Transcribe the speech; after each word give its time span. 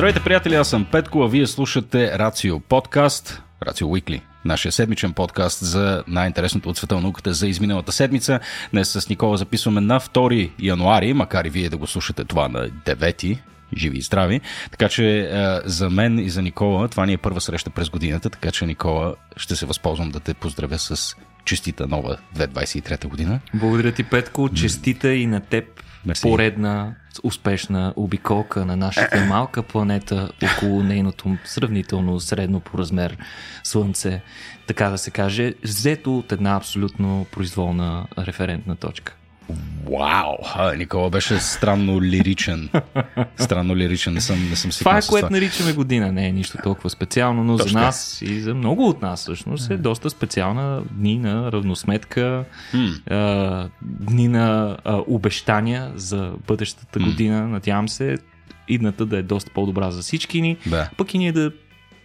Здравейте, 0.00 0.24
приятели, 0.24 0.54
аз 0.54 0.70
съм 0.70 0.84
Петко, 0.84 1.22
а 1.22 1.28
вие 1.28 1.46
слушате 1.46 2.18
Рацио 2.18 2.60
подкаст, 2.60 3.42
Рацио 3.62 3.88
Уикли, 3.88 4.22
нашия 4.44 4.72
седмичен 4.72 5.12
подкаст 5.12 5.64
за 5.64 6.04
най-интересното 6.08 6.68
от 6.68 6.76
света 6.76 6.94
на 6.94 7.00
науката 7.00 7.32
за 7.32 7.48
изминалата 7.48 7.92
седмица. 7.92 8.40
Днес 8.72 8.88
с 8.88 9.08
Никола 9.08 9.36
записваме 9.36 9.80
на 9.80 10.00
2 10.00 10.50
януари, 10.58 11.12
макар 11.12 11.44
и 11.44 11.50
вие 11.50 11.68
да 11.68 11.76
го 11.76 11.86
слушате 11.86 12.24
това 12.24 12.48
на 12.48 12.68
9 12.68 13.38
живи 13.76 13.98
и 13.98 14.02
здрави. 14.02 14.40
Така 14.70 14.88
че 14.88 15.20
е, 15.20 15.28
за 15.64 15.90
мен 15.90 16.18
и 16.18 16.30
за 16.30 16.42
Никола 16.42 16.88
това 16.88 17.06
ни 17.06 17.12
е 17.12 17.18
първа 17.18 17.40
среща 17.40 17.70
през 17.70 17.90
годината, 17.90 18.30
така 18.30 18.50
че 18.50 18.66
Никола 18.66 19.14
ще 19.36 19.56
се 19.56 19.66
възползвам 19.66 20.10
да 20.10 20.20
те 20.20 20.34
поздравя 20.34 20.78
с 20.78 21.16
честита 21.44 21.86
нова 21.86 22.16
2023 22.36 23.06
година. 23.06 23.40
Благодаря 23.54 23.92
ти, 23.92 24.02
Петко. 24.02 24.48
Честита 24.48 25.14
и 25.14 25.26
на 25.26 25.40
теб 25.40 25.64
Мерси. 26.06 26.22
поредна 26.22 26.94
успешна 27.22 27.92
обиколка 27.96 28.64
на 28.66 28.76
нашата 28.76 29.24
малка 29.28 29.62
планета 29.62 30.32
около 30.56 30.82
нейното 30.82 31.36
сравнително 31.44 32.20
средно 32.20 32.60
по 32.60 32.78
размер 32.78 33.16
Слънце, 33.64 34.22
така 34.66 34.88
да 34.88 34.98
се 34.98 35.10
каже, 35.10 35.54
взето 35.64 36.18
от 36.18 36.32
една 36.32 36.56
абсолютно 36.56 37.26
произволна 37.30 38.06
референтна 38.18 38.76
точка. 38.76 39.16
Вау! 39.90 40.36
А, 40.54 40.74
Никола 40.74 41.10
беше 41.10 41.38
странно 41.40 42.02
лиричен. 42.02 42.68
Странно 43.36 43.76
лиричен, 43.76 44.12
не 44.14 44.20
съм, 44.20 44.50
не 44.50 44.56
съм 44.56 44.70
Това 44.70 44.98
е 44.98 45.00
което 45.08 45.32
наричаме 45.32 45.72
година, 45.72 46.12
не 46.12 46.26
е 46.26 46.32
нищо 46.32 46.58
толкова 46.62 46.90
специално, 46.90 47.44
но 47.44 47.56
Точно. 47.56 47.72
за 47.72 47.78
нас 47.78 48.22
и 48.22 48.40
за 48.40 48.54
много 48.54 48.88
от 48.88 49.02
нас 49.02 49.20
всъщност 49.20 49.70
е 49.70 49.76
доста 49.76 50.10
специална 50.10 50.82
дни 50.90 51.18
на 51.18 51.52
равносметка, 51.52 52.44
а, 53.10 53.68
дни 53.82 54.28
на 54.28 54.76
а, 54.84 55.02
обещания 55.06 55.92
за 55.94 56.32
бъдещата 56.46 56.98
година, 56.98 57.48
надявам 57.48 57.88
се 57.88 58.16
идната 58.68 59.06
да 59.06 59.18
е 59.18 59.22
доста 59.22 59.50
по-добра 59.54 59.90
за 59.90 60.02
всички 60.02 60.42
ни, 60.42 60.56
Да. 60.66 60.90
пък 60.96 61.14
и 61.14 61.18
ние 61.18 61.32
да 61.32 61.52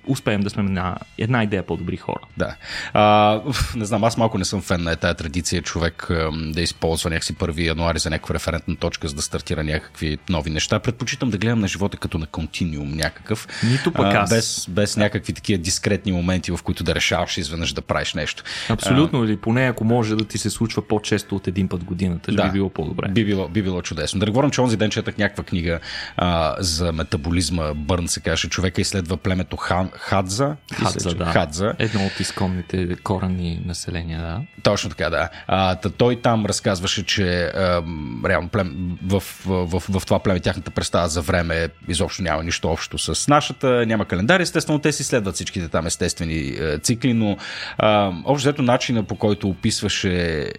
успеем 0.08 0.42
да 0.42 0.50
сме 0.50 0.64
на 0.64 0.98
една 1.18 1.44
идея 1.44 1.64
по-добри 1.64 1.98
хора. 1.98 2.22
Да. 2.38 2.56
А, 2.94 3.42
не 3.76 3.86
знам, 3.86 4.04
аз 4.04 4.18
малко 4.18 4.38
не 4.38 4.46
съм 4.46 4.62
фен 4.62 4.84
на 4.84 4.96
тая 4.96 5.14
традиция 5.14 5.62
човек 5.62 6.08
да 6.52 6.62
използва 6.62 7.10
някакси 7.10 7.36
1 7.36 7.60
януари 7.66 8.00
за 8.00 8.10
някаква 8.10 8.36
референтна 8.36 8.76
точка, 8.76 9.08
за 9.08 9.16
да 9.16 9.22
стартира 9.22 9.64
някакви 9.64 10.18
нови 10.30 10.50
неща. 10.50 10.80
Предпочитам 10.80 11.30
да 11.30 11.38
гледам 11.38 11.60
на 11.60 11.68
живота 11.68 11.98
като 11.98 12.18
на 12.18 12.26
континуум 12.26 12.92
някакъв. 12.92 13.48
Нито 13.64 13.92
пък 13.92 14.14
аз. 14.14 14.30
Без, 14.30 14.66
без 14.70 14.98
някакви 14.98 15.34
такива 15.34 15.62
дискретни 15.64 16.12
моменти, 16.12 16.52
в 16.52 16.60
които 16.64 16.84
да 16.84 16.96
решаваш 16.96 17.38
изведнъж 17.38 17.74
да 17.74 17.82
правиш 17.82 18.14
нещо. 18.14 18.44
Абсолютно, 18.70 19.24
или 19.24 19.38
поне 19.38 19.68
ако 19.68 19.84
може 19.84 20.16
да 20.16 20.26
ти 20.26 20.38
се 20.38 20.50
случва 20.50 20.88
по-често 20.88 21.36
от 21.36 21.48
един 21.48 21.68
път 21.70 21.84
годината, 21.84 22.32
Да. 22.32 22.44
би 22.46 22.52
било 22.52 22.70
по-добре. 22.70 23.08
Би 23.10 23.26
било, 23.26 23.48
би 23.48 23.62
било 23.62 23.82
чудесно. 23.82 24.20
Да 24.20 24.26
говорим, 24.26 24.52
че 24.52 24.62
онзи 24.62 24.78
ден 24.78 24.90
четах 24.90 25.18
някаква 25.18 25.44
книга 25.44 25.80
а, 26.18 26.56
за 26.60 26.92
метаболизма. 26.92 27.74
Бърн 27.74 28.08
се 28.08 28.20
каже, 28.20 28.48
човека 28.48 28.82
изследва 28.82 29.18
племето 29.18 29.58
Хан, 29.58 29.90
Хадза. 29.98 30.56
Хадза, 30.74 31.14
да. 31.14 31.26
Хадза. 31.26 31.74
Едно 31.80 32.06
от 32.06 32.20
изконните 32.20 32.96
корени 32.96 33.62
населения, 33.66 34.22
да. 34.22 34.42
Точно 34.64 34.90
така, 34.90 35.10
да. 35.10 35.30
А, 35.48 35.76
та 35.76 35.90
той 35.90 36.22
там 36.22 36.46
разказваше, 36.46 37.06
че 37.06 37.44
а, 37.44 37.84
реално 38.26 38.50
плем, 38.50 38.98
в, 39.06 39.24
в, 39.46 39.66
в, 39.66 40.00
в 40.00 40.06
това 40.06 40.20
племе 40.20 40.40
тяхната 40.40 40.72
представа 40.72 41.08
за 41.08 41.22
време 41.22 41.68
изобщо 41.88 42.24
няма 42.24 42.44
нищо 42.44 42.70
общо 42.70 42.98
с 42.98 43.28
нашата, 43.28 43.86
няма 43.86 44.06
календар. 44.06 44.40
Естествено, 44.40 44.80
те 44.80 44.92
си 44.92 45.04
следват 45.04 45.36
всичките 45.36 45.68
там 45.68 45.88
естествени 45.88 46.38
е, 46.38 46.78
цикли, 46.80 47.14
но 47.14 47.38
а, 47.78 48.12
общо 48.26 48.48
взето 48.48 48.62
начина 48.62 49.04
по 49.04 49.16
който 49.16 49.50
описваше 49.50 50.50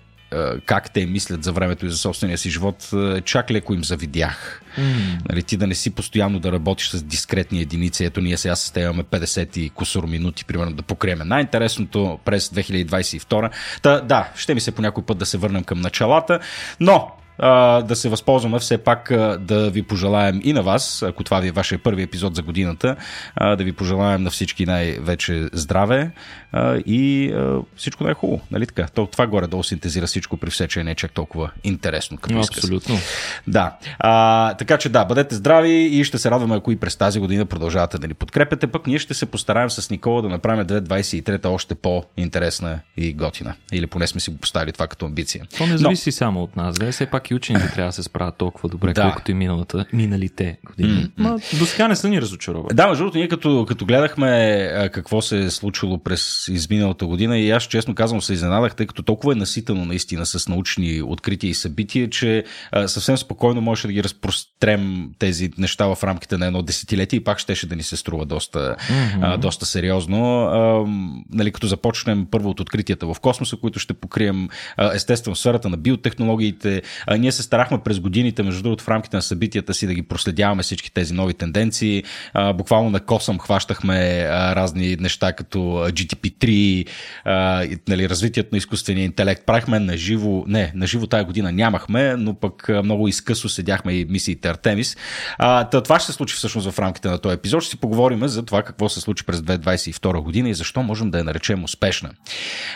как 0.66 0.91
те 0.91 1.06
мислят 1.06 1.44
за 1.44 1.53
времето 1.53 1.87
и 1.87 1.91
за 1.91 1.98
собствения 1.98 2.38
си 2.38 2.50
живот, 2.50 2.91
чак 3.25 3.50
леко 3.50 3.75
им 3.75 3.84
завидях. 3.84 4.62
Mm. 4.78 5.28
Нали, 5.28 5.42
ти 5.42 5.56
да 5.56 5.66
не 5.66 5.75
си 5.75 5.91
постоянно 5.91 6.38
да 6.38 6.53
работиш 6.53 6.88
с 6.88 7.03
дискретни 7.03 7.60
единици. 7.60 8.04
Ето 8.04 8.20
ние 8.20 8.36
сега 8.36 8.56
се 8.56 8.81
имаме 8.81 9.03
50 9.03 9.59
и 9.59 9.70
кусор 9.70 10.06
минути, 10.06 10.44
примерно 10.44 10.72
да 10.72 10.82
покриеме. 10.82 11.25
Най-интересното 11.25 12.19
през 12.25 12.48
2022. 12.48 13.50
Та, 13.82 14.00
да, 14.00 14.28
ще 14.36 14.54
ми 14.54 14.60
се 14.60 14.72
по 14.72 14.82
някой 14.82 15.04
път 15.04 15.19
да 15.19 15.26
се 15.26 15.38
върнем 15.38 15.65
към 15.65 15.81
началата, 15.81 16.41
но 16.81 17.10
а, 17.38 17.82
да 17.82 17.97
се 17.97 18.08
възползваме 18.08 18.58
все 18.58 18.78
пак 18.78 19.10
а, 19.10 19.38
да 19.41 19.70
ви 19.70 19.82
пожелаем 19.82 20.41
и 20.44 20.52
на 20.52 20.62
вас, 20.62 21.02
ако 21.02 21.24
това 21.24 21.41
ви 21.41 21.48
е 21.48 21.52
вашия 21.52 21.78
първи 21.78 22.02
епизод 22.02 22.34
за 22.34 22.42
годината, 22.42 22.97
а, 23.36 23.56
да 23.56 23.64
ви 23.64 23.72
пожелаем 23.72 24.22
на 24.22 24.30
всички 24.30 24.66
най-вече 24.66 25.48
здраве 25.52 26.10
а, 26.52 26.76
и 26.86 27.32
а, 27.32 27.58
всичко 27.76 28.04
най-хубаво. 28.04 28.41
Нали 28.50 28.66
така? 28.66 28.86
То, 28.94 29.06
това 29.06 29.26
горе-долу 29.26 29.62
синтезира 29.62 30.06
всичко 30.06 30.36
при 30.36 30.50
все, 30.50 30.69
че 30.69 30.84
не 30.84 30.91
е 30.91 30.94
чак 30.94 31.12
толкова 31.12 31.50
интересно 31.64 32.19
като 32.19 32.38
изказ. 32.38 32.58
Абсолютно. 32.58 32.98
Да. 33.47 33.76
А, 33.98 34.54
така 34.54 34.78
че 34.78 34.88
да, 34.88 35.04
бъдете 35.04 35.34
здрави 35.34 35.72
и 35.72 36.04
ще 36.04 36.18
се 36.18 36.30
радваме, 36.30 36.56
ако 36.56 36.72
и 36.72 36.76
през 36.76 36.97
тази 36.97 37.20
година 37.20 37.47
продължавате 37.47 37.98
да 37.98 38.08
ни 38.08 38.14
подкрепяте. 38.14 38.66
Пък 38.66 38.86
ние 38.86 38.98
ще 38.98 39.14
се 39.14 39.26
постараем 39.26 39.70
с 39.70 39.91
Никола 39.91 40.22
да 40.22 40.28
направим 40.28 40.64
2023 40.64 41.48
още 41.48 41.74
по-интересна 41.74 42.80
и 42.97 43.12
готина. 43.12 43.54
Или 43.72 43.86
поне 43.86 44.06
сме 44.06 44.20
си 44.20 44.30
го 44.30 44.36
поставили 44.36 44.72
това 44.72 44.86
като 44.86 45.06
амбиция. 45.06 45.44
То 45.58 45.66
не 45.66 45.78
зависи 45.78 46.12
само 46.12 46.42
от 46.42 46.56
нас. 46.56 46.78
Да, 46.78 46.92
все 46.92 47.06
пак 47.06 47.25
и 47.31 47.34
учените 47.34 47.72
трябва 47.75 47.88
да 47.88 47.92
се 47.92 48.03
справят 48.03 48.37
толкова 48.37 48.69
добре, 48.69 48.92
Да. 48.92 49.03
колкото 49.03 49.31
и 49.31 49.34
миналата, 49.34 49.84
миналите 49.92 50.59
години. 50.66 51.09
Ма, 51.16 51.38
до 51.59 51.66
сега 51.66 51.88
не 51.88 51.97
са 51.97 52.09
ни 52.09 52.20
разочаровали. 52.20 52.75
Да, 52.75 52.88
между 52.88 53.04
другото, 53.04 53.19
ние 53.19 53.28
като, 53.28 53.66
като 53.69 53.87
гледахме 53.87 54.70
какво 54.92 55.22
се 55.22 55.38
е 55.38 55.50
случило 55.50 55.98
през 55.98 56.48
изминалата 56.48 57.06
година 57.06 57.38
и 57.38 57.50
аз 57.50 57.62
честно 57.62 57.94
казвам 57.94 58.22
се 58.22 58.32
изненадах, 58.32 58.75
тъй 58.75 58.86
като 58.86 59.03
толкова 59.03 59.32
е 59.32 59.36
наситено 59.36 59.84
наистина 59.84 60.26
с 60.26 60.48
научни 60.48 61.03
открития 61.03 61.50
и 61.50 61.54
събития, 61.54 62.10
че 62.10 62.44
а, 62.72 62.88
съвсем 62.88 63.16
спокойно 63.16 63.60
можеше 63.60 63.86
да 63.86 63.92
ги 63.92 64.04
разпрострем 64.04 65.10
тези 65.19 65.50
неща 65.59 65.94
в 65.94 66.04
рамките 66.04 66.38
на 66.38 66.47
едно 66.47 66.62
десетилетие 66.62 67.16
и 67.16 67.25
пак 67.25 67.38
щеше 67.38 67.66
да 67.66 67.76
ни 67.76 67.82
се 67.82 67.97
струва 67.97 68.26
доста, 68.26 68.59
mm-hmm. 68.59 69.19
а, 69.22 69.36
доста 69.36 69.66
сериозно. 69.66 70.44
А, 70.44 70.84
нали, 71.31 71.53
като 71.53 71.66
започнем 71.66 72.26
първо 72.31 72.50
от 72.50 72.60
откритията 72.60 73.06
в 73.06 73.20
космоса, 73.20 73.56
които 73.56 73.78
ще 73.78 73.94
покрием 73.94 74.48
естествено 74.94 75.34
в 75.34 75.38
сферата 75.38 75.69
на 75.69 75.76
биотехнологиите. 75.76 76.82
А, 77.16 77.19
ние 77.19 77.32
се 77.32 77.43
старахме 77.43 77.78
през 77.78 78.00
годините, 78.00 78.43
между 78.43 78.62
другото, 78.62 78.84
в 78.84 78.88
рамките 78.88 79.16
на 79.16 79.22
събитията 79.22 79.75
си 79.75 79.87
да 79.87 79.94
ги 79.94 80.03
проследяваме 80.03 80.62
всички 80.62 80.93
тези 80.93 81.15
нови 81.15 81.34
тенденции. 81.34 82.04
А, 82.34 82.53
буквално 82.53 82.91
на 82.91 83.00
косъм 83.00 83.38
хващахме 83.38 84.27
а, 84.31 84.56
разни 84.56 84.97
неща 85.00 85.32
като 85.32 85.77
а, 85.77 85.91
GTP3, 85.91 86.87
а, 87.25 87.66
нали, 87.88 88.09
развитието 88.09 88.49
на 88.53 88.59
изкуствения 88.59 89.04
интелект. 89.04 89.47
Правихме 89.47 89.78
на 89.78 89.97
живо, 89.97 90.44
не, 90.47 90.72
на 90.75 90.87
живо 90.87 91.06
тая 91.06 91.25
година 91.25 91.53
нямахме, 91.53 92.16
но 92.16 92.34
пък 92.34 92.69
много 92.84 93.09
изкъсо 93.09 93.48
седяхме 93.48 93.93
и 93.93 94.04
мисиите 94.04 94.48
Артемис. 94.48 94.97
А, 95.38 95.65
това 95.71 95.98
ще 95.98 96.06
се 96.06 96.12
случи 96.12 96.34
всъщност 96.34 96.71
в 96.71 96.78
рамките 96.78 97.09
на 97.09 97.19
този 97.19 97.34
епизод. 97.34 97.62
Ще 97.62 97.71
си 97.71 97.77
поговорим 97.77 98.28
за 98.28 98.43
това 98.43 98.62
какво 98.62 98.88
се 98.88 99.00
случи 99.00 99.25
през 99.25 99.41
2022 99.41 100.22
година 100.22 100.48
и 100.48 100.54
защо 100.54 100.83
можем 100.83 101.10
да 101.10 101.19
я 101.19 101.25
наречем 101.25 101.65
успешна 101.65 102.10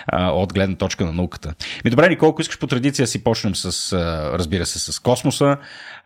а, 0.07 0.31
от 0.31 0.53
гледна 0.53 0.77
точка 0.77 1.05
на 1.05 1.13
науката. 1.13 1.55
Ми 1.85 1.91
добре, 1.91 2.09
Николко, 2.09 2.43
искаш 2.43 2.59
по 2.59 2.67
традиция 2.67 3.07
си 3.07 3.25
почнем 3.25 3.55
с, 3.55 3.93
разбира 4.39 4.67
се, 4.67 4.93
с 4.93 4.99
космоса. 5.01 5.57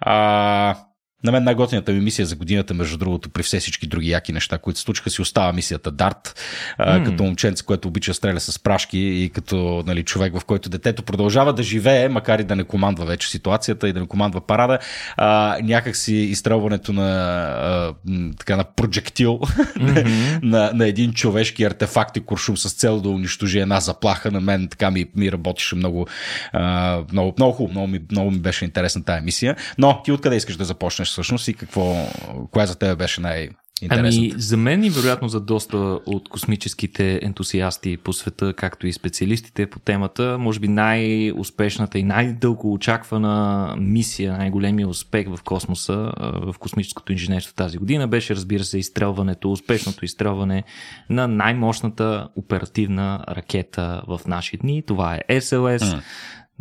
А, 0.01 0.77
на 1.25 1.33
мен 1.33 1.45
най-готината 1.45 1.93
ми 1.93 2.01
мисия 2.01 2.27
за 2.27 2.37
годината, 2.37 2.75
между 2.75 2.99
другото, 2.99 3.31
при 3.31 3.43
все 3.43 3.61
всички 3.61 3.87
други 3.87 4.11
яки 4.11 4.33
неща, 4.33 4.59
които 4.59 4.79
се 4.79 4.85
случиха, 4.85 5.11
си 5.11 5.23
остава 5.23 5.53
мисията 5.53 5.91
Дарт, 5.91 6.41
mm. 6.81 7.05
като 7.05 7.23
момченце, 7.23 7.65
което 7.65 7.89
обича 7.89 8.15
стреля 8.15 8.41
с 8.41 8.59
прашки 8.59 8.99
и 8.99 9.31
като 9.31 9.83
нали, 9.87 10.03
човек, 10.03 10.39
в 10.39 10.45
който 10.45 10.69
детето 10.69 11.03
продължава 11.03 11.53
да 11.53 11.63
живее, 11.63 12.09
макар 12.09 12.39
и 12.39 12.45
да 12.45 12.57
не 12.57 12.65
командва 12.65 13.05
вече 13.05 13.29
ситуацията 13.29 13.89
и 13.89 13.93
да 13.93 14.01
не 14.01 14.07
командва 14.07 14.41
парада. 14.41 14.79
А, 15.17 15.59
някак 15.63 15.97
си 15.97 16.15
изстрелването 16.15 16.93
на, 16.93 17.11
а, 17.59 17.95
така, 18.39 18.57
на 18.57 18.65
проджектил 18.65 19.39
mm-hmm. 19.39 20.39
на, 20.43 20.71
на 20.75 20.87
един 20.87 21.13
човешки 21.13 21.65
артефакт 21.65 22.17
и 22.17 22.21
куршум 22.21 22.57
с 22.57 22.73
цел 22.73 23.01
да 23.01 23.09
унищожи 23.09 23.59
една 23.59 23.81
заплаха 23.81 24.31
на 24.31 24.41
мен, 24.41 24.69
така 24.69 24.91
ми, 24.91 25.07
ми 25.17 25.33
работеше 25.33 25.77
много, 25.77 26.07
а, 26.53 27.01
много, 27.13 27.35
много 27.39 27.53
хубаво, 27.53 27.73
много 27.73 27.87
ми, 27.87 28.01
много 28.11 28.31
ми 28.31 28.39
беше 28.39 28.65
интересна 28.65 29.05
тая 29.05 29.23
мисия. 29.23 29.57
Но 29.79 30.03
ти 30.03 30.13
откъде 30.13 30.37
искаш 30.37 30.57
да 30.57 30.65
започнеш 30.65 31.14
всъщност 31.15 31.49
и 31.49 31.55
какво, 31.55 32.07
коя 32.51 32.67
за 32.67 32.79
тебе 32.79 32.97
беше 32.97 33.21
най-. 33.21 33.49
Ами, 33.89 34.33
за 34.37 34.57
мен 34.57 34.85
и 34.85 34.91
вероятно 34.91 35.29
за 35.29 35.41
доста 35.41 35.77
от 36.07 36.29
космическите 36.29 37.21
ентусиасти 37.23 37.97
по 37.97 38.13
света, 38.13 38.55
както 38.55 38.87
и 38.87 38.93
специалистите 38.93 39.67
по 39.67 39.79
темата, 39.79 40.37
може 40.39 40.61
би 40.61 40.69
най-успешната 40.69 41.99
и 41.99 42.03
най-дълго 42.03 42.73
очаквана 42.73 43.77
мисия, 43.79 44.33
най-големия 44.33 44.89
успех 44.89 45.27
в 45.29 45.43
космоса, 45.43 46.13
в 46.21 46.55
космическото 46.59 47.13
инженерство 47.13 47.55
тази 47.55 47.79
година 47.79 48.09
беше, 48.09 48.37
разбира 48.37 48.65
се, 48.65 48.79
изстрелването, 48.79 49.53
успешното 49.53 50.05
изстрелване 50.05 50.63
на 51.11 51.29
най-мощната 51.29 52.29
оперативна 52.37 53.25
ракета 53.29 54.03
в 54.09 54.21
наши 54.27 54.57
дни. 54.57 54.83
Това 54.87 55.15
е 55.15 55.41
SLS. 55.41 55.79
Mm. 55.79 56.03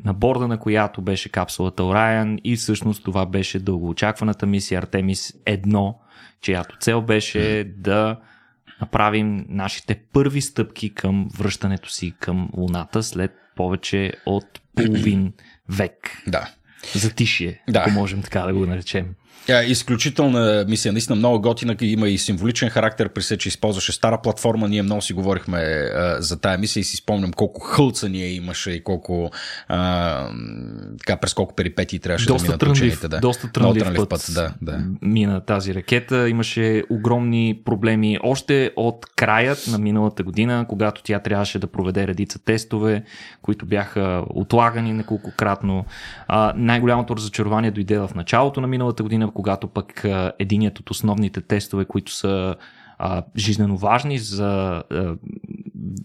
На 0.05 0.13
борда 0.13 0.47
на 0.47 0.59
която 0.59 1.01
беше 1.01 1.29
капсулата 1.29 1.83
Orion 1.83 2.41
и 2.43 2.55
всъщност 2.55 3.03
това 3.03 3.25
беше 3.25 3.59
дългоочакваната 3.59 4.45
мисия 4.45 4.79
Артемис 4.79 5.31
1, 5.31 5.95
чиято 6.41 6.77
цел 6.79 7.01
беше 7.01 7.73
да 7.77 8.19
направим 8.81 9.45
нашите 9.49 9.95
първи 10.13 10.41
стъпки 10.41 10.93
към 10.93 11.29
връщането 11.37 11.89
си 11.89 12.13
към 12.19 12.49
Луната 12.57 13.03
след 13.03 13.31
повече 13.55 14.13
от 14.25 14.61
половин 14.75 15.33
век. 15.69 16.23
Да. 16.27 16.49
Затишие, 16.95 17.63
Да. 17.69 17.79
ако 17.79 17.91
можем 17.91 18.21
така 18.21 18.41
да 18.41 18.53
го 18.53 18.65
наречем. 18.65 19.15
Yeah, 19.47 19.63
изключителна 19.63 20.65
мисия, 20.67 20.91
наистина 20.91 21.15
много 21.15 21.41
готина, 21.41 21.75
има 21.81 22.09
и 22.09 22.17
символичен 22.17 22.69
характер, 22.69 23.09
при 23.09 23.21
се, 23.21 23.37
че 23.37 23.49
използваше 23.49 23.91
стара 23.91 24.19
платформа, 24.23 24.67
ние 24.67 24.81
много 24.83 25.01
си 25.01 25.13
говорихме 25.13 25.57
а, 25.57 26.21
за 26.21 26.39
тая 26.39 26.57
мисия 26.57 26.81
и 26.81 26.83
си 26.83 26.97
спомням 26.97 27.33
колко 27.33 27.61
хълца 27.61 28.09
ние 28.09 28.27
имаше 28.27 28.71
и 28.71 28.83
колко 28.83 29.31
а, 29.67 30.29
така, 30.99 31.17
през 31.17 31.33
колко 31.33 31.55
перипетии 31.55 31.99
трябваше 31.99 32.25
доста 32.25 32.45
да 32.45 32.47
минат 32.47 32.59
трънлив, 32.59 32.77
учените. 32.77 33.07
Да. 33.07 33.19
Доста 33.19 33.51
трънлив, 33.51 33.83
трънлив 33.83 33.97
път, 33.97 34.09
път, 34.09 34.25
да, 34.33 34.53
да. 34.61 34.83
мина 35.01 35.41
тази 35.41 35.73
ракета. 35.73 36.29
Имаше 36.29 36.83
огромни 36.89 37.61
проблеми 37.65 38.19
още 38.23 38.71
от 38.75 39.05
краят 39.15 39.65
на 39.67 39.77
миналата 39.77 40.23
година, 40.23 40.65
когато 40.69 41.03
тя 41.03 41.19
трябваше 41.19 41.59
да 41.59 41.67
проведе 41.67 42.07
редица 42.07 42.39
тестове, 42.39 43.03
които 43.41 43.65
бяха 43.65 44.23
отлагани 44.29 44.93
неколкократно. 44.93 45.85
А, 46.27 46.53
най-голямото 46.57 47.15
разочарование 47.15 47.71
дойде 47.71 47.99
в 47.99 48.09
началото 48.15 48.61
на 48.61 48.67
миналата 48.67 49.03
година, 49.03 49.22
когато 49.31 49.67
пък 49.67 50.05
единият 50.39 50.79
от 50.79 50.89
основните 50.89 51.41
тестове, 51.41 51.85
които 51.85 52.11
са 52.11 52.55
а, 52.97 53.23
жизненно 53.37 53.77
важни 53.77 54.19
за, 54.19 54.83
а, 54.91 55.15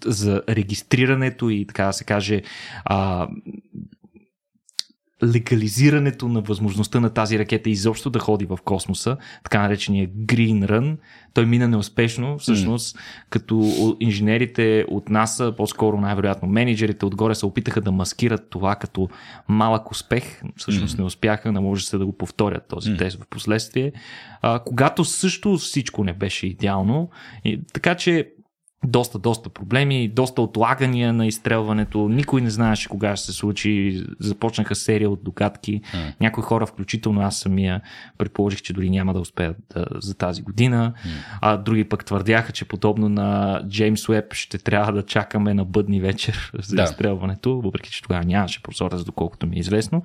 за 0.05 0.43
регистрирането 0.49 1.51
и 1.51 1.67
така 1.67 1.85
да 1.85 1.93
се 1.93 2.05
каже 2.05 2.43
а, 2.85 3.29
легализирането 5.25 6.29
на 6.29 6.41
възможността 6.41 7.01
на 7.01 7.11
тази 7.11 7.39
ракета 7.39 7.71
изобщо 7.71 8.11
да 8.11 8.19
ходи 8.19 8.47
в 8.47 8.59
космоса, 8.65 9.17
така 9.45 9.63
наречения 9.63 10.09
Green 10.09 10.67
Run, 10.67 10.97
той 11.35 11.47
мина 11.47 11.69
неуспешно, 11.69 12.39
всъщност, 12.39 12.97
mm. 12.97 13.01
като 13.31 13.97
инженерите 14.01 14.85
от 14.89 15.09
НАСА, 15.09 15.55
по-скоро 15.57 16.01
най-вероятно 16.01 16.49
менеджерите 16.49 17.07
отгоре 17.07 17.35
се 17.35 17.47
опитаха 17.47 17.81
да 17.81 17.93
маскират 17.93 18.51
това 18.51 18.75
като 18.75 19.09
малък 19.49 19.91
успех, 19.91 20.43
всъщност 20.57 20.97
mm. 20.97 20.99
не 20.99 21.05
успяха, 21.05 21.53
не 21.53 21.61
може 21.61 21.87
се 21.87 21.99
да 21.99 22.07
го 22.07 22.13
повторят 22.13 22.69
този 22.69 22.91
mm. 22.91 22.99
тест 22.99 23.23
в 23.23 23.27
последствие, 23.31 23.93
а, 24.43 24.59
когато 24.59 25.05
също 25.05 25.57
всичко 25.57 26.05
не 26.05 26.13
беше 26.13 26.47
идеално, 26.47 27.11
и, 27.45 27.61
така 27.73 27.95
че 27.95 28.31
доста, 28.85 29.19
доста 29.19 29.49
проблеми, 29.49 30.09
доста 30.09 30.43
отлагания 30.43 31.13
на 31.13 31.27
изстрелването. 31.27 32.09
Никой 32.09 32.41
не 32.41 32.51
знаеше 32.51 32.89
кога 32.89 33.17
ще 33.17 33.27
се 33.27 33.33
случи. 33.33 34.05
Започнаха 34.21 34.75
серия 34.75 35.11
от 35.11 35.25
догадки. 35.25 35.81
Mm. 35.81 36.15
Някои 36.21 36.43
хора, 36.43 36.67
включително 36.67 37.21
аз 37.21 37.39
самия, 37.39 37.81
предположих, 38.19 38.63
че 38.63 38.73
дори 38.73 38.91
няма 38.91 39.15
да 39.15 39.21
успеят 39.21 39.57
да, 39.75 39.87
за 40.01 40.15
тази 40.15 40.43
година. 40.43 40.93
Mm. 40.97 41.09
А 41.41 41.57
други 41.57 41.85
пък 41.85 42.05
твърдяха, 42.05 42.53
че 42.53 42.65
подобно 42.65 43.09
на 43.09 43.61
Джеймс 43.69 44.09
Уеб 44.09 44.35
ще 44.35 44.59
трябва 44.59 44.93
да 44.93 45.03
чакаме 45.03 45.55
на 45.55 45.65
бъдни 45.65 46.01
вечер 46.01 46.53
за 46.63 46.77
да. 46.77 46.83
изстрелването, 46.83 47.61
въпреки 47.61 47.91
че 47.91 48.03
тогава 48.03 48.25
нямаше 48.25 48.63
прозорец, 48.63 49.05
доколкото 49.05 49.47
ми 49.47 49.57
е 49.57 49.61
известно. 49.61 50.03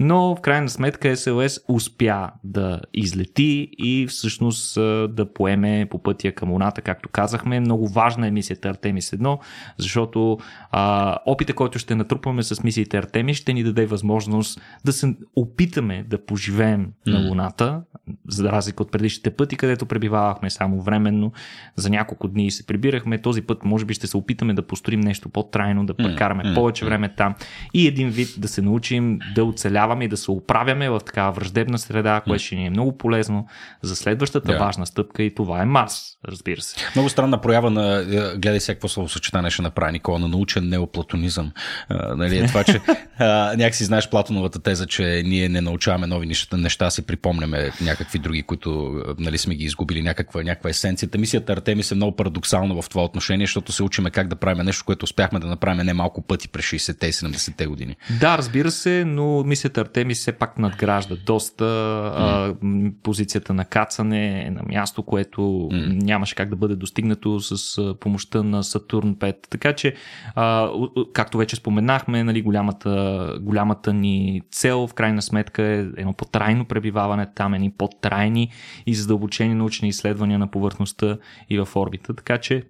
Но 0.00 0.36
в 0.36 0.40
крайна 0.40 0.68
сметка 0.68 1.16
СЛС 1.16 1.60
успя 1.68 2.30
да 2.44 2.80
излети 2.94 3.68
и 3.78 4.06
всъщност 4.06 4.74
да 5.14 5.32
поеме 5.34 5.86
по 5.90 6.02
пътя 6.02 6.32
към 6.32 6.50
Луната, 6.50 6.82
както 6.82 7.08
казахме. 7.08 7.60
Много 7.60 7.88
важно 7.88 8.13
важна 8.14 8.26
е 8.26 8.30
мисията 8.30 8.68
Артемис 8.68 9.10
1, 9.10 9.38
защото 9.78 10.38
а, 10.70 11.16
опита, 11.26 11.54
който 11.54 11.78
ще 11.78 11.94
натрупваме 11.94 12.42
с 12.42 12.62
мисиите 12.64 12.96
Артемис, 12.96 13.36
ще 13.36 13.52
ни 13.52 13.62
даде 13.62 13.86
възможност 13.86 14.60
да 14.84 14.92
се 14.92 15.14
опитаме 15.36 16.04
да 16.08 16.26
поживеем 16.26 16.86
mm. 16.86 17.12
на 17.12 17.28
Луната, 17.28 17.82
за 18.28 18.52
разлика 18.52 18.82
от 18.82 18.92
предишните 18.92 19.30
пъти, 19.30 19.56
където 19.56 19.86
пребивавахме 19.86 20.50
само 20.50 20.82
временно, 20.82 21.32
за 21.76 21.90
няколко 21.90 22.28
дни 22.28 22.50
се 22.50 22.66
прибирахме. 22.66 23.22
Този 23.22 23.42
път, 23.42 23.64
може 23.64 23.84
би, 23.84 23.94
ще 23.94 24.06
се 24.06 24.16
опитаме 24.16 24.54
да 24.54 24.62
построим 24.62 25.00
нещо 25.00 25.28
по-трайно, 25.28 25.86
да 25.86 25.94
прекараме 25.94 26.42
mm. 26.44 26.54
повече 26.54 26.84
време 26.84 27.14
там 27.16 27.34
и 27.74 27.86
един 27.86 28.08
вид 28.08 28.28
да 28.38 28.48
се 28.48 28.62
научим 28.62 29.18
да 29.34 29.44
оцеляваме 29.44 30.04
и 30.04 30.08
да 30.08 30.16
се 30.16 30.30
оправяме 30.30 30.90
в 30.90 31.00
такава 31.06 31.32
враждебна 31.32 31.78
среда, 31.78 32.20
което 32.20 32.44
ще 32.44 32.56
ни 32.56 32.66
е 32.66 32.70
много 32.70 32.98
полезно 32.98 33.46
за 33.82 33.96
следващата 33.96 34.52
yeah. 34.52 34.58
важна 34.58 34.86
стъпка 34.86 35.22
и 35.22 35.34
това 35.34 35.62
е 35.62 35.64
Марс, 35.64 36.02
разбира 36.28 36.60
се. 36.60 36.76
Много 36.94 37.08
странна 37.08 37.40
проява 37.40 37.70
на 37.70 38.03
гледай 38.36 38.60
сега 38.60 38.74
какво 38.74 38.88
словосъчетание 38.88 39.50
ще 39.50 39.62
направи 39.62 39.92
Никола 39.92 40.18
на 40.18 40.28
научен 40.28 40.68
неоплатонизъм. 40.68 41.52
А, 41.88 42.16
нали, 42.16 42.38
е 42.38 42.46
това, 42.46 42.64
че 42.64 42.80
а, 43.18 43.54
някакси 43.56 43.84
знаеш 43.84 44.08
Платоновата 44.08 44.58
теза, 44.58 44.86
че 44.86 45.22
ние 45.24 45.48
не 45.48 45.60
научаваме 45.60 46.06
нови 46.06 46.26
неща, 46.26 46.56
неща 46.56 46.90
си 46.90 47.02
припомняме 47.02 47.70
някакви 47.80 48.18
други, 48.18 48.42
които 48.42 49.00
нали, 49.18 49.38
сме 49.38 49.54
ги 49.54 49.64
изгубили, 49.64 50.02
някаква, 50.02 50.42
някаква 50.42 50.70
есенция. 50.70 51.08
Мисията 51.18 51.52
Артемис 51.52 51.90
е 51.90 51.94
много 51.94 52.16
парадоксална 52.16 52.82
в 52.82 52.88
това 52.88 53.04
отношение, 53.04 53.46
защото 53.46 53.72
се 53.72 53.82
учиме 53.82 54.10
как 54.10 54.28
да 54.28 54.36
правим 54.36 54.64
нещо, 54.64 54.84
което 54.84 55.04
успяхме 55.04 55.40
да 55.40 55.46
направим 55.46 55.86
не 55.86 55.94
малко 55.94 56.22
пъти 56.22 56.48
през 56.48 56.64
60-те 56.64 57.06
и 57.06 57.12
70-те 57.12 57.66
години. 57.66 57.96
Да, 58.20 58.38
разбира 58.38 58.70
се, 58.70 59.04
но 59.06 59.44
мисията 59.44 59.80
Артемис 59.80 60.18
все 60.18 60.32
пак 60.32 60.58
надгражда 60.58 61.16
доста 61.26 61.64
mm. 61.64 62.12
а, 62.16 62.54
позицията 63.02 63.54
на 63.54 63.64
кацане 63.64 64.46
е 64.46 64.50
на 64.50 64.62
място, 64.68 65.02
което 65.02 65.40
mm. 65.40 66.02
нямаше 66.02 66.34
как 66.34 66.48
да 66.48 66.56
бъде 66.56 66.76
достигнато 66.76 67.40
с 67.40 67.93
помощта 67.94 68.42
на 68.42 68.62
Сатурн 68.62 69.14
5. 69.14 69.36
Така 69.50 69.72
че, 69.72 69.94
а, 70.34 70.70
както 71.12 71.38
вече 71.38 71.56
споменахме, 71.56 72.24
нали, 72.24 72.42
голямата, 72.42 73.36
голямата 73.40 73.92
ни 73.92 74.42
цел 74.50 74.86
в 74.86 74.94
крайна 74.94 75.22
сметка 75.22 75.62
е 75.62 75.78
едно 75.78 76.12
по-трайно 76.12 76.64
пребиваване 76.64 77.26
там, 77.34 77.54
едни 77.54 77.70
по-трайни 77.70 78.50
и 78.86 78.94
задълбочени 78.94 79.54
научни 79.54 79.88
изследвания 79.88 80.38
на 80.38 80.50
повърхността 80.50 81.18
и 81.50 81.58
в 81.58 81.68
орбита. 81.76 82.14
Така 82.14 82.38
че 82.38 82.64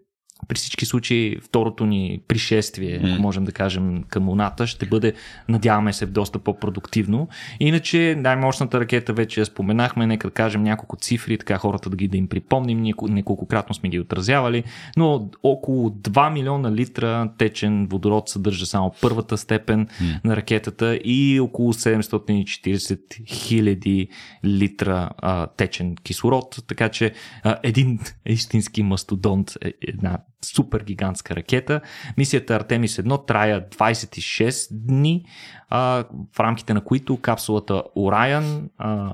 при 0.48 0.56
всички 0.56 0.86
случаи 0.86 1.38
второто 1.42 1.86
ни 1.86 2.20
пришествие, 2.28 3.00
mm. 3.00 3.18
можем 3.18 3.44
да 3.44 3.52
кажем, 3.52 4.02
към 4.08 4.28
Луната 4.28 4.66
ще 4.66 4.86
бъде, 4.86 5.12
надяваме 5.48 5.92
се, 5.92 6.06
доста 6.06 6.38
по-продуктивно. 6.38 7.28
Иначе 7.60 8.16
най-мощната 8.18 8.80
ракета 8.80 9.12
вече 9.12 9.40
я 9.40 9.46
споменахме, 9.46 10.06
нека 10.06 10.28
да 10.28 10.34
кажем 10.34 10.62
няколко 10.62 10.96
цифри, 10.96 11.38
така 11.38 11.58
хората 11.58 11.90
да 11.90 11.96
ги 11.96 12.08
да 12.08 12.16
им 12.16 12.28
припомним, 12.28 12.94
неколкократно 13.02 13.74
сме 13.74 13.88
ги 13.88 14.00
отразявали, 14.00 14.64
но 14.96 15.30
около 15.42 15.90
2 15.90 16.32
милиона 16.32 16.72
литра 16.72 17.30
течен 17.38 17.86
водород 17.86 18.28
съдържа 18.28 18.66
само 18.66 18.92
първата 19.00 19.38
степен 19.38 19.86
mm. 19.86 20.24
на 20.24 20.36
ракетата 20.36 20.96
и 21.04 21.40
около 21.40 21.72
740 21.72 23.26
хиляди 23.26 24.08
литра 24.44 25.10
а, 25.18 25.46
течен 25.46 25.96
кислород, 25.96 26.56
така 26.66 26.88
че 26.88 27.12
а, 27.42 27.56
един 27.62 27.98
истински 28.26 28.82
мастодонт, 28.82 29.52
е 29.64 29.72
една 29.80 30.18
супер 30.44 30.80
гигантска 30.80 31.36
ракета. 31.36 31.80
Мисията 32.16 32.54
Артемис 32.54 32.96
1 32.96 33.26
трая 33.26 33.68
26 33.68 34.68
дни, 34.70 35.24
а, 35.70 36.04
в 36.32 36.40
рамките 36.40 36.74
на 36.74 36.84
които 36.84 37.16
капсулата 37.16 37.82
Orion 37.96 38.68
а, 38.78 39.12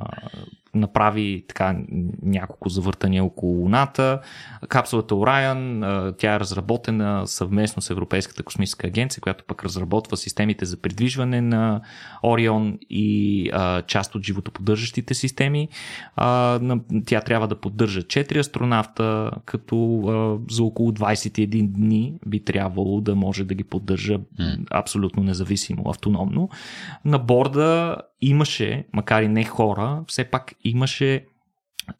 направи 0.74 1.44
така 1.48 1.76
няколко 2.22 2.68
завъртания 2.68 3.24
около 3.24 3.52
Луната. 3.52 4.20
Капсулата 4.68 5.14
Orion, 5.14 6.14
тя 6.18 6.34
е 6.34 6.40
разработена 6.40 7.26
съвместно 7.26 7.82
с 7.82 7.90
Европейската 7.90 8.42
космическа 8.42 8.86
агенция, 8.86 9.20
която 9.20 9.44
пък 9.44 9.64
разработва 9.64 10.16
системите 10.16 10.64
за 10.64 10.76
придвижване 10.76 11.40
на 11.40 11.80
Орион 12.24 12.78
и 12.90 13.50
а, 13.52 13.82
част 13.82 14.14
от 14.14 14.22
животоподдържащите 14.22 15.14
системи. 15.14 15.68
А, 16.16 16.60
тя 17.06 17.20
трябва 17.20 17.48
да 17.48 17.60
поддържа 17.60 18.00
4 18.00 18.38
астронавта, 18.38 19.30
като 19.44 20.02
а, 20.06 20.54
за 20.54 20.64
около 20.64 20.92
21 20.92 21.68
дни 21.68 22.14
би 22.26 22.44
трябвало 22.44 23.00
да 23.00 23.14
може 23.14 23.44
да 23.44 23.54
ги 23.54 23.64
поддържа 23.64 24.18
абсолютно 24.70 25.22
независимо, 25.22 25.82
автономно. 25.86 26.48
На 27.04 27.18
борда 27.18 27.96
имаше, 28.20 28.84
макар 28.92 29.22
и 29.22 29.28
не 29.28 29.44
хора, 29.44 30.04
все 30.06 30.24
пак 30.24 30.54
имаше 30.64 31.24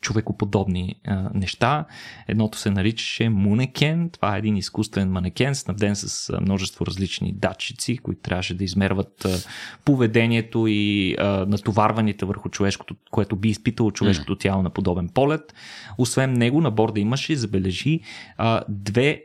човекоподобни 0.01 0.95
а, 1.07 1.31
неща. 1.35 1.87
Едното 2.29 2.59
се 2.59 2.71
наричаше 2.71 3.29
Мунекен. 3.29 4.11
Това 4.11 4.37
е 4.37 4.39
един 4.39 4.57
изкуствен 4.57 5.11
манекен, 5.11 5.55
снабден 5.55 5.97
с 5.97 6.33
множество 6.41 6.87
различни 6.87 7.33
датчици, 7.33 7.99
които 7.99 8.21
трябваше 8.21 8.55
да 8.55 8.65
измерват 8.65 9.25
а, 9.25 9.39
поведението 9.85 10.67
и 10.69 11.15
а, 11.19 11.47
натоварваните 11.47 12.27
върху 12.27 12.49
човешкото, 12.49 12.97
което 13.11 13.37
би 13.37 13.49
изпитало 13.49 13.91
човешкото 13.91 14.37
тяло 14.37 14.63
на 14.63 14.71
подобен 14.71 15.09
полет. 15.09 15.55
Освен 15.99 16.33
него 16.33 16.61
на 16.61 16.71
борда 16.71 17.01
имаше, 17.01 17.37
забележи, 17.37 18.01
а, 18.37 18.63
две 18.69 19.23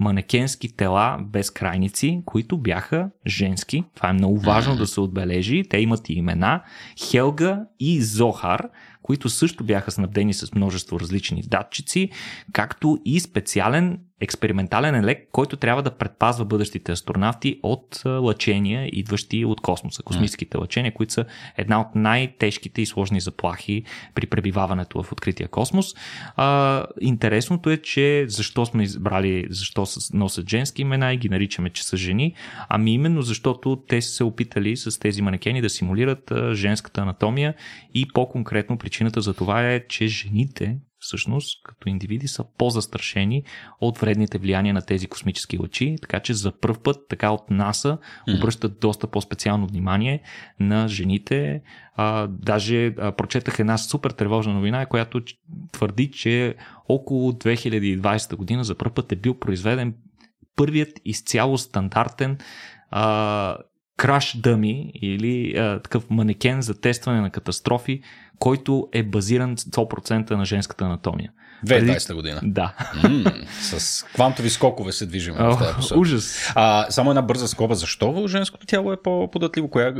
манекенски 0.00 0.76
тела 0.76 1.18
без 1.20 1.50
крайници, 1.50 2.22
които 2.24 2.58
бяха 2.58 3.10
женски. 3.26 3.84
Това 3.94 4.08
е 4.08 4.12
много 4.12 4.38
важно 4.38 4.76
да 4.76 4.86
се 4.86 5.00
отбележи. 5.00 5.62
Те 5.70 5.78
имат 5.78 6.08
и 6.08 6.12
имена 6.12 6.62
Хелга 7.10 7.60
и 7.80 8.02
Зохар, 8.02 8.68
които 9.02 9.28
също 9.28 9.64
бяха 9.64 9.90
снабдени 9.90 10.34
с 10.34 10.54
множество 10.54 11.00
различни 11.00 11.42
датчици, 11.42 12.10
както 12.52 12.98
и 13.04 13.20
специален 13.20 13.98
експериментален 14.20 14.94
елект, 14.94 15.28
който 15.32 15.56
трябва 15.56 15.82
да 15.82 15.90
предпазва 15.90 16.44
бъдещите 16.44 16.92
астронавти 16.92 17.60
от 17.62 18.02
лъчения, 18.06 18.88
идващи 18.92 19.44
от 19.44 19.60
космоса, 19.60 20.02
космическите 20.02 20.58
лъчения, 20.58 20.94
които 20.94 21.12
са 21.12 21.24
една 21.56 21.80
от 21.80 21.94
най-тежките 21.94 22.82
и 22.82 22.86
сложни 22.86 23.20
заплахи 23.20 23.84
при 24.14 24.26
пребиваването 24.26 25.02
в 25.02 25.12
открития 25.12 25.48
космос. 25.48 25.94
А, 26.36 26.84
интересното 27.00 27.70
е, 27.70 27.76
че 27.76 28.24
защо 28.28 28.66
сме 28.66 28.82
избрали, 28.82 29.46
защо 29.50 29.86
носят 30.12 30.48
женски 30.48 30.82
имена 30.82 31.12
и 31.12 31.16
ги 31.16 31.28
наричаме, 31.28 31.70
че 31.70 31.84
са 31.84 31.96
жени, 31.96 32.34
ами 32.68 32.94
именно 32.94 33.22
защото 33.22 33.82
те 33.88 34.02
са 34.02 34.10
се 34.10 34.24
опитали 34.24 34.76
с 34.76 35.00
тези 35.00 35.22
манекени 35.22 35.60
да 35.60 35.70
симулират 35.70 36.32
женската 36.52 37.00
анатомия 37.00 37.54
и 37.94 38.08
по-конкретно 38.14 38.78
причината 38.78 39.20
за 39.20 39.34
това 39.34 39.72
е, 39.72 39.86
че 39.88 40.06
жените 40.06 40.76
всъщност 41.06 41.64
като 41.64 41.88
индивиди 41.88 42.28
са 42.28 42.44
по-застрашени 42.58 43.42
от 43.80 43.98
вредните 43.98 44.38
влияния 44.38 44.74
на 44.74 44.82
тези 44.82 45.06
космически 45.06 45.58
лъчи, 45.58 45.96
така 46.02 46.20
че 46.20 46.34
за 46.34 46.52
първ 46.60 46.78
път 46.82 46.96
така 47.08 47.30
от 47.30 47.50
НАСА 47.50 47.98
обръщат 48.36 48.80
доста 48.80 49.06
по-специално 49.06 49.66
внимание 49.66 50.22
на 50.60 50.88
жените. 50.88 51.62
А, 51.94 52.26
даже 52.26 52.86
а, 52.86 53.12
прочетах 53.12 53.58
една 53.58 53.78
супер 53.78 54.10
тревожна 54.10 54.54
новина, 54.54 54.86
която 54.86 55.20
твърди, 55.72 56.10
че 56.10 56.54
около 56.88 57.32
2020 57.32 58.36
година 58.36 58.64
за 58.64 58.74
първ 58.74 58.94
път 58.94 59.12
е 59.12 59.16
бил 59.16 59.38
произведен 59.38 59.94
първият 60.56 61.00
изцяло 61.04 61.58
стандартен 61.58 62.38
а, 62.90 63.56
краш 63.96 64.40
дъми 64.40 64.92
или 64.94 65.56
а, 65.56 65.80
такъв 65.82 66.10
манекен 66.10 66.62
за 66.62 66.80
тестване 66.80 67.20
на 67.20 67.30
катастрофи, 67.30 68.02
който 68.38 68.88
е 68.92 69.02
базиран 69.02 69.56
100% 69.56 70.30
на 70.30 70.44
женската 70.44 70.84
анатомия. 70.84 71.32
2020 71.66 72.14
година. 72.14 72.40
Да. 72.42 72.72
Mm, 72.94 73.46
с 73.60 74.02
квантови 74.02 74.50
скокове 74.50 74.92
се 74.92 75.06
движим 75.06 75.34
в 75.34 75.56
тази 75.58 75.74
посока. 75.74 76.00
Ужас. 76.00 76.52
А, 76.54 76.86
само 76.90 77.10
една 77.10 77.22
бърза 77.22 77.48
скоба. 77.48 77.74
Защо 77.74 78.24
женското 78.26 78.66
тяло 78.66 78.92
е 78.92 78.96
по-податливо? 78.96 79.68
Коя, 79.68 79.88
е, 79.88 79.92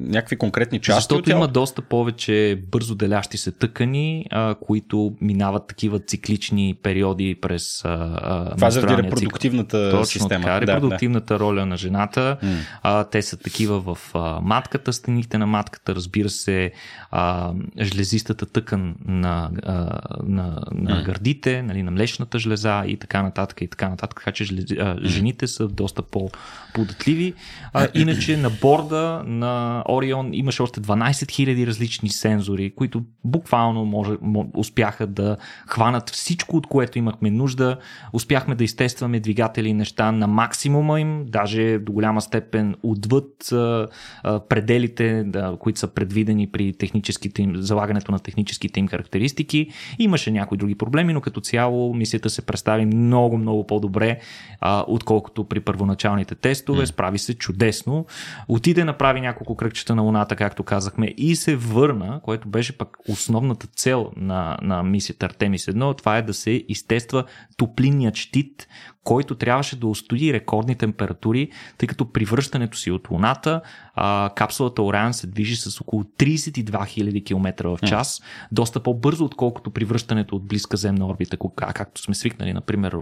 някакви 0.00 0.36
конкретни 0.36 0.80
части 0.80 0.96
Защото 0.96 1.18
от 1.18 1.24
тяло? 1.24 1.38
има 1.38 1.48
доста 1.48 1.82
повече 1.82 2.62
бързо 2.70 2.94
делящи 2.94 3.36
се 3.36 3.52
тъкани, 3.52 4.26
а, 4.30 4.54
които 4.54 5.12
минават 5.20 5.66
такива 5.66 5.98
циклични 5.98 6.78
периоди 6.82 7.34
през 7.42 7.84
а, 7.84 8.54
Това 8.54 8.70
заради 8.70 9.02
репродуктивната 9.02 9.90
Точно 9.90 10.06
система. 10.06 10.44
Така, 10.44 10.60
репродуктивната 10.60 11.34
да, 11.34 11.38
да. 11.38 11.44
роля 11.44 11.66
на 11.66 11.76
жената. 11.76 12.36
А, 12.82 13.04
те 13.04 13.22
са 13.22 13.36
такива 13.36 13.80
в 13.80 13.98
а, 14.14 14.40
матката, 14.42 14.92
стените 14.92 15.38
на 15.38 15.46
матката, 15.46 15.94
разбира 15.94 16.30
се, 16.30 16.72
а, 17.10 17.52
жлезистата 17.82 18.46
тъкан 18.46 18.94
на, 19.06 19.50
а, 19.62 20.00
на, 20.26 20.62
на 20.84 21.02
гърдите, 21.02 21.62
нали, 21.62 21.82
на 21.82 21.90
млечната 21.90 22.38
жлеза 22.38 22.84
и 22.86 22.96
така 22.96 23.22
нататък 23.22 23.60
и 23.60 23.68
така 23.68 23.88
нататък. 23.88 24.18
Така 24.18 24.32
че 24.32 24.44
жлез, 24.44 24.64
жените 25.04 25.46
са 25.46 25.68
доста 25.68 26.02
по-податливи. 26.02 27.34
А, 27.72 27.88
иначе 27.94 28.36
на 28.36 28.50
борда 28.50 29.22
на 29.26 29.84
Орион 29.88 30.34
имаше 30.34 30.62
още 30.62 30.80
12 30.80 31.10
000 31.10 31.66
различни 31.66 32.08
сензори, 32.08 32.74
които 32.74 33.02
буквално 33.24 33.84
може, 33.84 34.12
успяха 34.56 35.06
да 35.06 35.36
хванат 35.66 36.10
всичко, 36.10 36.56
от 36.56 36.66
което 36.66 36.98
имахме 36.98 37.30
нужда. 37.30 37.78
Успяхме 38.12 38.54
да 38.54 38.64
изтестваме 38.64 39.20
двигатели 39.20 39.68
и 39.68 39.74
неща 39.74 40.12
на 40.12 40.26
максимума 40.26 41.00
им, 41.00 41.24
даже 41.26 41.78
до 41.78 41.92
голяма 41.92 42.20
степен 42.20 42.74
отвъд 42.82 43.52
а, 43.52 43.88
а, 44.22 44.40
пределите, 44.48 45.24
да, 45.24 45.56
които 45.60 45.78
са 45.78 45.88
предвидени 45.88 46.46
при 46.46 46.72
техническите 46.72 47.42
им, 47.42 47.56
залагането 47.56 48.12
на 48.12 48.18
техническите 48.18 48.80
им 48.80 48.88
характеристики. 48.88 49.68
Имаше 49.98 50.30
някои 50.30 50.58
други 50.58 50.73
проблеми, 50.74 51.12
но 51.12 51.20
като 51.20 51.40
цяло 51.40 51.94
мисията 51.94 52.30
се 52.30 52.46
представи 52.46 52.86
много, 52.86 53.38
много 53.38 53.66
по-добре, 53.66 54.20
а, 54.60 54.84
отколкото 54.88 55.44
при 55.44 55.60
първоначалните 55.60 56.34
тестове. 56.34 56.82
Mm. 56.82 56.90
Справи 56.90 57.18
се 57.18 57.34
чудесно. 57.34 58.06
Отиде, 58.48 58.84
направи 58.84 59.20
няколко 59.20 59.56
кръгчета 59.56 59.94
на 59.94 60.02
Луната, 60.02 60.36
както 60.36 60.62
казахме, 60.62 61.14
и 61.16 61.36
се 61.36 61.56
върна, 61.56 62.20
което 62.22 62.48
беше 62.48 62.78
пък 62.78 62.96
основната 63.08 63.66
цел 63.66 64.10
на, 64.16 64.58
на 64.62 64.82
мисията 64.82 65.26
Артемис 65.26 65.66
1. 65.66 65.98
Това 65.98 66.18
е 66.18 66.22
да 66.22 66.34
се 66.34 66.64
изтества 66.68 67.24
топлинният 67.56 68.16
щит, 68.16 68.68
който 69.04 69.34
трябваше 69.34 69.76
да 69.76 69.86
устои 69.86 70.32
рекордни 70.32 70.74
температури, 70.74 71.50
тъй 71.78 71.86
като 71.86 72.12
при 72.12 72.24
връщането 72.24 72.78
си 72.78 72.90
от 72.90 73.10
Луната 73.10 73.60
а, 73.94 74.30
капсулата 74.36 74.82
Ориан 74.82 75.14
се 75.14 75.26
движи 75.26 75.56
с 75.56 75.80
около 75.80 76.02
32 76.02 76.70
000 76.70 77.24
км 77.24 77.68
в 77.68 77.78
час, 77.86 78.20
mm. 78.20 78.22
доста 78.52 78.80
по-бързо, 78.80 79.24
отколкото 79.24 79.70
при 79.70 79.84
връщането 79.84 80.36
от 80.36 80.46
близка 80.46 80.76
земна 80.76 81.06
орбита, 81.06 81.36
както 81.56 82.02
сме 82.02 82.14
свикнали, 82.14 82.52
например, 82.52 82.96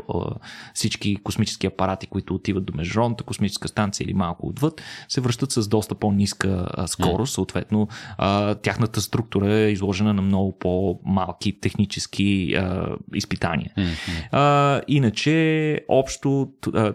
всички 0.75 1.17
космически 1.17 1.67
апарати, 1.67 2.07
които 2.07 2.35
отиват 2.35 2.65
до 2.65 2.73
Международната 2.77 3.25
космическа 3.25 3.69
станция 3.69 4.05
или 4.05 4.15
малко 4.15 4.47
отвъд, 4.47 4.83
се 5.09 5.21
връщат 5.21 5.53
с 5.53 5.69
доста 5.69 5.95
по-ниска 5.95 6.67
скорост, 6.87 7.33
mm. 7.33 7.35
съответно 7.35 7.89
а, 8.19 8.55
тяхната 8.55 9.01
структура 9.01 9.53
е 9.53 9.71
изложена 9.71 10.15
на 10.15 10.23
много 10.23 10.59
по-малки 10.59 11.61
технически 11.61 12.55
а, 12.55 12.87
изпитания. 13.15 13.73
Mm-hmm. 13.79 14.29
А, 14.33 14.81
иначе, 14.89 15.81
общо, 16.01 16.49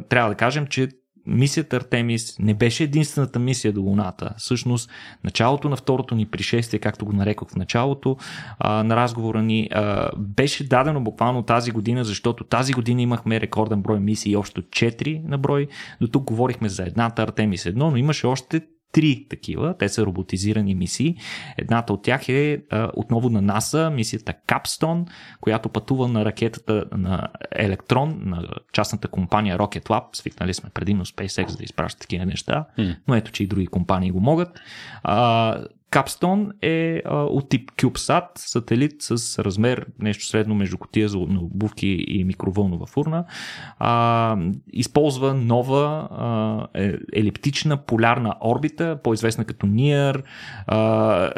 трябва 0.10 0.30
да 0.30 0.36
кажем, 0.36 0.68
че 0.68 0.90
мисията 1.28 1.76
Артемис 1.76 2.40
не 2.40 2.54
беше 2.54 2.84
единствената 2.84 3.40
мисия 3.40 3.74
до 3.74 3.82
Луната. 3.82 4.34
Всъщност, 4.38 4.90
началото 5.24 5.70
на 5.70 5.76
второто 5.76 6.16
ни 6.16 6.26
пришествие, 6.26 6.80
както 6.80 7.06
го 7.06 7.14
нарекох 7.14 7.50
в 7.50 7.56
началото 7.56 8.18
а, 8.60 8.84
на 8.84 8.96
разговора 8.96 9.44
ни, 9.44 9.70
а, 9.72 10.10
беше 10.18 10.68
дадено 10.68 11.02
буквално 11.02 11.44
тази 11.44 11.72
година, 11.72 12.04
защото 12.04 12.44
тази 12.44 12.74
година 12.74 13.02
имахме 13.02 13.42
рекорден 13.42 13.82
брой 13.82 14.00
мисии, 14.00 14.36
общо 14.36 14.62
4 14.62 15.28
на 15.28 15.38
брой. 15.38 15.68
До 16.02 16.08
тук 16.08 16.24
говорихме 16.24 16.70
за 16.70 16.84
едната 16.84 17.22
Артемис 17.22 17.64
1, 17.64 17.76
но 17.76 17.98
имаше 17.98 18.28
още 18.28 18.62
три 18.92 19.26
такива. 19.30 19.78
Те 19.78 19.90
са 19.90 20.06
роботизирани 20.06 20.76
мисии. 20.76 21.16
Едната 21.58 21.94
от 21.94 22.04
тях 22.04 22.30
е 22.30 22.62
а, 22.70 22.92
отново 22.96 23.30
на 23.30 23.42
НАСА, 23.42 23.90
мисията 23.90 24.34
Capstone, 24.48 25.10
която 25.42 25.70
пътува 25.70 26.08
на 26.08 26.26
ракетата 26.26 26.86
на 26.92 27.28
Електрон, 27.52 28.22
на 28.26 28.44
частната 28.74 29.08
компания 29.08 29.58
Rocket 29.58 29.84
Lab. 29.84 30.04
Свикнали 30.14 30.54
сме 30.54 30.70
предимно 30.70 31.06
SpaceX 31.06 31.58
да 31.58 31.64
изпраща 31.64 32.00
такива 32.00 32.26
неща, 32.26 32.66
но 33.08 33.16
ето, 33.16 33.32
че 33.32 33.44
и 33.44 33.48
други 33.48 33.68
компании 33.68 34.12
го 34.12 34.20
могат. 34.20 34.60
А, 35.04 35.58
Capstone 35.92 36.52
е 36.62 37.02
а, 37.06 37.24
от 37.24 37.50
тип 37.50 37.72
CubeSat, 37.72 38.28
сателит 38.36 38.96
с 39.00 39.40
размер 39.44 39.86
нещо 40.00 40.26
средно 40.26 40.56
между 40.56 40.78
котия 40.78 41.10
за 41.10 41.18
обувки 41.18 42.06
и 42.08 42.24
микровълнова 42.24 42.86
фурна. 42.86 43.26
А, 43.80 44.38
използва 44.74 45.34
нова 45.34 46.08
а, 46.12 46.68
е, 46.82 46.94
елиптична 47.14 47.78
полярна 47.78 48.36
орбита, 48.46 49.00
по-известна 49.04 49.46
като 49.46 49.68
NEAR, 49.68 50.24
а, 50.68 50.78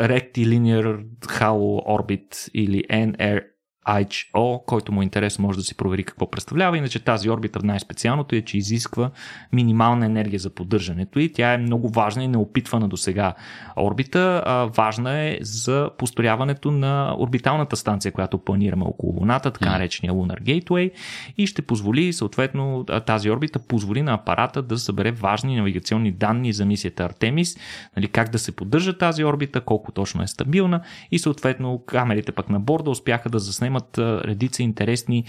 Rectilinear 0.08 1.04
Halo 1.22 1.88
Orbit 1.88 2.50
или 2.54 2.84
NR 2.84 3.44
IHO, 3.88 4.66
който 4.66 4.92
му 4.92 5.02
е 5.02 5.04
интерес 5.04 5.40
може 5.40 5.58
да 5.58 5.64
си 5.64 5.76
провери 5.76 6.04
какво 6.04 6.32
представлява. 6.32 6.78
Иначе 6.78 7.00
тази 7.00 7.30
орбита 7.30 7.60
най-специалното 7.64 8.36
е, 8.36 8.42
че 8.42 8.58
изисква 8.58 9.12
минимална 9.54 10.06
енергия 10.06 10.40
за 10.40 10.50
поддържането 10.50 11.20
и 11.20 11.34
тя 11.34 11.54
е 11.54 11.58
много 11.58 11.90
важна 11.90 12.24
и 12.24 12.28
неопитвана 12.28 12.88
до 12.88 12.98
сега 12.98 13.34
орбита. 13.78 14.44
А, 14.46 14.66
важна 14.66 15.20
е 15.20 15.38
за 15.42 15.90
построяването 15.98 16.72
на 16.72 17.16
орбиталната 17.20 17.76
станция, 17.76 18.12
която 18.12 18.38
планираме 18.38 18.86
около 18.86 19.20
Луната, 19.20 19.52
така 19.52 19.70
наречения 19.70 20.14
Lunar 20.14 20.42
Gateway 20.42 20.92
и 21.38 21.48
ще 21.48 21.62
позволи 21.62 22.14
съответно 22.14 22.86
тази 23.06 23.32
орбита 23.32 23.60
позволи 23.60 24.02
на 24.02 24.14
апарата 24.14 24.62
да 24.62 24.78
събере 24.78 25.12
важни 25.12 25.56
навигационни 25.56 26.12
данни 26.12 26.54
за 26.54 26.66
мисията 26.66 27.04
Артемис, 27.04 27.58
нали, 27.96 28.08
как 28.08 28.30
да 28.30 28.40
се 28.40 28.52
поддържа 28.52 28.98
тази 28.98 29.24
орбита, 29.24 29.62
колко 29.62 29.92
точно 29.92 30.24
е 30.24 30.28
стабилна 30.28 30.82
и 31.12 31.20
съответно 31.20 31.84
камерите 31.86 32.32
пък 32.32 32.50
на 32.50 32.60
борда 32.60 32.90
успяха 32.90 33.30
да 33.30 33.40
заснемат 33.40 33.79
имат 33.80 33.98
редица 34.26 34.64
интересни 34.64 35.24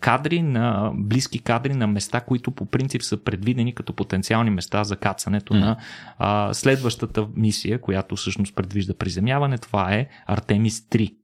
кадри, 0.00 0.42
на 0.42 0.92
близки 0.94 1.38
кадри 1.38 1.74
на 1.74 1.86
места, 1.86 2.20
които 2.20 2.50
по 2.50 2.66
принцип 2.66 3.02
са 3.02 3.16
предвидени 3.16 3.74
като 3.74 3.92
потенциални 3.92 4.50
места 4.50 4.84
за 4.84 4.96
кацането 4.96 5.54
mm. 5.54 5.60
на 5.60 5.76
а, 6.18 6.54
следващата 6.54 7.26
мисия, 7.36 7.80
която 7.80 8.16
всъщност 8.16 8.54
предвижда 8.54 8.94
приземяване. 8.94 9.58
Това 9.58 9.94
е 9.94 10.06
Артемис 10.26 10.80
3. 10.80 11.14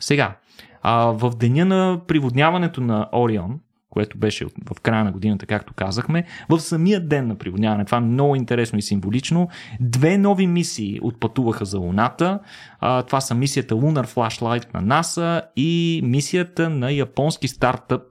Сега, 0.00 0.36
а, 0.82 1.04
в 1.04 1.32
деня 1.36 1.64
на 1.64 2.00
приводняването 2.06 2.80
на 2.80 3.08
Орион, 3.12 3.60
което 3.94 4.18
беше 4.18 4.44
в 4.44 4.80
края 4.82 5.04
на 5.04 5.12
годината, 5.12 5.46
както 5.46 5.74
казахме. 5.74 6.24
В 6.48 6.60
самия 6.60 7.00
ден 7.00 7.26
на 7.26 7.34
приводняване, 7.34 7.84
това 7.84 7.98
е 7.98 8.00
много 8.00 8.36
интересно 8.36 8.78
и 8.78 8.82
символично, 8.82 9.48
две 9.80 10.18
нови 10.18 10.46
мисии 10.46 10.98
отпътуваха 11.02 11.64
за 11.64 11.78
Луната. 11.78 12.40
Това 12.80 13.20
са 13.20 13.34
мисията 13.34 13.74
Lunar 13.74 14.06
Flashlight 14.06 14.74
на 14.74 14.80
НАСА 14.80 15.42
и 15.56 16.00
мисията 16.04 16.70
на 16.70 16.92
японски 16.92 17.48
стартъп 17.48 18.02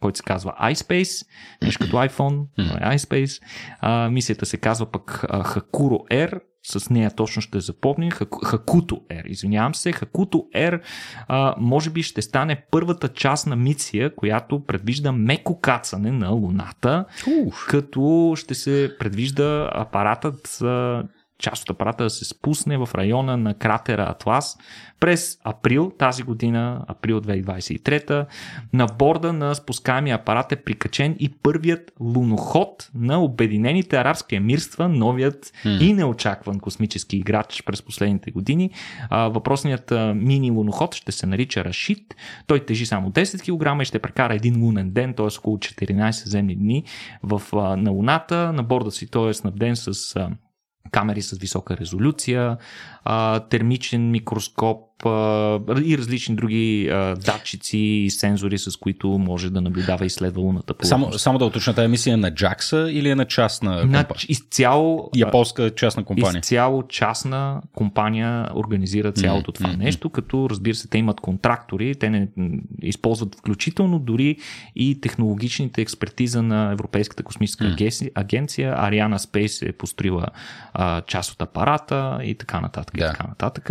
който 0.00 0.16
се 0.16 0.22
казва 0.22 0.54
iSpace, 0.62 1.26
нещо 1.62 1.84
като 1.84 1.96
iPhone, 1.96 2.46
но 2.58 2.64
е 2.64 2.96
iSpace. 2.98 3.42
А, 3.80 4.10
мисията 4.10 4.46
се 4.46 4.56
казва 4.56 4.86
пък 4.86 5.24
Hakuro 5.30 6.10
Air 6.10 6.40
с 6.68 6.90
нея 6.90 7.10
точно 7.10 7.42
ще 7.42 7.60
запомним. 7.60 8.10
Хакуто 8.44 9.00
Ер, 9.10 9.24
извинявам 9.26 9.74
се. 9.74 9.92
Хакуто 9.92 10.46
а, 11.28 11.54
може 11.58 11.90
би 11.90 12.02
ще 12.02 12.22
стане 12.22 12.62
първата 12.70 13.08
част 13.08 13.46
на 13.46 13.56
мисия, 13.56 14.14
която 14.14 14.64
предвижда 14.66 15.12
меко 15.12 15.60
кацане 15.60 16.12
на 16.12 16.28
Луната, 16.28 17.04
Уф. 17.46 17.66
като 17.68 18.34
ще 18.36 18.54
се 18.54 18.96
предвижда 18.98 19.70
апаратът 19.74 20.46
за 20.58 21.02
част 21.38 21.62
от 21.62 21.70
апарата 21.70 22.04
да 22.04 22.10
се 22.10 22.24
спусне 22.24 22.78
в 22.78 22.88
района 22.94 23.36
на 23.36 23.54
кратера 23.54 24.06
Атлас 24.08 24.58
през 25.00 25.38
април 25.44 25.92
тази 25.98 26.22
година, 26.22 26.84
април 26.88 27.20
2023, 27.20 28.26
на 28.72 28.86
борда 28.86 29.32
на 29.32 29.54
спускаемия 29.54 30.14
апарат 30.14 30.52
е 30.52 30.56
прикачен 30.56 31.16
и 31.18 31.28
първият 31.28 31.92
луноход 32.00 32.90
на 32.94 33.22
Обединените 33.22 33.96
арабски 33.96 34.36
емирства, 34.36 34.88
новият 34.88 35.46
hmm. 35.46 35.80
и 35.80 35.92
неочакван 35.92 36.60
космически 36.60 37.16
играч 37.16 37.62
през 37.66 37.82
последните 37.82 38.30
години. 38.30 38.70
въпросният 39.10 39.92
мини 40.14 40.50
луноход 40.50 40.94
ще 40.94 41.12
се 41.12 41.26
нарича 41.26 41.64
Рашид. 41.64 42.14
Той 42.46 42.66
тежи 42.66 42.86
само 42.86 43.10
10 43.10 43.78
кг 43.78 43.82
и 43.82 43.84
ще 43.84 43.98
прекара 43.98 44.34
един 44.34 44.62
лунен 44.62 44.90
ден, 44.90 45.14
т.е. 45.14 45.26
около 45.38 45.56
14 45.56 46.10
земни 46.28 46.56
дни 46.56 46.84
в, 47.22 47.42
на 47.76 47.90
Луната. 47.90 48.52
На 48.52 48.62
борда 48.62 48.90
си 48.90 49.10
той 49.10 49.30
е 49.30 49.34
снабден 49.34 49.76
с 49.76 50.16
камери 50.90 51.22
с 51.22 51.32
висока 51.32 51.76
резолюция, 51.76 52.58
термичен 53.50 54.10
микроскоп, 54.10 54.87
и 55.84 55.98
различни 55.98 56.36
други 56.36 56.88
а, 56.88 57.16
датчици 57.16 57.78
и 57.78 58.10
сензори, 58.10 58.58
с 58.58 58.76
които 58.76 59.08
може 59.08 59.50
да 59.50 59.60
наблюдава 59.60 60.06
и 60.06 60.10
следва 60.10 60.40
луната. 60.40 60.74
Само, 60.82 61.12
само 61.12 61.38
да 61.38 61.44
уточня, 61.44 61.74
тази 61.74 61.84
емисия 61.84 62.14
е 62.14 62.16
на 62.16 62.32
JAXA 62.32 62.88
или 62.88 63.10
е 63.10 63.14
на 63.14 63.24
частна 63.24 63.80
компания? 63.80 64.06
На, 64.10 64.16
изцяло, 64.28 65.10
Японска 65.16 65.74
частна 65.74 66.04
компания. 66.04 66.40
Изцяло 66.40 66.82
частна 66.88 67.62
компания 67.74 68.48
организира 68.54 69.12
цялото 69.12 69.52
mm-hmm. 69.52 69.54
това 69.54 69.70
mm-hmm. 69.70 69.76
нещо, 69.76 70.10
като 70.10 70.50
разбира 70.50 70.74
се, 70.74 70.88
те 70.88 70.98
имат 70.98 71.20
контрактори, 71.20 71.94
те 71.94 72.10
не 72.10 72.28
използват 72.82 73.34
включително 73.34 73.98
дори 73.98 74.36
и 74.76 75.00
технологичните 75.00 75.80
експертиза 75.80 76.42
на 76.42 76.72
Европейската 76.72 77.22
космическа 77.22 77.64
mm-hmm. 77.64 78.10
агенция. 78.14 78.76
Ariana 78.76 79.16
Space 79.16 79.68
е 79.68 79.72
построила 79.72 80.26
а, 80.74 81.00
част 81.00 81.32
от 81.32 81.42
апарата 81.42 82.18
и 82.24 82.34
така 82.34 82.60
нататък. 82.60 82.96
Да. 82.98 83.04
И 83.04 83.08
така 83.08 83.26
нататък. 83.28 83.70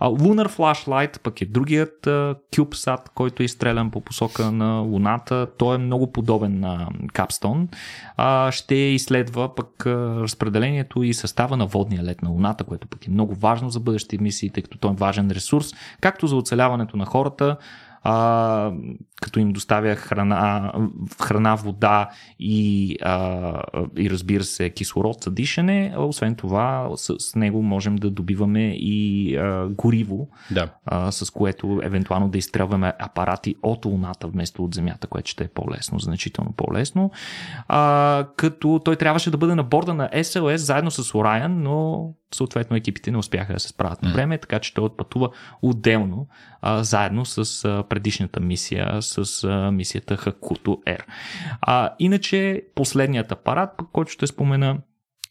А, 0.00 0.08
Lunar 0.08 0.48
Flight 0.48 0.65
Flashlight 0.66 1.20
пък 1.20 1.40
е 1.40 1.46
другият 1.46 2.04
CubeSat, 2.56 3.08
който 3.14 3.42
е 3.42 3.44
изстрелян 3.44 3.90
по 3.90 4.00
посока 4.00 4.52
на 4.52 4.78
Луната. 4.78 5.46
Той 5.58 5.74
е 5.74 5.78
много 5.78 6.12
подобен 6.12 6.60
на 6.60 6.88
Capstone. 7.12 7.66
Ще 8.50 8.74
изследва 8.74 9.54
пък 9.54 9.86
разпределението 9.86 11.02
и 11.02 11.14
състава 11.14 11.56
на 11.56 11.66
водния 11.66 12.04
лед 12.04 12.22
на 12.22 12.28
Луната, 12.30 12.64
което 12.64 12.86
пък 12.88 13.06
е 13.06 13.10
много 13.10 13.34
важно 13.34 13.70
за 13.70 13.80
бъдещите 13.80 14.22
мисии, 14.22 14.50
тъй 14.50 14.62
като 14.62 14.78
той 14.78 14.90
е 14.90 14.96
важен 14.96 15.30
ресурс, 15.30 15.72
както 16.00 16.26
за 16.26 16.36
оцеляването 16.36 16.96
на 16.96 17.04
хората, 17.04 17.56
а, 18.02 18.72
като 19.22 19.40
им 19.40 19.52
доставя 19.52 19.94
храна, 19.94 20.72
храна 21.22 21.54
вода 21.54 22.10
и, 22.38 22.96
а, 23.02 23.62
и 23.98 24.10
разбира 24.10 24.44
се 24.44 24.70
кислород 24.70 25.16
за 25.22 25.30
дишане. 25.30 25.94
Освен 25.98 26.34
това, 26.34 26.90
с, 26.96 27.14
с 27.18 27.34
него 27.34 27.62
можем 27.62 27.96
да 27.96 28.10
добиваме 28.10 28.74
и 28.74 29.36
а, 29.36 29.68
гориво, 29.68 30.28
да. 30.50 30.68
а, 30.84 31.12
с 31.12 31.30
което 31.30 31.80
евентуално 31.82 32.28
да 32.28 32.38
изстрелваме 32.38 32.92
апарати 32.98 33.54
от 33.62 33.84
Луната 33.84 34.28
вместо 34.28 34.64
от 34.64 34.74
Земята, 34.74 35.06
което 35.06 35.30
ще 35.30 35.44
е 35.44 35.48
по-лесно, 35.48 35.98
значително 35.98 36.52
по-лесно. 36.56 37.10
А, 37.68 38.26
като 38.36 38.80
той 38.84 38.96
трябваше 38.96 39.30
да 39.30 39.36
бъде 39.36 39.54
на 39.54 39.62
борда 39.62 39.94
на 39.94 40.08
SLS 40.08 40.56
заедно 40.56 40.90
с 40.90 41.12
Orion, 41.12 41.46
но 41.46 42.10
съответно 42.34 42.76
екипите 42.76 43.10
не 43.10 43.18
успяха 43.18 43.52
да 43.52 43.60
се 43.60 43.68
справят 43.68 44.02
на 44.02 44.12
време, 44.12 44.38
така 44.38 44.58
че 44.58 44.74
той 44.74 44.84
отпътува 44.84 45.30
отделно, 45.62 46.28
а, 46.60 46.82
заедно 46.82 47.24
с 47.24 47.64
а, 47.64 47.84
предишната 47.88 48.40
мисия, 48.40 49.02
с 49.06 49.44
а, 49.44 49.70
мисията 49.70 50.16
Hakuto 50.16 50.66
Air. 50.66 51.02
А, 51.60 51.90
иначе 51.98 52.62
последният 52.74 53.32
апарат, 53.32 53.70
който 53.92 54.12
ще 54.12 54.26
спомена, 54.26 54.78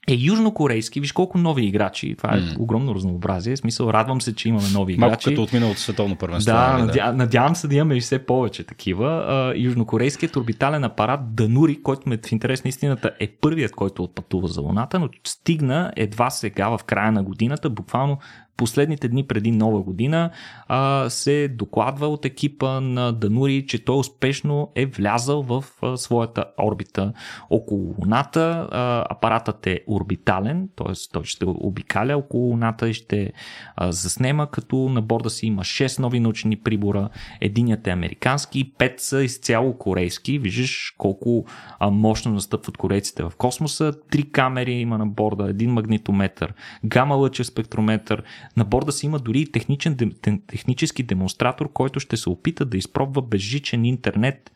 е 0.08 0.14
южнокорейски. 0.14 1.00
Виж 1.00 1.12
колко 1.12 1.38
нови 1.38 1.66
играчи. 1.66 2.16
Това 2.16 2.36
е 2.36 2.40
mm. 2.40 2.60
огромно 2.60 2.96
разнообразие. 2.96 3.56
В 3.56 3.60
смисъл, 3.60 3.90
радвам 3.90 4.22
се, 4.22 4.36
че 4.36 4.50
имаме 4.50 4.68
нови 4.74 4.94
играчи. 4.94 5.10
Малко 5.10 5.24
като 5.24 5.44
от 5.44 5.54
миналото 5.54 5.80
световно 5.80 6.16
първенство. 6.16 6.54
Да, 6.54 6.72
нали, 6.74 6.82
надя... 6.82 7.14
надявам 7.14 7.56
се 7.56 7.68
да 7.68 7.76
имаме 7.76 7.96
и 7.96 8.02
все 8.02 8.26
повече 8.26 8.64
такива. 8.64 9.08
А, 9.08 9.54
южнокорейският 9.58 10.36
орбитален 10.36 10.84
апарат 10.84 11.36
Данури, 11.36 11.82
който 11.82 12.10
ме 12.10 12.18
в 12.28 12.32
интерес 12.32 12.64
на 12.64 12.70
истината 12.70 13.12
е 13.20 13.28
първият, 13.28 13.72
който 13.72 14.04
отпътува 14.04 14.48
за 14.48 14.62
Луната, 14.62 15.00
но 15.00 15.10
стигна 15.28 15.94
едва 15.96 16.30
сега 16.30 16.78
в 16.78 16.84
края 16.84 17.12
на 17.12 17.24
годината, 17.24 17.70
буквално 17.70 18.18
последните 18.58 19.08
дни 19.08 19.28
преди 19.28 19.52
нова 19.52 19.82
година 19.82 20.30
а, 20.68 21.10
се 21.10 21.48
докладва 21.48 22.08
от 22.08 22.26
екипа 22.26 22.80
на 22.80 23.12
Данури, 23.12 23.66
че 23.68 23.86
той 23.86 23.98
успешно 23.98 24.72
е 24.76 24.86
влязал 24.86 25.42
в 25.42 25.66
а, 25.82 25.98
своята 25.98 26.46
орбита 26.64 27.14
около 27.50 27.96
Луната. 28.00 28.68
А, 28.72 29.06
апаратът 29.10 29.68
е 29.68 29.82
орбитален, 29.88 30.70
т.е. 30.76 30.94
той 31.12 31.24
ще 31.24 31.46
обикаля 31.46 32.18
около 32.18 32.50
Луната 32.50 32.90
и 32.90 32.94
ще 32.94 33.34
а, 33.76 33.92
заснема, 33.92 34.48
като 34.52 34.76
на 34.76 35.02
борда 35.02 35.30
си 35.30 35.48
има 35.48 35.62
6 35.62 36.00
нови 36.00 36.20
научни 36.20 36.56
прибора. 36.56 37.10
Единият 37.42 37.88
е 37.88 37.90
американски, 37.90 38.74
5 38.74 38.94
са 38.98 39.24
изцяло 39.24 39.78
корейски. 39.78 40.40
Виждаш 40.40 40.96
колко 40.98 41.46
а, 41.80 41.90
мощно 41.90 42.32
настъпват 42.32 42.78
корейците 42.78 43.24
в 43.24 43.32
космоса. 43.38 43.94
Три 44.12 44.32
камери 44.32 44.74
има 44.74 44.98
на 44.98 45.06
борда, 45.06 45.50
един 45.50 45.72
магнитометър, 45.72 46.54
гама 46.84 47.16
лъчев 47.16 47.48
спектрометър, 47.48 48.24
на 48.58 48.66
борда 48.66 48.92
си 48.92 49.06
има 49.06 49.20
дори 49.20 49.40
и 49.42 49.52
технически 50.48 51.04
демонстратор, 51.04 51.74
който 51.74 52.00
ще 52.00 52.18
се 52.18 52.30
опита 52.30 52.66
да 52.66 52.78
изпробва 52.78 53.22
безжичен 53.22 53.86
интернет 53.86 54.52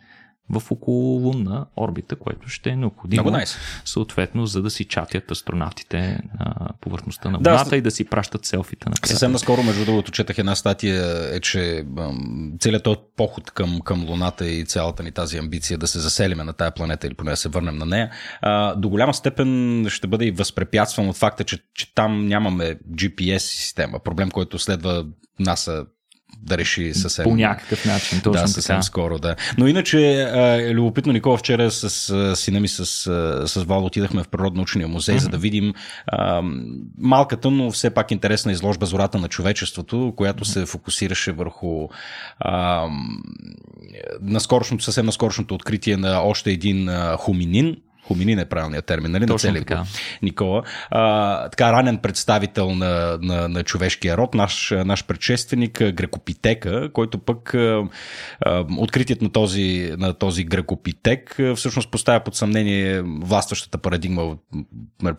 в 0.50 0.72
окололунна 0.72 1.66
орбита, 1.78 2.16
което 2.16 2.50
ще 2.50 2.70
е 2.70 2.76
необходимо, 2.76 3.24
Много 3.24 3.38
nice. 3.38 3.58
съответно, 3.86 4.46
за 4.46 4.62
да 4.62 4.70
си 4.70 4.86
чатят 4.86 5.32
астронавтите 5.32 6.20
на 6.40 6.70
повърхността 6.82 7.30
на 7.30 7.38
Луната 7.38 7.70
да, 7.70 7.78
и 7.78 7.82
да 7.82 7.92
си 7.92 8.06
пращат 8.06 8.46
селфита 8.46 8.90
на 8.90 8.94
приятели. 8.94 9.10
Съвсем 9.10 9.32
наскоро, 9.32 9.64
между 9.64 9.86
другото, 9.86 10.12
четах 10.12 10.38
една 10.38 10.56
статия, 10.56 11.36
е, 11.36 11.40
че 11.40 11.86
целият 12.60 12.84
този 12.84 13.00
поход 13.16 13.52
към, 13.52 13.82
към 13.82 14.06
Луната 14.10 14.48
и 14.48 14.66
цялата 14.66 15.04
ни 15.04 15.12
тази 15.12 15.38
амбиция 15.38 15.78
да 15.78 15.88
се 15.88 16.00
заселиме 16.00 16.44
на 16.44 16.54
тая 16.54 16.72
планета 16.72 17.08
или 17.08 17.14
поне 17.14 17.32
да 17.32 17.38
се 17.38 17.50
върнем 17.50 17.78
на 17.78 17.86
нея, 17.86 18.12
а, 18.42 18.76
до 18.76 18.90
голяма 18.90 19.14
степен 19.14 19.86
ще 19.90 20.08
бъде 20.08 20.26
и 20.26 20.32
възпрепятстван 20.32 21.10
от 21.10 21.18
факта, 21.18 21.44
че, 21.44 21.58
че 21.76 21.94
там 21.96 22.28
нямаме 22.28 22.76
GPS 22.92 23.38
система. 23.38 24.00
Проблем, 24.00 24.32
който 24.32 24.60
следва 24.60 25.06
НАСА 25.40 25.86
да 26.44 26.58
реши 26.58 26.94
съвсем. 26.94 27.24
По 27.24 27.36
някакъв 27.36 27.86
начин, 27.86 28.22
точно 28.22 28.42
да, 28.42 28.48
съвсем 28.48 28.76
така. 28.76 28.82
скоро, 28.82 29.20
да. 29.20 29.36
Но 29.58 29.68
иначе 29.68 30.22
е 30.70 30.74
любопитно, 30.74 31.14
Никола, 31.14 31.38
вчера 31.38 31.72
с 31.72 32.36
сина 32.36 32.60
ми, 32.60 32.68
с, 32.68 32.86
с 33.46 33.64
Вал 33.64 33.86
отидахме 33.86 34.24
в 34.24 34.28
Природно-научния 34.28 34.88
музей, 34.88 35.16
mm-hmm. 35.16 35.20
за 35.20 35.30
да 35.30 35.38
видим 35.38 35.74
а, 36.08 36.42
малката, 36.98 37.52
но 37.52 37.72
все 37.72 37.90
пак 37.90 38.12
интересна 38.12 38.52
изложба 38.52 38.86
Зората 38.86 39.18
на 39.18 39.28
човечеството, 39.28 40.14
която 40.16 40.46
mm-hmm. 40.46 40.54
се 40.54 40.66
фокусираше 40.66 41.32
върху 41.32 41.88
а, 42.40 42.88
наскорошното, 44.22 44.84
съвсем 44.84 45.06
наскорошното 45.06 45.56
откритие 45.56 45.98
на 45.98 46.22
още 46.22 46.52
един 46.52 46.90
а, 46.90 47.18
хуминин, 47.18 47.76
хуминин 48.10 48.40
е 48.40 48.46
правилният 48.46 48.86
термин, 48.86 49.12
нали? 49.12 49.28
Точно 49.28 49.52
на 49.52 49.60
така. 49.60 49.84
Никола. 50.22 50.64
А, 50.92 51.50
така 51.50 51.72
ранен 51.74 51.98
представител 51.98 52.72
на, 52.72 53.18
на, 53.22 53.48
на 53.48 53.64
човешкия 53.64 54.18
род, 54.18 54.34
наш, 54.34 54.74
наш 54.86 55.06
предшественик 55.06 55.84
Грекопитека, 55.94 56.90
който 56.94 57.18
пък 57.18 57.54
а, 57.54 57.84
а, 58.42 58.66
откритият 58.78 59.22
на 59.22 59.32
този, 59.32 59.92
на 59.98 60.14
този 60.14 60.44
Грекопитек 60.44 61.40
всъщност 61.56 61.92
поставя 61.92 62.20
под 62.20 62.36
съмнение 62.36 63.02
властващата 63.02 63.78
парадигма 63.78 64.36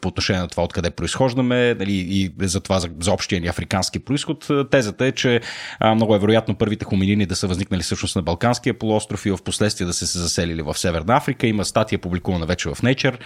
по 0.00 0.08
отношение 0.08 0.42
на 0.42 0.48
това 0.48 0.62
откъде 0.62 0.90
произхождаме 0.90 1.74
нали, 1.74 1.92
и 1.92 2.32
за 2.40 2.60
това 2.60 2.80
за, 2.80 2.88
за 3.00 3.12
общия 3.12 3.40
ни 3.40 3.46
африкански 3.46 3.98
происход. 3.98 4.46
Тезата 4.70 5.06
е, 5.06 5.12
че 5.12 5.40
а, 5.78 5.94
много 5.94 6.14
е 6.14 6.18
вероятно 6.18 6.54
първите 6.54 6.84
хуминини 6.84 7.26
да 7.26 7.36
са 7.36 7.46
възникнали 7.46 7.82
всъщност 7.82 8.16
на 8.16 8.22
Балканския 8.22 8.78
полуостров 8.78 9.26
и 9.26 9.30
в 9.30 9.38
последствие 9.44 9.86
да 9.86 9.92
се, 9.92 10.06
се 10.06 10.18
заселили 10.18 10.62
в 10.62 10.78
Северна 10.78 11.16
Африка. 11.16 11.46
Има 11.46 11.64
статия 11.64 11.98
публикувана 11.98 12.46
вече 12.46 12.68
в 12.74 12.79
Nature. 12.80 13.18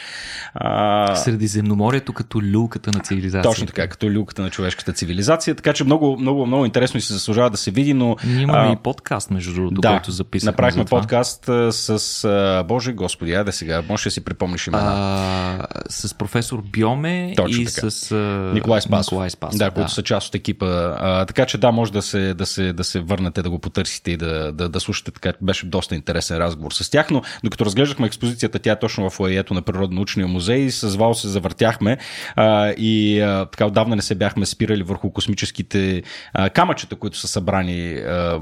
А... 0.55 1.17
Средиземноморието 1.17 2.13
като 2.13 2.43
люлката 2.43 2.91
на 2.95 3.01
цивилизацията. 3.01 3.49
Точно 3.49 3.67
така, 3.67 3.89
като 3.89 4.11
люлката 4.11 4.43
на 4.43 4.51
човешката 4.51 4.93
цивилизация. 4.93 5.55
Така 5.55 5.73
че 5.73 5.85
много, 5.85 6.17
много, 6.21 6.47
много 6.47 6.65
интересно 6.65 6.99
и 6.99 7.01
се 7.01 7.13
заслужава 7.13 7.51
да 7.51 7.57
се 7.57 7.71
види, 7.71 7.95
но... 7.95 8.17
Ние 8.25 8.43
имаме 8.43 8.69
а... 8.69 8.73
и 8.73 8.77
подкаст, 8.77 9.31
между 9.31 9.55
другото, 9.55 9.81
да, 9.81 9.89
който 9.89 10.11
записахме. 10.11 10.51
Направихме 10.53 10.85
подкаст 10.85 11.45
с... 11.71 12.25
А, 12.25 12.65
Боже, 12.69 12.93
Господи, 12.93 13.35
айде 13.35 13.53
сега, 13.53 13.83
може 13.89 14.05
да 14.05 14.11
си 14.11 14.25
припомниш 14.25 14.67
имена. 14.67 14.85
А, 14.87 15.67
с 15.89 16.15
професор 16.15 16.63
Биоме 16.63 17.35
Точно 17.37 17.63
и 17.63 17.65
така. 17.65 17.91
с 17.91 18.13
а... 18.13 18.51
Николай 18.55 18.81
Спасов. 18.81 19.13
Николай 19.13 19.31
Спасов 19.31 19.59
да, 19.59 19.65
да, 19.65 19.71
които 19.71 19.91
са 19.91 20.03
част 20.03 20.29
от 20.29 20.35
екипа. 20.35 20.67
А, 20.67 21.27
така 21.27 21.47
че 21.47 21.59
да, 21.59 21.73
може 21.73 21.93
да 21.93 22.03
се, 22.03 22.35
да, 22.35 22.47
се, 22.47 22.73
да 22.73 22.85
се 22.85 23.01
върнете, 23.01 23.43
да 23.43 23.51
го 23.51 23.59
потърсите 23.59 24.11
и 24.11 24.17
да, 24.17 24.53
да, 24.53 24.69
да 24.69 24.81
слушате. 24.81 25.11
Така 25.11 25.33
беше 25.43 25.67
доста 25.67 25.95
интересен 25.95 26.39
разговор 26.39 26.73
с 26.73 26.91
тях, 26.91 27.11
но 27.11 27.23
докато 27.45 27.65
разглеждахме 27.65 28.07
експозицията, 28.07 28.59
тя 28.59 28.73
е 28.73 28.79
точно 28.79 29.11
в 29.11 29.21
фоайето 29.45 29.55
на 29.55 29.63
Природно-научния 29.63 30.27
музей 30.27 30.59
и 30.59 30.71
с 30.71 30.97
Вал 30.97 31.15
се 31.15 31.29
завъртяхме 31.29 31.99
а, 32.37 32.71
и 32.71 33.21
а, 33.21 33.47
така 33.47 33.67
отдавна 33.67 33.97
не 33.97 34.03
се 34.03 34.15
бяхме 34.15 34.47
спирали 34.47 34.83
върху 34.83 35.11
космическите 35.11 36.03
а, 36.33 36.51
камъчета, 36.51 36.97
които 36.97 37.19
са 37.19 37.29
събрани. 37.29 37.93
А, 37.93 38.41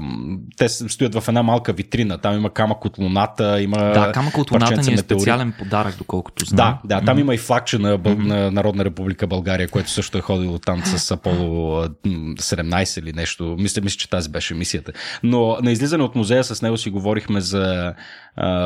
те 0.57 0.69
стоят 0.69 1.15
в 1.15 1.27
една 1.27 1.43
малка 1.43 1.73
витрина. 1.73 2.17
Там 2.17 2.35
има 2.35 2.49
камък 2.49 2.85
от 2.85 2.97
Луната, 2.97 3.61
има. 3.61 3.77
Да, 3.77 4.11
камък 4.13 4.37
от 4.37 4.51
Луната 4.51 4.81
ни 4.81 4.93
е 4.93 4.97
специален 4.97 5.53
подарък, 5.59 5.95
доколкото 5.97 6.45
знам. 6.45 6.77
Да, 6.83 6.95
да, 6.95 7.05
там 7.05 7.17
mm-hmm. 7.17 7.21
има 7.21 7.35
и 7.35 7.37
флагче 7.37 7.77
на, 7.77 7.99
mm-hmm. 7.99 8.25
на 8.25 8.51
Народна 8.51 8.85
република 8.85 9.27
България, 9.27 9.67
което 9.67 9.89
също 9.89 10.17
е 10.17 10.21
ходило 10.21 10.59
там 10.59 10.81
с 10.85 11.11
Аполо 11.15 11.83
17 11.83 12.99
или 12.99 13.13
нещо. 13.13 13.55
Мисля, 13.59 13.81
мисля, 13.81 13.97
че 13.97 14.09
тази 14.09 14.29
беше 14.29 14.53
мисията. 14.53 14.91
Но 15.23 15.57
на 15.61 15.71
излизане 15.71 16.03
от 16.03 16.15
музея 16.15 16.43
с 16.43 16.61
него 16.61 16.77
си 16.77 16.89
говорихме 16.89 17.41
за 17.41 17.93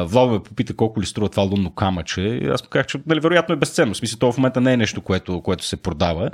Владо 0.06 0.32
ме 0.32 0.39
попита 0.39 0.75
колко 0.75 1.01
ли 1.01 1.06
струва 1.06 1.30
това 1.30 1.43
лунно 1.43 1.71
камъче. 1.71 2.21
И 2.21 2.47
аз 2.47 2.63
му 2.63 2.69
казах, 2.69 2.86
че 2.86 2.97
нали, 3.08 3.19
вероятно 3.19 3.53
е 3.53 3.56
безценно. 3.56 3.93
В 3.93 3.97
смисъл, 3.97 4.19
това 4.19 4.32
в 4.32 4.38
момента 4.38 4.62
не 4.62 4.73
е 4.73 4.77
нещо, 4.77 5.01
което, 5.01 5.41
което 5.41 5.65
се 5.65 5.77
продава 5.77 6.30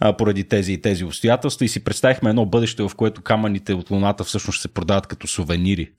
а, 0.00 0.12
поради 0.12 0.44
тези 0.44 0.72
и 0.72 0.80
тези 0.80 1.04
обстоятелства. 1.04 1.64
И 1.64 1.68
си 1.68 1.84
представихме 1.84 2.30
едно 2.30 2.46
бъдеще, 2.46 2.82
в 2.82 2.90
което 2.96 3.22
камъните 3.22 3.74
от 3.74 3.90
Луната 3.90 4.24
всъщност 4.24 4.56
ще 4.56 4.62
се 4.62 4.68
продават 4.68 5.06
като 5.06 5.26
сувенири. 5.26 5.90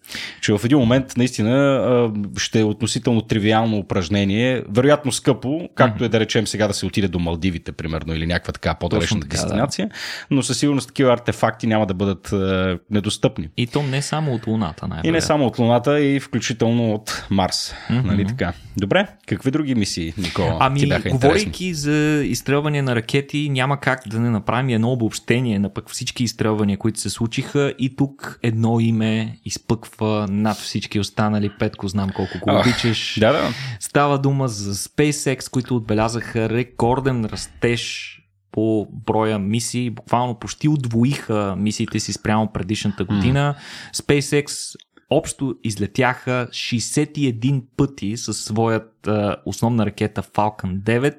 Че 0.41 0.53
в 0.53 0.61
един 0.65 0.77
момент 0.77 1.17
наистина 1.17 1.51
а, 1.53 2.11
ще 2.39 2.59
е 2.59 2.63
относително 2.63 3.21
тривиално 3.21 3.77
упражнение, 3.77 4.63
вероятно 4.69 5.11
скъпо, 5.11 5.69
както 5.75 6.03
е 6.03 6.09
да 6.09 6.19
речем 6.19 6.47
сега 6.47 6.67
да 6.67 6.73
се 6.73 6.85
отиде 6.85 7.07
до 7.07 7.19
Малдивите, 7.19 7.71
примерно, 7.71 8.13
или 8.13 8.27
някаква 8.27 8.53
така 8.53 8.73
по-далечна 8.73 9.19
дестинация, 9.19 9.87
да. 9.87 9.93
но 10.31 10.43
със 10.43 10.57
сигурност 10.57 10.87
такива 10.87 11.13
артефакти 11.13 11.67
няма 11.67 11.85
да 11.85 11.93
бъдат 11.93 12.33
а, 12.33 12.79
недостъпни. 12.91 13.49
И 13.57 13.67
то 13.67 13.83
не 13.83 14.01
само 14.01 14.33
от 14.33 14.47
Луната, 14.47 14.87
най 14.87 14.99
И 15.03 15.11
не 15.11 15.21
само 15.21 15.45
от 15.45 15.59
Луната, 15.59 16.01
и 16.01 16.19
включително 16.19 16.70
включително 16.71 16.93
от 16.93 17.25
Марс. 17.29 17.73
Mm-hmm. 17.89 18.03
Нали 18.03 18.25
така? 18.25 18.53
Добре, 18.77 19.07
какви 19.27 19.51
други 19.51 19.75
мисии, 19.75 20.13
Никола, 20.17 20.57
ами, 20.59 20.79
ти 20.79 20.87
бяха 20.87 21.09
говорейки 21.09 21.73
за 21.73 22.23
изстрелване 22.25 22.81
на 22.81 22.95
ракети, 22.95 23.49
няма 23.49 23.79
как 23.79 24.01
да 24.07 24.19
не 24.19 24.29
направим 24.29 24.69
едно 24.69 24.91
обобщение 24.91 25.59
на 25.59 25.73
пък 25.73 25.89
всички 25.89 26.23
изстрелвания, 26.23 26.77
които 26.77 26.99
се 26.99 27.09
случиха 27.09 27.73
и 27.79 27.95
тук 27.95 28.39
едно 28.43 28.79
име 28.79 29.37
изпъква 29.45 30.27
над 30.29 30.57
всички 30.57 30.99
останали. 30.99 31.51
Петко, 31.59 31.87
знам 31.87 32.09
колко 32.09 32.39
го 32.41 32.59
обичаш. 32.59 33.17
Да, 33.19 33.31
да. 33.31 33.49
Става 33.79 34.19
дума 34.19 34.47
за 34.47 34.75
SpaceX, 34.75 35.49
които 35.49 35.75
отбелязаха 35.75 36.49
рекорден 36.49 37.25
растеж 37.25 38.17
по 38.51 38.87
броя 38.91 39.39
мисии, 39.39 39.89
буквално 39.89 40.39
почти 40.39 40.67
удвоиха 40.67 41.55
мисиите 41.57 41.99
си 41.99 42.13
спрямо 42.13 42.51
предишната 42.53 43.05
година. 43.05 43.55
Mm. 43.93 44.01
SpaceX 44.03 44.75
общо 45.11 45.55
излетяха 45.63 46.47
61 46.51 47.63
пъти 47.77 48.17
със 48.17 48.43
своят 48.43 49.07
а, 49.07 49.35
основна 49.45 49.85
ракета 49.85 50.23
Falcon 50.23 50.79
9, 50.79 51.15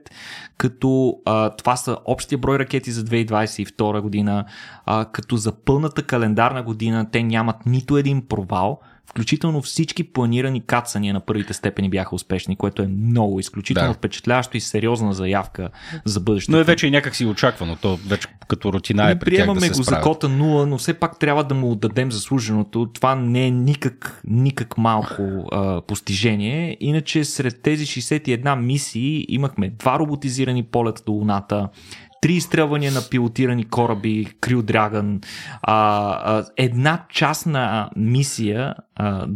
като 0.56 1.20
а, 1.24 1.50
това 1.50 1.76
са 1.76 1.96
общия 2.04 2.38
брой 2.38 2.58
ракети 2.58 2.90
за 2.90 3.04
2022 3.04 4.00
година, 4.00 4.44
а, 4.86 5.04
като 5.04 5.36
за 5.36 5.52
пълната 5.52 6.02
календарна 6.02 6.62
година 6.62 7.10
те 7.10 7.22
нямат 7.22 7.66
нито 7.66 7.96
един 7.96 8.26
провал– 8.28 8.80
Включително 9.12 9.62
всички 9.62 10.04
планирани 10.04 10.60
кацания 10.60 11.14
на 11.14 11.20
първите 11.20 11.52
степени 11.52 11.90
бяха 11.90 12.14
успешни, 12.14 12.56
което 12.56 12.82
е 12.82 12.86
много 12.86 13.40
изключително 13.40 13.88
да. 13.90 13.94
впечатляващо 13.94 14.56
и 14.56 14.60
сериозна 14.60 15.12
заявка 15.12 15.68
за 16.04 16.20
бъдещето. 16.20 16.52
Но 16.52 16.58
е 16.58 16.64
вече 16.64 16.86
и 16.86 16.90
някак 16.90 17.16
си 17.16 17.26
очаквано, 17.26 17.76
то 17.76 17.96
вече 18.06 18.28
като 18.48 18.72
рутина 18.72 19.10
е 19.10 19.18
при 19.18 19.30
Приемаме 19.30 19.60
тях 19.60 19.70
да 19.70 19.76
го 19.76 19.82
за 19.82 20.00
кота 20.00 20.26
0, 20.26 20.64
но 20.64 20.78
все 20.78 20.94
пак 20.94 21.18
трябва 21.18 21.44
да 21.44 21.54
му 21.54 21.70
отдадем 21.70 22.12
заслуженото. 22.12 22.88
Това 22.94 23.14
не 23.14 23.46
е 23.46 23.50
никак, 23.50 24.22
никак 24.26 24.78
малко 24.78 25.22
а, 25.52 25.80
постижение. 25.80 26.76
Иначе 26.80 27.24
сред 27.24 27.62
тези 27.62 27.86
61 27.86 28.60
мисии 28.60 29.26
имахме 29.28 29.68
два 29.68 29.98
роботизирани 29.98 30.62
полета 30.62 31.02
до 31.06 31.12
Луната, 31.12 31.68
три 32.22 32.32
изстрелвания 32.32 32.92
на 32.92 33.00
пилотирани 33.10 33.64
кораби, 33.64 34.26
а, 34.42 34.72
а, 35.62 36.44
една 36.56 37.04
частна 37.08 37.90
мисия 37.96 38.74
а, 38.96 39.26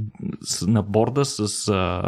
на 0.67 0.83
борда 0.83 1.25
с, 1.25 1.69
а, 1.69 2.03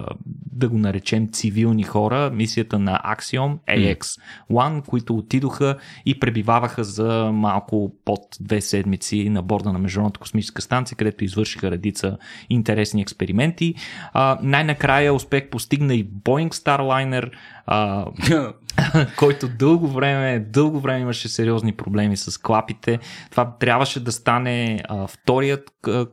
да 0.53 0.69
го 0.69 0.79
наречем, 0.79 1.29
цивилни 1.33 1.83
хора, 1.83 2.31
мисията 2.35 2.79
на 2.79 3.01
Axiom 3.05 3.59
AX-1, 3.69 4.85
които 4.87 5.17
отидоха 5.17 5.77
и 6.07 6.21
пребиваваха 6.21 6.85
за 6.85 7.31
малко 7.33 7.93
под 8.05 8.21
две 8.41 8.61
седмици 8.61 9.29
на 9.29 9.43
борда 9.43 9.73
на 9.73 9.79
Международната 9.79 10.21
космическа 10.21 10.63
станция, 10.63 10.97
където 10.97 11.25
извършиха 11.25 11.71
редица 11.71 12.19
интересни 12.51 13.03
експерименти. 13.03 13.75
А, 14.13 14.39
най-накрая 14.43 15.15
успех 15.15 15.51
постигна 15.51 15.95
и 15.95 16.07
Boeing 16.07 16.51
Starliner, 16.55 17.31
а, 17.67 18.07
който 19.17 19.49
дълго 19.49 19.89
време, 19.89 20.39
дълго 20.39 20.81
време 20.81 21.01
имаше 21.01 21.29
сериозни 21.29 21.73
проблеми 21.73 22.17
с 22.17 22.39
клапите. 22.39 22.99
Това 23.31 23.57
трябваше 23.61 24.01
да 24.01 24.13
стане 24.13 24.81
а, 24.89 25.07
вторият, 25.07 25.71
а, 25.87 26.07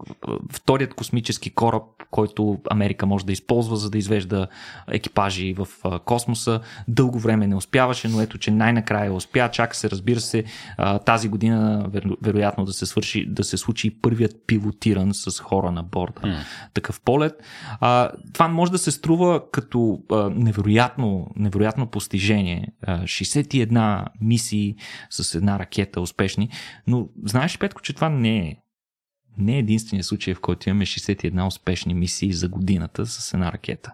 вторият 0.51 0.93
космически 0.93 1.49
кораб, 1.49 1.83
който 2.11 2.59
Америка 2.69 3.05
може 3.05 3.25
да 3.25 3.31
използва, 3.31 3.77
за 3.77 3.89
да 3.89 3.97
извежда 3.97 4.47
екипажи 4.91 5.53
в 5.53 5.67
а, 5.83 5.99
космоса. 5.99 6.59
Дълго 6.87 7.19
време 7.19 7.47
не 7.47 7.55
успяваше, 7.55 8.07
но 8.07 8.21
ето, 8.21 8.37
че 8.37 8.51
най-накрая 8.51 9.13
успя. 9.13 9.49
Чака 9.51 9.75
се, 9.75 9.89
разбира 9.89 10.19
се, 10.19 10.43
а, 10.77 10.99
тази 10.99 11.29
година 11.29 11.85
веро, 11.89 12.09
вероятно 12.21 12.65
да 12.65 12.73
се, 12.73 12.85
свърши, 12.85 13.25
да 13.25 13.43
се 13.43 13.57
случи 13.57 14.01
първият 14.01 14.35
пилотиран 14.47 15.13
с 15.13 15.39
хора 15.39 15.71
на 15.71 15.83
борда. 15.83 16.21
Mm. 16.21 16.35
Такъв 16.73 17.01
полет. 17.01 17.33
А, 17.79 18.11
това 18.33 18.47
може 18.47 18.71
да 18.71 18.77
се 18.77 18.91
струва 18.91 19.41
като 19.51 19.99
а, 20.11 20.29
невероятно, 20.29 21.27
невероятно 21.35 21.87
постижение. 21.87 22.54
61 22.87 24.05
мисии 24.21 24.75
с 25.09 25.35
една 25.35 25.59
ракета 25.59 26.01
успешни, 26.01 26.49
но 26.87 27.09
знаеш, 27.25 27.57
Петко, 27.57 27.81
че 27.81 27.93
това 27.93 28.09
не 28.09 28.37
е 28.37 28.57
не 29.37 29.55
е 29.55 29.59
единствения 29.59 30.03
случай, 30.03 30.33
в 30.33 30.41
който 30.41 30.69
имаме 30.69 30.85
61 30.85 31.47
успешни 31.47 31.93
мисии 31.93 32.33
за 32.33 32.49
годината 32.49 33.05
с 33.05 33.33
една 33.33 33.51
ракета. 33.51 33.93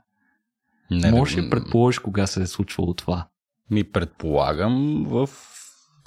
Не, 0.92 1.12
Може 1.12 1.42
ли 1.42 1.50
предположиш 1.50 2.00
кога 2.00 2.28
се 2.28 2.42
е 2.42 2.48
случвало 2.48 2.94
това? 2.94 3.28
Ми 3.70 3.84
предполагам 3.84 5.06
в 5.08 5.30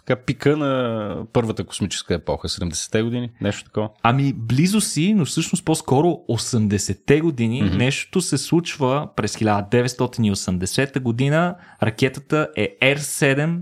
така 0.07 0.23
пика 0.23 0.57
на 0.57 1.17
първата 1.33 1.65
космическа 1.65 2.15
епоха, 2.15 2.49
70-те 2.49 3.03
години, 3.03 3.31
нещо 3.41 3.65
такова. 3.65 3.89
Ами 4.03 4.33
близо 4.33 4.81
си, 4.81 5.15
но 5.15 5.25
всъщност 5.25 5.65
по-скоро 5.65 6.09
80-те 6.31 7.21
години. 7.21 7.63
Mm-hmm. 7.63 7.77
Нещото 7.77 8.21
се 8.21 8.39
случва 8.39 9.09
през 9.17 9.37
1980 9.37 11.01
година. 11.01 11.55
Ракетата 11.83 12.49
е 12.57 12.77
R7, 12.83 13.59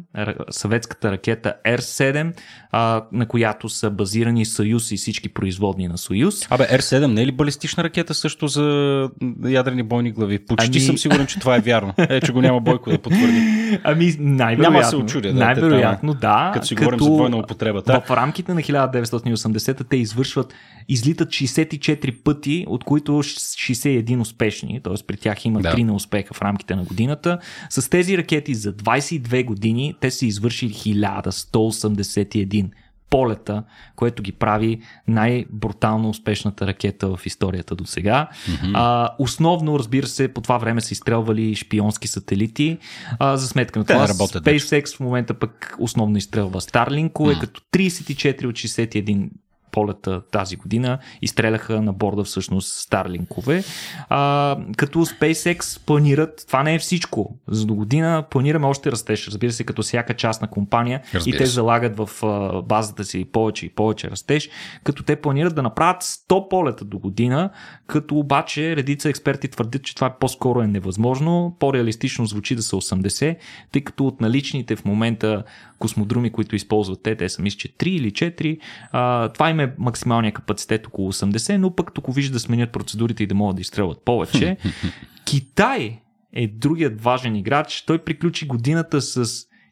съветската 0.51 1.13
ракета 1.13 1.55
R7, 1.67 2.33
а, 2.73 3.05
на 3.13 3.27
която 3.27 3.69
са 3.69 3.91
базирани 3.91 4.47
Съюз 4.47 4.93
и 4.93 4.97
всички 4.97 5.29
производни 5.29 5.89
на 5.89 5.99
Съюз. 5.99 6.47
Абе, 6.51 6.65
R7 6.65 7.07
не 7.07 7.23
е 7.23 7.27
ли 7.27 7.33
балистична 7.33 7.85
ракета 7.85 8.15
също 8.15 8.49
за 8.49 9.09
ядрени 9.47 9.83
бойни 9.83 10.13
глави? 10.13 10.39
Почти 10.39 10.79
ами... 10.79 10.81
съм 10.81 10.99
сигурен, 10.99 11.27
че 11.27 11.41
това 11.41 11.57
е 11.57 11.61
вярно. 11.61 11.95
Е, 11.99 12.21
че 12.21 12.33
го 12.33 12.41
няма 12.41 12.61
Бойко 12.61 12.91
да 12.91 12.99
потвърди. 12.99 13.81
Ами, 13.85 14.17
най-вероятно. 14.19 14.79
Няма 14.79 14.85
се 14.85 14.97
очудя. 14.97 15.33
Да, 15.33 15.39
най-вероятно, 15.45 16.15
да 16.15 16.32
като 16.55 16.67
си 16.67 16.75
като 16.75 16.89
говорим 16.89 16.99
за 17.01 17.11
двойна 17.11 17.37
употреба. 17.37 17.83
В 17.87 18.11
рамките 18.11 18.55
на 18.55 18.61
1980 18.61 19.89
те 19.89 19.97
извършват, 19.97 20.55
излитат 20.89 21.29
64 21.29 22.23
пъти, 22.23 22.65
от 22.69 22.85
които 22.85 23.13
61 23.13 24.21
успешни, 24.21 24.81
т.е. 24.85 24.95
при 25.07 25.17
тях 25.17 25.45
има 25.45 25.61
да. 25.61 25.75
3 25.75 25.83
на 25.83 25.95
успеха 25.95 26.35
в 26.35 26.43
рамките 26.43 26.77
на 26.77 26.85
годината. 26.85 27.39
С 27.71 27.91
тези 27.91 28.19
ракети 28.19 28.55
за 28.55 28.73
22 28.73 29.45
години 29.45 29.95
те 30.01 30.11
са 30.11 30.27
извършили 30.27 30.73
1181 30.73 32.71
полета, 33.13 33.63
което 33.97 34.23
ги 34.23 34.33
прави 34.33 34.81
най-брутално 35.09 36.09
успешната 36.09 36.67
ракета 36.67 37.17
в 37.17 37.27
историята 37.27 37.75
до 37.75 37.85
сега. 37.85 38.29
Mm-hmm. 38.33 39.09
основно, 39.19 39.79
разбира 39.79 40.07
се, 40.07 40.29
по 40.29 40.41
това 40.41 40.59
време 40.59 40.81
са 40.81 40.93
изстрелвали 40.93 41.55
шпионски 41.55 42.09
сателити. 42.09 42.79
А, 43.19 43.37
за 43.37 43.49
сметка 43.49 43.79
на 43.79 43.85
това, 43.85 44.07
SpaceX 44.07 44.97
в 44.97 45.01
момента 45.01 45.35
пък 45.35 45.77
основно 45.79 46.19
изстрелва 46.19 46.61
Starlink, 46.61 47.13
mm. 47.13 47.41
като 47.41 47.61
34 47.73 48.45
от 48.45 48.55
61 48.55 49.29
полета 49.73 50.23
тази 50.31 50.57
година 50.57 50.99
изстреляха 51.23 51.83
на 51.83 51.93
борда 51.93 52.25
всъщност 52.25 52.73
Старлинкове. 52.73 53.65
А, 54.09 54.57
като 54.77 54.99
SpaceX 54.99 55.87
планират, 55.87 56.45
това 56.47 56.63
не 56.63 56.75
е 56.75 56.79
всичко. 56.79 57.37
За 57.49 57.67
до 57.67 57.75
година 57.75 58.25
планираме 58.31 58.67
още 58.67 58.93
растеж, 58.93 59.29
разбира 59.29 59.53
се, 59.53 59.65
като 59.65 59.83
всяка 59.83 60.15
частна 60.15 60.49
компания 60.49 61.03
разбира 61.15 61.37
и 61.37 61.39
те 61.39 61.47
залагат 61.47 61.97
в 61.97 62.11
а, 62.23 62.63
базата 62.63 63.05
си 63.05 63.25
повече 63.25 63.67
и 63.67 63.69
повече 63.69 64.11
растеж, 64.11 64.49
като 64.85 65.03
те 65.03 65.17
планират 65.17 65.55
да 65.55 65.63
направят 65.63 66.03
100 66.03 66.49
полета 66.49 66.85
до 66.85 66.99
година, 66.99 67.51
като 67.87 68.19
обаче 68.19 68.77
редица 68.77 69.09
експерти 69.09 69.49
твърдят, 69.49 69.83
че 69.83 69.95
това 69.95 70.11
по-скоро 70.11 70.61
е 70.61 70.67
невъзможно. 70.67 71.57
По-реалистично 71.59 72.27
звучи 72.27 72.55
да 72.55 72.63
са 72.63 72.77
80, 72.77 73.37
тъй 73.73 73.83
като 73.83 74.07
от 74.07 74.21
наличните 74.21 74.77
в 74.77 74.85
момента 74.85 75.43
космодруми, 75.79 76.31
които 76.31 76.57
използват 76.57 77.03
те, 77.03 77.17
те 77.17 77.29
са 77.29 77.43
мисля, 77.43 77.59
че 77.59 77.69
3 77.69 77.89
или 77.89 78.11
4, 78.11 78.59
а, 78.93 79.29
това 79.29 79.51
им 79.51 79.61
е 79.61 79.62
максималния 79.79 80.33
капацитет 80.33 80.87
около 80.87 81.13
80, 81.13 81.57
но 81.57 81.75
пък 81.75 81.95
тук 81.95 82.15
вижда 82.15 82.33
да 82.33 82.41
сменят 82.41 82.73
процедурите 82.73 83.23
и 83.23 83.27
да 83.27 83.35
могат 83.35 83.57
да 83.57 83.61
изстрелват 83.61 84.05
повече. 84.05 84.57
Китай 85.25 86.01
е 86.33 86.49
другият 86.49 87.03
важен 87.03 87.37
играч. 87.37 87.85
Той 87.87 87.99
приключи 87.99 88.47
годината 88.47 89.03
с 89.03 89.25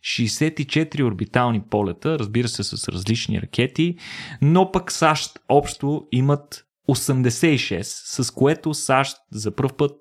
64 0.03 1.03
орбитални 1.03 1.63
полета, 1.71 2.19
разбира 2.19 2.49
се 2.49 2.63
с 2.63 2.89
различни 2.89 3.43
ракети, 3.43 3.97
но 4.43 4.73
пък 4.73 4.93
САЩ 4.93 5.39
общо 5.49 6.07
имат 6.13 6.65
86, 6.89 7.83
с 8.23 8.31
което 8.31 8.75
САЩ 8.75 9.17
за 9.33 9.57
първ 9.57 9.77
път 9.77 9.93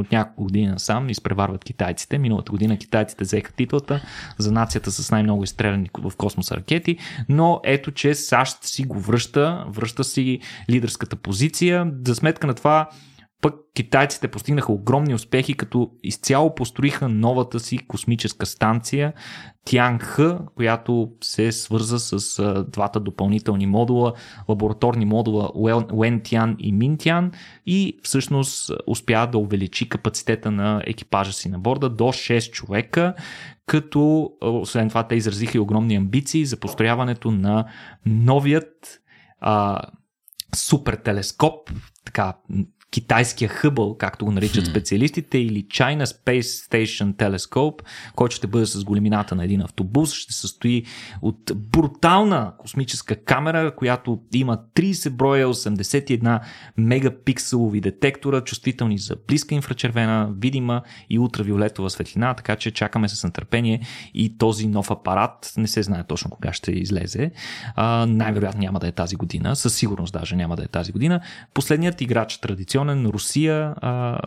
от 0.00 0.12
няколко 0.12 0.42
години 0.42 0.66
насам 0.66 1.08
изпреварват 1.08 1.64
китайците. 1.64 2.18
Миналата 2.18 2.52
година 2.52 2.76
китайците 2.76 3.24
взеха 3.24 3.52
титлата 3.52 4.00
за 4.38 4.52
нацията 4.52 4.90
с 4.90 5.10
най-много 5.10 5.44
изстреляни 5.44 5.90
в 5.98 6.12
космоса 6.16 6.56
ракети, 6.56 6.98
но 7.28 7.60
ето, 7.64 7.90
че 7.90 8.14
САЩ 8.14 8.64
си 8.64 8.84
го 8.84 9.00
връща, 9.00 9.64
връща 9.68 10.04
си 10.04 10.40
лидерската 10.70 11.16
позиция. 11.16 11.92
За 12.06 12.14
сметка 12.14 12.46
на 12.46 12.54
това 12.54 12.88
пък 13.40 13.54
китайците 13.74 14.28
постигнаха 14.28 14.72
огромни 14.72 15.14
успехи, 15.14 15.54
като 15.54 15.90
изцяло 16.02 16.54
построиха 16.54 17.08
новата 17.08 17.60
си 17.60 17.78
космическа 17.78 18.46
станция 18.46 19.12
Тянг, 19.64 20.20
която 20.54 21.12
се 21.22 21.52
свърза 21.52 21.98
с 21.98 22.42
двата 22.68 23.00
допълнителни 23.00 23.66
модула, 23.66 24.12
лабораторни 24.48 25.04
модула 25.04 25.50
Уентян 25.92 26.56
и 26.58 26.72
Минтян 26.72 27.32
и 27.66 27.98
всъщност 28.02 28.70
успя 28.86 29.28
да 29.32 29.38
увеличи 29.38 29.88
капацитета 29.88 30.50
на 30.50 30.82
екипажа 30.86 31.32
си 31.32 31.48
на 31.48 31.58
борда 31.58 31.90
до 31.90 32.04
6 32.04 32.50
човека, 32.50 33.14
като 33.66 34.32
освен 34.40 34.88
това 34.88 35.08
те 35.08 35.14
изразиха 35.14 35.58
и 35.58 35.60
огромни 35.60 35.96
амбиции 35.96 36.46
за 36.46 36.60
построяването 36.60 37.30
на 37.30 37.64
новият 38.06 39.00
а, 39.40 39.80
супер 40.56 40.94
телескоп, 40.94 41.70
така 42.04 42.34
китайския 42.94 43.48
хъбъл, 43.48 43.96
както 43.98 44.24
го 44.24 44.30
наричат 44.30 44.66
специалистите, 44.66 45.38
или 45.38 45.64
China 45.64 46.04
Space 46.04 46.40
Station 46.40 47.14
Telescope, 47.14 47.80
който 48.14 48.36
ще 48.36 48.46
бъде 48.46 48.66
с 48.66 48.84
големината 48.84 49.34
на 49.34 49.44
един 49.44 49.60
автобус, 49.60 50.12
ще 50.12 50.32
се 50.32 50.40
състои 50.40 50.84
от 51.22 51.52
брутална 51.56 52.52
космическа 52.58 53.16
камера, 53.16 53.74
която 53.76 54.20
има 54.34 54.58
30 54.74 55.10
броя 55.10 55.48
81 55.48 56.40
мегапикселови 56.76 57.80
детектора, 57.80 58.40
чувствителни 58.40 58.98
за 58.98 59.16
близка 59.28 59.54
инфрачервена, 59.54 60.32
видима 60.38 60.82
и 61.10 61.18
ултравиолетова 61.18 61.90
светлина, 61.90 62.34
така 62.34 62.56
че 62.56 62.70
чакаме 62.70 63.08
с 63.08 63.24
нетърпение 63.24 63.80
и 64.14 64.38
този 64.38 64.66
нов 64.66 64.90
апарат, 64.90 65.52
не 65.56 65.68
се 65.68 65.82
знае 65.82 66.04
точно 66.06 66.30
кога 66.30 66.52
ще 66.52 66.72
излезе, 66.72 67.30
най-вероятно 68.06 68.60
няма 68.60 68.78
да 68.80 68.88
е 68.88 68.92
тази 68.92 69.16
година, 69.16 69.56
със 69.56 69.74
сигурност 69.74 70.12
даже 70.12 70.36
няма 70.36 70.56
да 70.56 70.62
е 70.62 70.68
тази 70.68 70.92
година. 70.92 71.20
Последният 71.54 72.00
играч 72.00 72.38
традиционно 72.38 72.83
традиционен 72.84 73.06
Русия 73.06 73.74
а, 73.76 74.18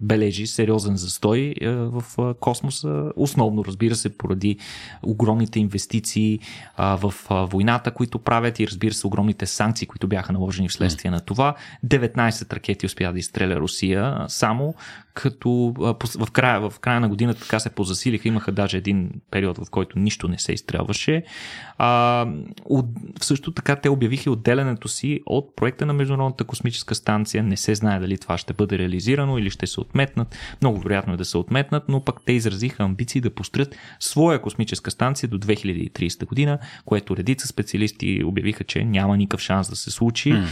бележи 0.00 0.46
сериозен 0.46 0.96
застой 0.96 1.54
а, 1.62 1.66
в 1.70 2.04
а, 2.18 2.34
космоса, 2.34 3.12
основно 3.16 3.64
разбира 3.64 3.94
се 3.94 4.18
поради 4.18 4.58
огромните 5.02 5.60
инвестиции 5.60 6.40
а, 6.76 6.96
в 6.96 7.14
а, 7.28 7.34
войната, 7.34 7.90
които 7.90 8.18
правят 8.18 8.60
и 8.60 8.66
разбира 8.66 8.94
се 8.94 9.06
огромните 9.06 9.46
санкции, 9.46 9.86
които 9.86 10.08
бяха 10.08 10.32
наложени 10.32 10.68
вследствие 10.68 11.10
mm. 11.10 11.14
на 11.14 11.20
това. 11.20 11.54
19 11.86 12.52
ракети 12.52 12.86
успя 12.86 13.12
да 13.12 13.18
изстреля 13.18 13.56
Русия 13.56 14.24
само, 14.28 14.74
като 15.14 15.74
а, 15.78 15.94
в, 16.26 16.30
края, 16.30 16.70
в 16.70 16.78
края 16.80 17.00
на 17.00 17.08
годината 17.08 17.40
така 17.40 17.58
се 17.58 17.70
позасилиха, 17.70 18.28
имаха 18.28 18.52
даже 18.52 18.76
един 18.76 19.10
период, 19.30 19.58
в 19.58 19.70
който 19.70 19.98
нищо 19.98 20.28
не 20.28 20.38
се 20.38 20.52
изстрелваше. 20.52 21.22
А, 21.78 22.26
от, 22.64 22.86
също 23.20 23.52
така 23.52 23.76
те 23.76 23.90
обявиха 23.90 24.30
отделянето 24.30 24.88
си 24.88 25.20
от 25.26 25.56
проекта 25.56 25.86
на 25.86 25.92
Международната 25.92 26.44
космическа 26.44 26.94
станция. 26.94 27.42
Не 27.42 27.56
се 27.56 27.67
знае 27.74 28.00
дали 28.00 28.18
това 28.18 28.38
ще 28.38 28.52
бъде 28.52 28.78
реализирано 28.78 29.38
или 29.38 29.50
ще 29.50 29.66
се 29.66 29.80
отметнат. 29.80 30.36
Много 30.60 30.80
вероятно 30.80 31.14
е 31.14 31.16
да 31.16 31.24
се 31.24 31.38
отметнат, 31.38 31.84
но 31.88 32.04
пък 32.04 32.20
те 32.24 32.32
изразиха 32.32 32.82
амбиции 32.82 33.20
да 33.20 33.34
построят 33.34 33.76
своя 34.00 34.42
космическа 34.42 34.90
станция 34.90 35.28
до 35.28 35.38
2030 35.38 36.26
година, 36.26 36.58
което 36.84 37.16
редица 37.16 37.46
специалисти 37.46 38.22
обявиха, 38.24 38.64
че 38.64 38.84
няма 38.84 39.16
никакъв 39.16 39.40
шанс 39.40 39.70
да 39.70 39.76
се 39.76 39.90
случи. 39.90 40.32
Mm. 40.32 40.46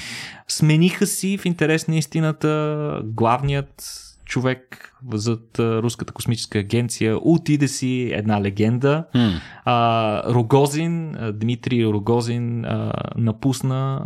Смениха 0.48 1.06
си 1.06 1.38
в 1.38 1.44
интерес 1.44 1.88
на 1.88 1.96
истината 1.96 3.00
главният 3.04 4.02
човек 4.24 4.92
зад 5.12 5.58
Руската 5.58 6.12
космическа 6.12 6.58
агенция. 6.58 7.18
Отиде 7.22 7.68
си 7.68 8.10
една 8.14 8.42
легенда. 8.42 9.04
Mm. 9.14 9.40
А, 9.64 10.34
Рогозин, 10.34 11.16
Дмитрий 11.32 11.84
Рогозин 11.84 12.64
а, 12.64 12.92
напусна, 13.16 14.02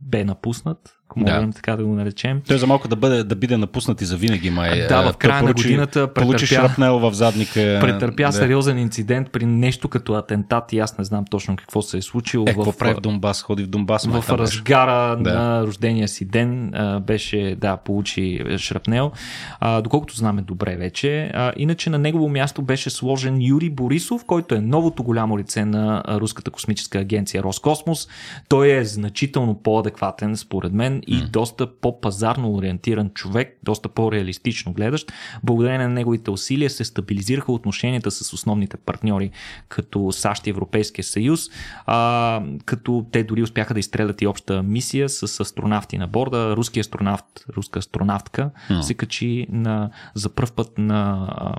бе 0.00 0.24
напуснат 0.24 0.95
ако 1.08 1.24
да. 1.24 1.34
можем 1.34 1.52
така 1.52 1.76
да 1.76 1.84
го 1.84 1.94
наречем. 1.94 2.42
Той 2.48 2.58
за 2.58 2.66
малко 2.66 2.88
да 2.88 2.96
бъде, 2.96 3.24
да 3.24 3.36
биде 3.36 3.56
напуснат 3.56 4.00
и 4.00 4.04
за 4.04 4.16
винаги, 4.16 4.50
май. 4.50 4.86
Да, 4.88 5.12
в 5.12 5.16
края 5.16 5.42
на 5.42 5.52
годината 5.52 5.92
претърпя, 5.92 6.20
получи 6.20 6.46
шрапнел 6.46 6.98
в 6.98 7.14
задника. 7.14 7.78
Претърпя 7.80 8.26
да. 8.26 8.32
сериозен 8.32 8.78
инцидент 8.78 9.30
при 9.30 9.46
нещо 9.46 9.88
като 9.88 10.14
атентат 10.14 10.72
и 10.72 10.78
аз 10.78 10.98
не 10.98 11.04
знам 11.04 11.24
точно 11.30 11.56
какво 11.56 11.82
се 11.82 11.98
е 11.98 12.02
случило. 12.02 12.44
Е, 12.48 12.54
какво 12.54 12.72
прави 12.72 12.94
в 12.94 13.00
Донбас? 13.00 13.42
Ходи 13.42 13.64
в 13.64 13.66
Донбас. 13.66 14.06
В 14.06 14.24
разгара 14.30 15.16
да. 15.16 15.34
на 15.34 15.66
рождения 15.66 16.08
си 16.08 16.24
ден 16.24 16.72
беше, 17.06 17.56
да, 17.60 17.76
получи 17.76 18.40
шрапнел. 18.58 19.12
А, 19.60 19.80
доколкото 19.80 20.16
знаме 20.16 20.42
добре 20.42 20.76
вече. 20.76 21.30
А, 21.34 21.52
иначе 21.56 21.90
на 21.90 21.98
негово 21.98 22.28
място 22.28 22.62
беше 22.62 22.90
сложен 22.90 23.36
Юрий 23.40 23.70
Борисов, 23.70 24.24
който 24.24 24.54
е 24.54 24.60
новото 24.60 25.02
голямо 25.02 25.38
лице 25.38 25.64
на 25.64 26.02
Руската 26.08 26.50
космическа 26.50 26.98
агенция 26.98 27.42
Роскосмос. 27.42 28.08
Той 28.48 28.70
е 28.70 28.84
значително 28.84 29.54
по-адекватен, 29.62 30.36
според 30.36 30.72
мен, 30.72 30.95
и 31.06 31.24
доста 31.30 31.80
по-пазарно 31.80 32.54
ориентиран 32.54 33.10
човек, 33.10 33.58
доста 33.62 33.88
по-реалистично 33.88 34.72
гледащ. 34.72 35.12
Благодарение 35.42 35.88
на 35.88 35.94
неговите 35.94 36.30
усилия 36.30 36.70
се 36.70 36.84
стабилизираха 36.84 37.52
отношенията 37.52 38.10
с 38.10 38.32
основните 38.32 38.76
партньори, 38.76 39.30
като 39.68 40.12
САЩ 40.12 40.46
и 40.46 40.50
Европейския 40.50 41.04
съюз, 41.04 41.40
а, 41.86 42.42
като 42.64 43.06
те 43.12 43.24
дори 43.24 43.42
успяха 43.42 43.74
да 43.74 43.80
изстрелят 43.80 44.22
и 44.22 44.26
обща 44.26 44.62
мисия 44.62 45.08
с 45.08 45.40
астронавти 45.40 45.98
на 45.98 46.06
борда. 46.06 46.56
Руски 46.56 46.80
астронавт, 46.80 47.24
руска 47.56 47.78
астронавтка 47.78 48.50
mm. 48.70 48.80
се 48.80 48.94
качи 48.94 49.46
на, 49.50 49.90
за 50.14 50.28
първ 50.28 50.52
път 50.56 50.78
на 50.78 51.28
а, 51.36 51.54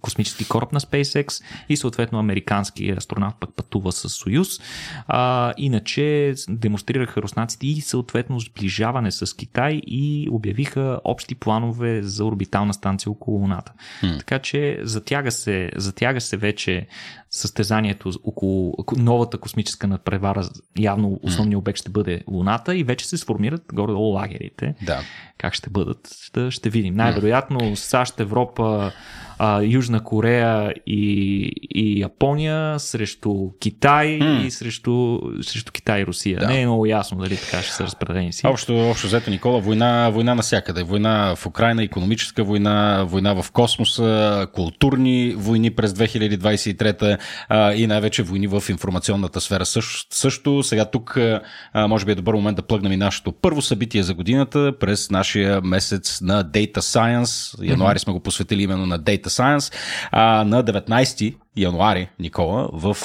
космически 0.00 0.48
кораб 0.48 0.72
на 0.72 0.80
SpaceX 0.80 1.42
и 1.68 1.76
съответно 1.76 2.18
американски 2.18 2.90
астронавт 2.90 3.36
пък 3.40 3.50
пътува 3.56 3.92
с 3.92 4.08
Союз. 4.08 4.60
А, 5.06 5.52
иначе 5.56 6.34
демонстрираха 6.48 7.22
руснаците 7.22 7.66
и 7.66 7.80
съответно 7.80 8.36
сближаване 8.56 9.10
с 9.10 9.36
Китай 9.36 9.80
и 9.86 10.28
обявиха 10.32 11.00
общи 11.04 11.34
планове 11.34 12.02
за 12.02 12.24
орбитална 12.24 12.74
станция 12.74 13.12
около 13.12 13.38
Луната. 13.38 13.72
Mm. 14.02 14.18
Така 14.18 14.38
че 14.38 14.78
затяга 14.82 15.30
се, 15.30 15.70
затяга 15.76 16.20
се 16.20 16.36
вече 16.36 16.86
състезанието 17.30 18.10
около 18.24 18.74
новата 18.96 19.38
космическа 19.38 19.86
надпревара. 19.86 20.48
Явно 20.78 21.20
основният 21.22 21.58
обект 21.58 21.78
ще 21.78 21.90
бъде 21.90 22.22
Луната 22.28 22.76
и 22.76 22.84
вече 22.84 23.06
се 23.06 23.16
сформират 23.16 23.62
горе-долу 23.72 24.12
лагерите. 24.12 24.74
Да. 24.82 25.00
Как 25.38 25.54
ще 25.54 25.70
бъдат, 25.70 26.16
ще, 26.22 26.50
ще 26.50 26.70
видим. 26.70 26.94
Най-вероятно 26.94 27.76
САЩ, 27.76 28.20
Европа, 28.20 28.92
а, 29.38 29.62
Южна 29.62 30.04
Корея 30.04 30.74
и, 30.86 31.52
и 31.74 32.00
Япония 32.00 32.78
срещу 32.78 33.50
Китай 33.60 34.06
mm. 34.06 34.46
и 34.46 34.50
срещу, 34.50 35.20
срещу 35.42 35.72
Китай 35.72 36.00
и 36.00 36.06
Русия. 36.06 36.40
Да. 36.40 36.46
Не 36.46 36.60
е 36.60 36.66
много 36.66 36.86
ясно 36.86 37.18
дали 37.18 37.36
така 37.36 37.62
ще 37.62 37.72
са 37.72 37.84
разпределени 37.84 38.32
си. 38.32 38.45
Общо, 38.46 38.90
общо 38.90 39.06
взето, 39.06 39.30
Никола, 39.30 39.60
война, 39.60 40.10
война 40.10 40.34
навсякъде. 40.34 40.82
Война 40.82 41.34
в 41.36 41.46
Украина, 41.46 41.82
економическа 41.82 42.44
война, 42.44 43.04
война 43.08 43.42
в 43.42 43.50
космоса, 43.50 44.46
културни 44.52 45.34
войни 45.36 45.70
през 45.70 45.92
2023 45.92 47.18
а, 47.48 47.72
и 47.72 47.86
най-вече 47.86 48.22
войни 48.22 48.46
в 48.46 48.62
информационната 48.68 49.40
сфера. 49.40 49.66
Също, 49.66 50.16
също 50.16 50.62
сега 50.62 50.84
тук 50.84 51.16
а, 51.16 51.40
може 51.88 52.04
би 52.04 52.12
е 52.12 52.14
добър 52.14 52.34
момент 52.34 52.56
да 52.56 52.62
плъгнем 52.62 52.92
и 52.92 52.96
нашето 52.96 53.32
първо 53.32 53.62
събитие 53.62 54.02
за 54.02 54.14
годината 54.14 54.72
през 54.80 55.10
нашия 55.10 55.60
месец 55.60 56.20
на 56.20 56.44
Data 56.44 56.78
Science. 56.78 57.64
Януари 57.70 57.98
сме 57.98 58.12
го 58.12 58.20
посветили 58.20 58.62
именно 58.62 58.86
на 58.86 59.00
Data 59.00 59.26
Science. 59.26 59.74
А, 60.10 60.44
на 60.44 60.64
19 60.64 61.34
януари, 61.56 62.08
Никола, 62.18 62.68
в 62.72 62.96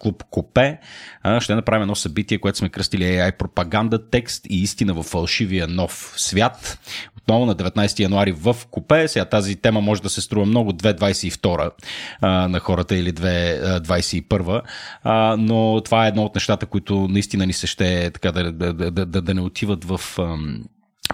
клуб 0.00 0.24
Копе 0.30 0.78
ще 1.40 1.54
направим 1.54 1.82
едно 1.82 1.94
събитие, 1.94 2.38
което 2.38 2.58
сме 2.58 2.68
кръстили 2.68 3.02
AI 3.02 3.36
пропаганда, 3.36 4.10
текст 4.10 4.46
и 4.50 4.62
истина 4.62 4.94
в 4.94 5.02
фалшивия 5.02 5.68
нов 5.68 6.14
свят. 6.16 6.78
Отново 7.16 7.46
на 7.46 7.56
19 7.56 8.00
януари 8.00 8.32
в 8.32 8.56
Копе. 8.70 9.08
Сега 9.08 9.24
тази 9.24 9.56
тема 9.56 9.80
може 9.80 10.02
да 10.02 10.10
се 10.10 10.20
струва 10.20 10.46
много 10.46 10.72
2.22 10.72 11.70
а, 12.20 12.48
на 12.48 12.60
хората 12.60 12.96
или 12.96 13.12
2.21, 13.12 14.62
а, 15.02 15.36
но 15.38 15.80
това 15.84 16.04
е 16.04 16.08
едно 16.08 16.22
от 16.22 16.34
нещата, 16.34 16.66
които 16.66 17.08
наистина 17.08 17.46
ни 17.46 17.52
се 17.52 17.66
ще 17.66 18.10
така 18.10 18.32
да, 18.32 18.52
да, 18.52 18.72
да, 18.72 18.90
да, 18.90 19.22
да 19.22 19.34
не 19.34 19.40
отиват 19.40 19.84
в 19.84 20.00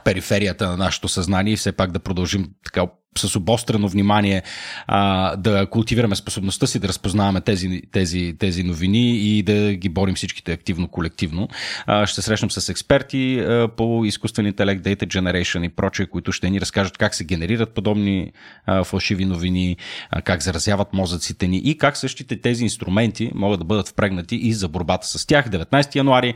периферията 0.04 0.68
на 0.68 0.76
нашето 0.76 1.08
съзнание 1.08 1.52
и 1.52 1.56
все 1.56 1.72
пак 1.72 1.92
да 1.92 1.98
продължим 1.98 2.48
така 2.64 2.82
с 3.18 3.36
обострено 3.36 3.88
внимание 3.88 4.42
а, 4.86 5.36
да 5.36 5.66
култивираме 5.66 6.16
способността 6.16 6.66
си 6.66 6.78
да 6.78 6.88
разпознаваме 6.88 7.40
тези, 7.40 7.82
тези, 7.92 8.34
тези 8.38 8.62
новини 8.62 9.16
и 9.16 9.42
да 9.42 9.74
ги 9.74 9.88
борим 9.88 10.14
всичките 10.14 10.52
активно, 10.52 10.88
колективно. 10.88 11.48
А, 11.86 12.06
ще 12.06 12.22
срещнем 12.22 12.50
с 12.50 12.68
експерти 12.68 13.38
а, 13.38 13.68
по 13.76 14.04
изкуствен 14.04 14.46
интелект, 14.46 14.84
data 14.84 15.06
generation 15.06 15.66
и 15.66 15.68
прочее, 15.68 16.06
които 16.06 16.32
ще 16.32 16.50
ни 16.50 16.60
разкажат 16.60 16.98
как 16.98 17.14
се 17.14 17.24
генерират 17.24 17.74
подобни 17.74 18.32
а, 18.66 18.84
фалшиви 18.84 19.24
новини, 19.24 19.76
а, 20.10 20.22
как 20.22 20.42
заразяват 20.42 20.92
мозъците 20.92 21.48
ни 21.48 21.58
и 21.58 21.78
как 21.78 21.96
същите 21.96 22.40
тези 22.40 22.62
инструменти 22.62 23.30
могат 23.34 23.60
да 23.60 23.64
бъдат 23.64 23.88
впрегнати 23.88 24.36
и 24.36 24.52
за 24.52 24.68
борбата 24.68 25.06
с 25.06 25.26
тях. 25.26 25.48
19 25.48 25.96
януари 25.96 26.34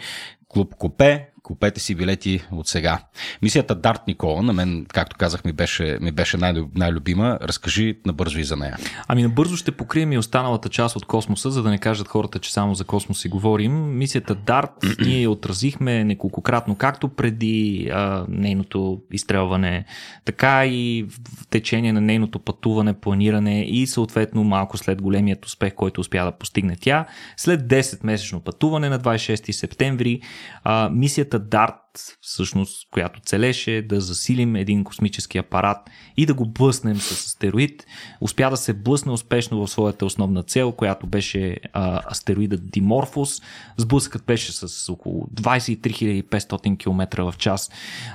Клуб 0.48 0.74
Копе 0.74 1.26
Купете 1.42 1.80
си 1.80 1.94
билети 1.94 2.42
от 2.52 2.68
сега. 2.68 2.98
Мисията 3.42 3.74
Дарт 3.74 4.06
Никола, 4.06 4.42
на 4.42 4.52
мен, 4.52 4.86
както 4.88 5.16
казах, 5.16 5.44
ми 5.44 5.52
беше, 5.52 5.98
ми 6.00 6.12
беше 6.12 6.36
най- 6.36 6.64
най-любима. 6.74 7.38
Разкажи 7.42 7.98
набързо 8.06 8.38
и 8.38 8.44
за 8.44 8.56
нея. 8.56 8.76
Ами 9.08 9.22
набързо 9.22 9.56
ще 9.56 9.72
покрием 9.72 10.12
и 10.12 10.18
останалата 10.18 10.68
част 10.68 10.96
от 10.96 11.06
космоса, 11.06 11.50
за 11.50 11.62
да 11.62 11.70
не 11.70 11.78
кажат 11.78 12.08
хората, 12.08 12.38
че 12.38 12.52
само 12.52 12.74
за 12.74 12.84
космос 12.84 13.20
си 13.20 13.28
говорим. 13.28 13.98
Мисията 13.98 14.34
Дарт 14.34 14.70
ние 15.00 15.28
отразихме 15.28 16.04
неколкократно, 16.04 16.74
както 16.74 17.08
преди 17.08 17.88
а, 17.92 18.24
нейното 18.28 19.00
изстрелване, 19.12 19.84
така 20.24 20.66
и 20.66 21.06
в 21.08 21.46
течение 21.46 21.92
на 21.92 22.00
нейното 22.00 22.38
пътуване, 22.38 22.92
планиране 22.92 23.62
и 23.62 23.86
съответно 23.86 24.44
малко 24.44 24.78
след 24.78 25.02
големият 25.02 25.46
успех, 25.46 25.74
който 25.74 26.00
успя 26.00 26.24
да 26.24 26.32
постигне 26.32 26.76
тя. 26.80 27.06
След 27.36 27.60
10-месечно 27.60 28.40
пътуване 28.40 28.88
на 28.88 28.98
26 28.98 29.50
септември, 29.50 30.20
а, 30.64 30.90
мисията 30.92 31.39
Дарт, 31.40 31.79
всъщност, 32.20 32.88
която 32.90 33.20
целеше 33.20 33.82
да 33.88 34.00
засилим 34.00 34.56
един 34.56 34.84
космически 34.84 35.38
апарат 35.38 35.90
и 36.16 36.26
да 36.26 36.34
го 36.34 36.46
блъснем 36.46 36.96
с 36.96 37.10
астероид, 37.10 37.86
успя 38.20 38.50
да 38.50 38.56
се 38.56 38.74
блъсне 38.74 39.12
успешно 39.12 39.66
в 39.66 39.70
своята 39.70 40.06
основна 40.06 40.42
цел, 40.42 40.72
която 40.72 41.06
беше 41.06 41.56
а, 41.72 42.00
астероидът 42.10 42.70
Диморфус. 42.70 43.42
Сблъскът 43.76 44.24
беше 44.24 44.52
с 44.52 44.92
около 44.92 45.26
23 45.34 46.22
500 46.22 46.78
км 46.78 47.22
в 47.32 47.34
час. 47.38 47.70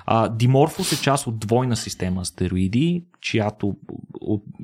А, 0.05 0.29
Диморфус 0.29 0.91
е 0.91 1.01
част 1.01 1.27
от 1.27 1.39
двойна 1.39 1.75
система 1.75 2.21
астероиди, 2.21 3.03
чиято 3.21 3.75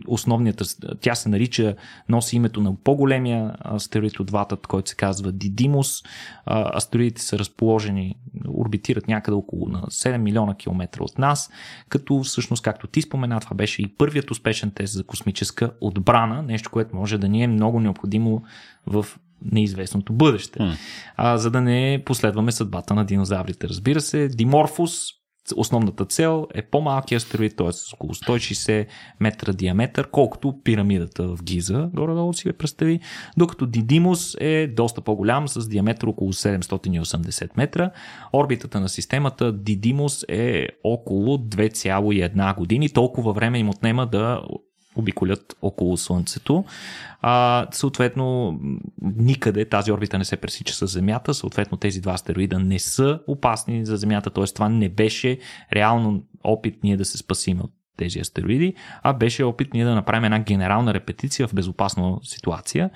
основният, 0.07 0.61
тя 1.01 1.15
се 1.15 1.29
нарича, 1.29 1.75
носи 2.09 2.35
името 2.35 2.61
на 2.61 2.75
по-големия 2.75 3.55
астероид 3.75 4.19
от 4.19 4.27
двата, 4.27 4.57
който 4.57 4.89
се 4.89 4.95
казва 4.95 5.31
Дидимус. 5.31 6.03
Астероидите 6.45 7.21
са 7.21 7.39
разположени, 7.39 8.15
орбитират 8.47 9.00
някъде 9.07 9.35
около 9.35 9.67
на 9.67 9.81
7 9.81 10.17
милиона 10.17 10.55
километра 10.55 11.03
от 11.03 11.17
нас, 11.17 11.49
като 11.89 12.23
всъщност, 12.23 12.63
както 12.63 12.87
ти 12.87 13.01
спомена, 13.01 13.39
това 13.39 13.55
беше 13.55 13.81
и 13.81 13.87
първият 13.87 14.31
успешен 14.31 14.71
тест 14.71 14.93
за 14.93 15.03
космическа 15.03 15.71
отбрана, 15.81 16.41
нещо, 16.43 16.69
което 16.69 16.95
може 16.95 17.17
да 17.17 17.29
ни 17.29 17.43
е 17.43 17.47
много 17.47 17.79
необходимо 17.79 18.43
в 18.85 19.05
неизвестното 19.51 20.13
бъдеще. 20.13 20.59
Mm. 20.59 20.75
А, 21.17 21.37
за 21.37 21.51
да 21.51 21.61
не 21.61 22.03
последваме 22.05 22.51
съдбата 22.51 22.93
на 22.93 23.05
динозаврите. 23.05 23.69
Разбира 23.69 24.01
се, 24.01 24.27
Диморфус, 24.27 25.20
Основната 25.55 26.05
цел 26.05 26.47
е 26.53 26.61
по-малкия 26.61 27.17
астероид, 27.17 27.55
т.е. 27.57 27.71
с 27.71 27.93
около 27.93 28.13
160 28.13 28.87
метра 29.19 29.53
диаметър, 29.53 30.09
колкото 30.11 30.61
пирамидата 30.63 31.27
в 31.27 31.43
Гиза, 31.43 31.89
горе-долу 31.93 32.33
си 32.33 32.47
я 32.47 32.53
представи, 32.53 32.99
докато 33.37 33.65
Дидимус 33.65 34.35
е 34.39 34.67
доста 34.67 35.01
по-голям 35.01 35.47
с 35.47 35.67
диаметър 35.67 36.07
около 36.07 36.33
780 36.33 37.49
метра. 37.57 37.91
Орбитата 38.33 38.79
на 38.79 38.89
системата 38.89 39.51
Дидимус 39.53 40.25
е 40.29 40.67
около 40.83 41.37
2,1 41.37 42.57
години. 42.57 42.89
Толкова 42.89 43.33
време 43.33 43.59
им 43.59 43.69
отнема 43.69 44.07
да 44.07 44.41
обиколят 44.95 45.57
около 45.61 45.97
Слънцето. 45.97 46.65
А, 47.21 47.67
съответно, 47.71 48.59
никъде 49.01 49.65
тази 49.65 49.91
орбита 49.91 50.17
не 50.17 50.25
се 50.25 50.37
пресича 50.37 50.73
с 50.73 50.87
Земята, 50.87 51.33
съответно 51.33 51.77
тези 51.77 52.01
два 52.01 52.13
астероида 52.13 52.59
не 52.59 52.79
са 52.79 53.19
опасни 53.27 53.85
за 53.85 53.97
Земята, 53.97 54.29
т.е. 54.29 54.45
това 54.45 54.69
не 54.69 54.89
беше 54.89 55.39
реално 55.73 56.23
опит 56.43 56.83
ние 56.83 56.97
да 56.97 57.05
се 57.05 57.17
спасим 57.17 57.61
от 57.61 57.71
тези 58.01 58.19
астероиди, 58.19 58.73
а 59.03 59.13
беше 59.13 59.43
опит 59.43 59.73
ние 59.73 59.85
да 59.85 59.95
направим 59.95 60.23
една 60.23 60.39
генерална 60.39 60.93
репетиция 60.93 61.47
в 61.47 61.53
безопасна 61.53 62.17
ситуация. 62.23 62.89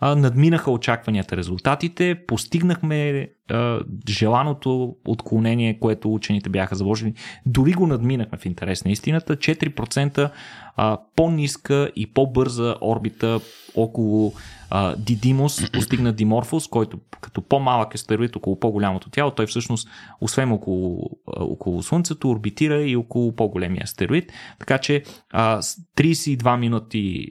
А, 0.00 0.14
надминаха 0.16 0.70
очакванията 0.70 1.36
резултатите, 1.36 2.14
постигнахме 2.26 3.28
а, 3.50 3.80
желаното 4.08 4.96
отклонение, 5.06 5.78
което 5.78 6.14
учените 6.14 6.50
бяха 6.50 6.74
заложили. 6.74 7.14
Дори 7.46 7.72
го 7.72 7.86
надминахме 7.86 8.38
в 8.38 8.46
интерес 8.46 8.84
на 8.84 8.90
истината. 8.90 9.36
4% 9.36 10.30
а, 10.76 10.98
по-ниска 11.16 11.90
и 11.96 12.06
по-бърза 12.06 12.76
орбита 12.80 13.40
около 13.76 14.32
а, 14.70 14.96
Дидимус 14.96 15.70
постигна 15.72 16.12
Диморфос, 16.12 16.68
който 16.68 16.98
като 17.20 17.42
по-малък 17.42 17.94
астероид 17.94 18.36
около 18.36 18.60
по-голямото 18.60 19.10
тяло, 19.10 19.30
той 19.30 19.46
всъщност, 19.46 19.88
освен 20.20 20.52
около, 20.52 21.10
около 21.26 21.82
Слънцето, 21.82 22.30
орбитира 22.30 22.82
и 22.82 22.96
около 22.96 23.36
по-големия 23.36 23.84
астероид. 23.84 24.32
Така 24.58 24.78
че 24.78 25.02
а, 25.30 25.62
32 25.96 26.58
минути 26.58 27.26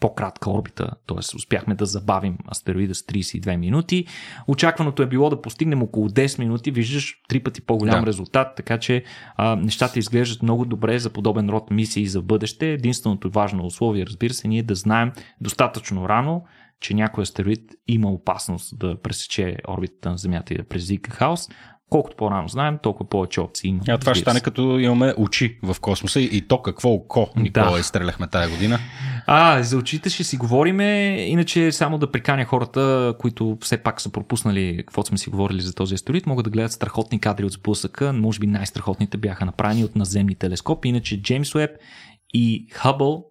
по-кратка 0.00 0.50
орбита, 0.50 0.90
т.е. 1.06 1.36
успяхме 1.36 1.74
да 1.74 1.86
забавим 1.86 2.38
астероида 2.50 2.94
с 2.94 3.02
32 3.02 3.56
минути. 3.56 4.06
Очакваното 4.48 5.02
е 5.02 5.06
било 5.06 5.30
да 5.30 5.42
постигнем 5.42 5.82
около 5.82 6.08
10 6.08 6.38
минути, 6.38 6.70
виждаш 6.70 7.14
три 7.28 7.40
пъти 7.40 7.60
по-голям 7.60 8.00
да. 8.00 8.06
резултат, 8.06 8.56
така 8.56 8.78
че 8.78 9.04
а, 9.36 9.56
нещата 9.56 9.98
изглеждат 9.98 10.42
много 10.42 10.64
добре 10.64 10.98
за 10.98 11.10
подобен 11.10 11.48
род 11.48 11.70
мисии 11.70 12.06
за 12.06 12.22
бъдеще. 12.22 12.72
Единственото 12.72 13.30
важно 13.30 13.66
условие, 13.66 14.06
разбира 14.06 14.34
се, 14.34 14.48
ние 14.48 14.62
да 14.62 14.74
знаем 14.74 15.12
достатъчно 15.40 16.08
рано, 16.08 16.44
че 16.80 16.94
някой 16.94 17.22
астероид 17.22 17.74
има 17.88 18.10
опасност 18.10 18.78
да 18.78 19.02
пресече 19.02 19.56
орбитата 19.68 20.10
на 20.10 20.18
Земята 20.18 20.54
и 20.54 20.56
да 20.56 20.64
предизвика 20.64 21.10
хаос, 21.10 21.48
Колкото 21.90 22.16
по-рано 22.16 22.48
знаем, 22.48 22.78
толкова 22.82 23.08
повече 23.08 23.40
опции 23.40 23.68
има. 23.68 23.80
А 23.88 23.98
това 23.98 24.14
ще 24.14 24.22
стане 24.22 24.40
като 24.40 24.78
имаме 24.78 25.14
очи 25.16 25.58
в 25.62 25.76
космоса 25.80 26.20
и 26.20 26.48
то 26.48 26.62
какво 26.62 26.88
око, 26.88 27.28
Никола, 27.36 27.70
да. 27.70 27.78
изстреляхме 27.78 28.26
тая 28.26 28.48
година. 28.48 28.78
А, 29.26 29.62
за 29.62 29.76
очите 29.76 30.10
ще 30.10 30.24
си 30.24 30.36
говориме, 30.36 31.16
иначе 31.28 31.72
само 31.72 31.98
да 31.98 32.10
приканя 32.10 32.44
хората, 32.44 33.14
които 33.18 33.58
все 33.60 33.78
пак 33.78 34.00
са 34.00 34.12
пропуснали 34.12 34.76
какво 34.78 35.04
сме 35.04 35.18
си 35.18 35.30
говорили 35.30 35.60
за 35.60 35.74
този 35.74 35.94
астероид, 35.94 36.26
могат 36.26 36.44
да 36.44 36.50
гледат 36.50 36.72
страхотни 36.72 37.20
кадри 37.20 37.44
от 37.44 37.52
сблъсъка, 37.52 38.12
може 38.12 38.38
би 38.38 38.46
най-страхотните 38.46 39.16
бяха 39.16 39.44
направени 39.44 39.84
от 39.84 39.96
наземни 39.96 40.34
телескопи, 40.34 40.88
иначе 40.88 41.22
Джеймс 41.22 41.54
Уеб 41.54 41.70
и 42.34 42.66
Хъбъл 42.72 43.24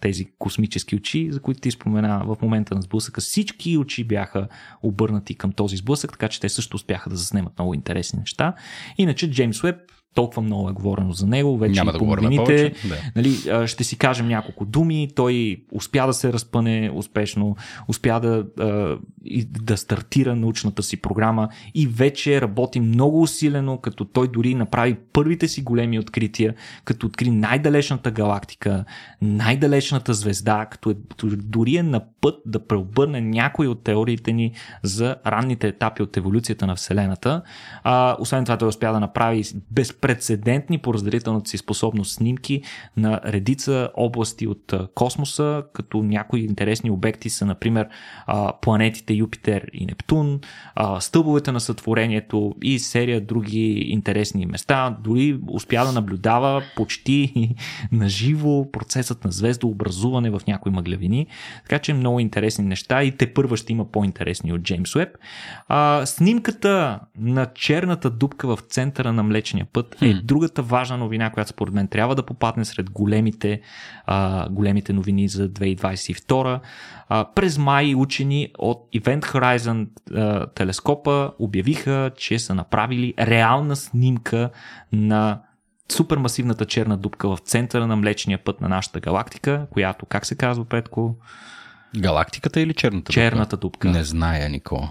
тези 0.00 0.26
космически 0.38 0.96
очи, 0.96 1.32
за 1.32 1.40
които 1.40 1.60
ти 1.60 1.70
спомена 1.70 2.24
в 2.26 2.36
момента 2.42 2.74
на 2.74 2.82
сблъсъка. 2.82 3.20
Всички 3.20 3.76
очи 3.78 4.04
бяха 4.04 4.48
обърнати 4.82 5.34
към 5.34 5.52
този 5.52 5.76
сблъсък, 5.76 6.12
така 6.12 6.28
че 6.28 6.40
те 6.40 6.48
също 6.48 6.76
успяха 6.76 7.10
да 7.10 7.16
заснемат 7.16 7.58
много 7.58 7.74
интересни 7.74 8.18
неща. 8.18 8.54
Иначе 8.98 9.30
Джеймс 9.30 9.64
Уеб 9.64 9.76
толкова 10.14 10.42
много 10.42 10.68
е 10.68 10.72
говорено 10.72 11.12
за 11.12 11.26
него, 11.26 11.58
вече 11.58 11.80
Няма 11.80 11.92
да 11.92 11.98
по 11.98 12.06
новините. 12.06 12.72
Да. 12.88 12.96
Нали, 13.16 13.66
ще 13.66 13.84
си 13.84 13.98
кажем 13.98 14.28
няколко 14.28 14.64
думи. 14.64 15.08
Той 15.14 15.56
успя 15.72 16.06
да 16.06 16.12
се 16.12 16.32
разпъне 16.32 16.90
успешно, 16.94 17.56
успя 17.88 18.20
да, 18.20 18.44
да 19.62 19.76
стартира 19.76 20.36
научната 20.36 20.82
си 20.82 20.96
програма 20.96 21.48
и 21.74 21.86
вече 21.86 22.40
работи 22.40 22.80
много 22.80 23.22
усилено, 23.22 23.78
като 23.78 24.04
той 24.04 24.28
дори 24.28 24.54
направи 24.54 24.96
първите 25.12 25.48
си 25.48 25.62
големи 25.62 25.98
открития, 25.98 26.54
като 26.84 27.06
откри 27.06 27.30
най-далечната 27.30 28.10
галактика, 28.10 28.84
най-далечната 29.22 30.14
звезда, 30.14 30.66
като 30.70 30.90
е, 30.90 30.94
дори 31.36 31.76
е 31.76 31.82
на 31.82 32.04
път 32.20 32.34
да 32.46 32.66
преобърне 32.66 33.20
някои 33.20 33.68
от 33.68 33.84
теориите 33.84 34.32
ни 34.32 34.52
за 34.82 35.16
ранните 35.26 35.68
етапи 35.68 36.02
от 36.02 36.16
еволюцията 36.16 36.66
на 36.66 36.74
Вселената. 36.74 37.42
А, 37.82 38.16
освен 38.20 38.44
това 38.44 38.56
той 38.56 38.68
успя 38.68 38.92
да 38.92 39.00
направи 39.00 39.44
без 39.70 39.92
безпредседентни 40.04 40.78
по 40.78 40.94
разделителната 40.94 41.50
си 41.50 41.58
способност 41.58 42.14
снимки 42.14 42.62
на 42.96 43.20
редица 43.24 43.88
области 43.94 44.46
от 44.46 44.74
космоса, 44.94 45.62
като 45.72 46.02
някои 46.02 46.40
интересни 46.40 46.90
обекти 46.90 47.30
са, 47.30 47.46
например, 47.46 47.88
планетите 48.62 49.14
Юпитер 49.14 49.70
и 49.72 49.86
Нептун, 49.86 50.40
стълбовете 51.00 51.52
на 51.52 51.60
сътворението 51.60 52.54
и 52.62 52.78
серия 52.78 53.20
други 53.20 53.84
интересни 53.86 54.46
места. 54.46 54.96
Дори 55.04 55.38
успя 55.48 55.84
да 55.84 55.92
наблюдава 55.92 56.62
почти 56.76 57.54
наживо 57.92 58.72
процесът 58.72 59.24
на 59.24 59.32
звездообразуване 59.32 60.30
в 60.30 60.40
някои 60.48 60.72
мъглявини. 60.72 61.26
Така 61.62 61.78
че 61.78 61.94
много 61.94 62.20
интересни 62.20 62.64
неща 62.64 63.02
и 63.04 63.16
те 63.16 63.34
първа 63.34 63.56
ще 63.56 63.72
има 63.72 63.84
по-интересни 63.84 64.52
от 64.52 64.62
Джеймс 64.62 64.96
Уеб. 64.96 65.08
А, 65.68 66.06
снимката 66.06 67.00
на 67.18 67.46
черната 67.54 68.10
дупка 68.10 68.56
в 68.56 68.58
центъра 68.68 69.12
на 69.12 69.22
Млечния 69.22 69.66
път 69.72 69.93
е 70.02 70.14
другата 70.14 70.62
важна 70.62 70.96
новина, 70.96 71.30
която 71.30 71.50
според 71.50 71.74
мен 71.74 71.88
трябва 71.88 72.14
да 72.14 72.22
попадне 72.22 72.64
сред 72.64 72.90
големите, 72.90 73.60
а, 74.06 74.48
големите 74.48 74.92
новини 74.92 75.28
за 75.28 75.48
2022. 75.48 76.60
А, 77.08 77.24
през 77.34 77.58
май 77.58 77.94
учени 77.94 78.48
от 78.58 78.88
Event 78.94 79.20
Horizon 79.20 79.88
а, 80.14 80.46
телескопа 80.46 81.32
обявиха, 81.38 82.10
че 82.16 82.38
са 82.38 82.54
направили 82.54 83.14
реална 83.18 83.76
снимка 83.76 84.50
на 84.92 85.40
супермасивната 85.92 86.66
черна 86.66 86.96
дупка 86.96 87.28
в 87.28 87.38
центъра 87.38 87.86
на 87.86 87.96
Млечния 87.96 88.38
път 88.44 88.60
на 88.60 88.68
нашата 88.68 89.00
галактика, 89.00 89.66
която, 89.70 90.06
как 90.06 90.26
се 90.26 90.36
казва, 90.36 90.64
Петко? 90.64 91.16
Галактиката 91.96 92.60
или 92.60 92.74
черната, 92.74 93.12
Черната 93.12 93.56
дупка. 93.56 93.88
Не 93.88 94.04
зная, 94.04 94.48
Никола. 94.48 94.90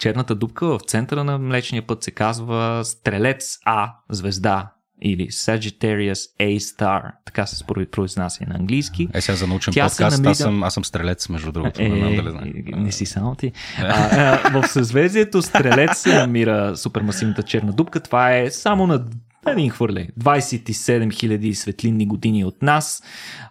Черната 0.00 0.34
дупка 0.34 0.66
в 0.66 0.80
центъра 0.86 1.24
на 1.24 1.38
Млечния 1.38 1.86
път 1.86 2.02
се 2.02 2.10
казва 2.10 2.84
Стрелец 2.84 3.58
А, 3.64 3.92
звезда 4.10 4.72
или 5.02 5.28
Sagittarius 5.28 6.38
A 6.40 6.58
Star, 6.58 7.02
така 7.24 7.46
се 7.46 7.64
произнася 7.90 8.44
на 8.48 8.54
английски. 8.54 9.08
Е, 9.14 9.20
сега 9.20 9.36
за 9.36 9.46
научен 9.46 9.74
Тя 9.74 9.88
подкаст, 9.88 10.16
намира- 10.18 10.30
аз, 10.30 10.38
съм, 10.38 10.62
аз 10.62 10.74
съм 10.74 10.84
стрелец, 10.84 11.28
между 11.28 11.52
другото. 11.52 11.82
Е, 11.82 11.88
не 11.88 11.98
знам 11.98 12.16
дали 12.16 12.62
не 12.76 12.92
си 12.92 13.06
само 13.06 13.34
ти. 13.34 13.52
А, 13.78 14.38
а, 14.52 14.60
в 14.60 14.68
съзвездието 14.68 15.42
Стрелец 15.42 15.98
се 15.98 16.14
намира 16.14 16.76
супермасивната 16.76 17.42
черна 17.42 17.72
дупка. 17.72 18.00
Това 18.00 18.36
е 18.36 18.50
само 18.50 18.86
на 18.86 19.04
един 19.46 19.70
хвърля. 19.70 20.06
27 20.20 21.08
000 21.08 21.52
светлинни 21.52 22.06
години 22.06 22.44
от 22.44 22.62
нас. 22.62 23.02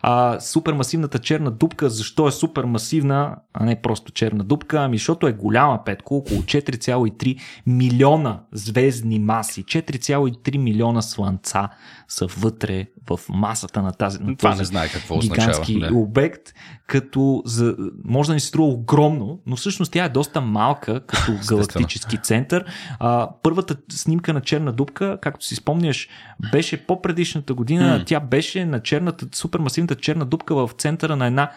А, 0.01 0.39
супермасивната 0.39 1.19
черна 1.19 1.51
дупка, 1.51 1.89
защо 1.89 2.27
е 2.27 2.31
супермасивна, 2.31 3.35
а 3.53 3.65
не 3.65 3.81
просто 3.81 4.11
черна 4.11 4.43
дупка? 4.43 4.79
Ами 4.79 4.97
защото 4.97 5.27
е 5.27 5.33
голяма 5.33 5.83
петко, 5.85 6.15
около 6.15 6.41
4,3 6.41 7.39
милиона 7.67 8.39
звездни 8.51 9.19
маси. 9.19 9.63
4,3 9.63 10.57
милиона 10.57 11.01
слънца 11.01 11.69
са 12.07 12.27
вътре 12.27 12.87
в 13.09 13.19
масата 13.29 13.81
на 13.81 13.91
тази. 13.91 14.19
На 14.19 14.37
Това 14.37 14.49
този 14.49 14.59
не 14.59 14.65
знае 14.65 14.89
какво 14.89 15.19
гигантски 15.19 15.75
означава. 15.75 15.93
Да. 15.93 15.99
обект, 15.99 16.53
като 16.87 17.41
за, 17.45 17.75
може 18.05 18.27
да 18.27 18.33
ни 18.33 18.39
се 18.39 18.47
струва 18.47 18.73
огромно, 18.73 19.39
но 19.45 19.55
всъщност 19.55 19.91
тя 19.91 20.05
е 20.05 20.09
доста 20.09 20.41
малка 20.41 20.99
като 21.05 21.31
галактически 21.47 22.17
център. 22.17 22.65
А, 22.99 23.29
първата 23.43 23.75
снимка 23.91 24.33
на 24.33 24.41
черна 24.41 24.71
дупка, 24.71 25.17
както 25.21 25.45
си 25.45 25.55
спомняш, 25.55 26.09
беше 26.51 26.85
по-предишната 26.85 27.53
година. 27.53 27.97
М. 27.97 28.03
Тя 28.05 28.19
беше 28.19 28.65
на 28.65 28.79
черната, 28.79 29.25
супермасивната 29.35 29.95
черна 29.95 30.25
дупка 30.25 30.55
в 30.55 30.69
центъра 30.77 31.15
на 31.15 31.25
една 31.25 31.51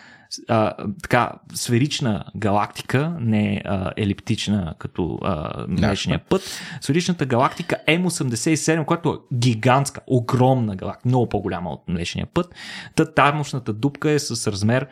а, 0.49 0.75
така 1.03 1.33
сферична 1.55 2.25
галактика, 2.37 3.17
не 3.21 3.63
а, 3.65 3.93
елиптична 3.97 4.75
като 4.79 5.19
а, 5.23 5.65
Млечния 5.69 6.19
път. 6.19 6.61
Сферичната 6.81 7.27
галактика 7.27 7.77
М87, 7.89 8.85
която 8.85 9.11
е 9.11 9.37
гигантска, 9.37 10.01
огромна 10.07 10.77
галактика, 10.77 11.09
много 11.09 11.29
по-голяма 11.29 11.71
от 11.71 11.89
Млечния 11.89 12.27
път. 12.35 12.55
Та 12.95 13.15
тамошната 13.15 13.73
дупка 13.73 14.11
е 14.11 14.19
с 14.19 14.53
размер 14.53 14.87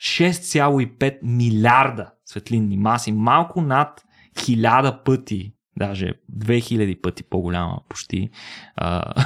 6,5 0.00 1.18
милиарда 1.22 2.10
светлинни 2.24 2.76
маси, 2.76 3.12
малко 3.12 3.60
над 3.60 4.04
1000 4.36 5.02
пъти 5.04 5.52
даже 5.78 6.12
2000 6.38 7.00
пъти 7.00 7.22
по-голяма 7.22 7.80
почти. 7.88 8.30
А, 8.76 9.14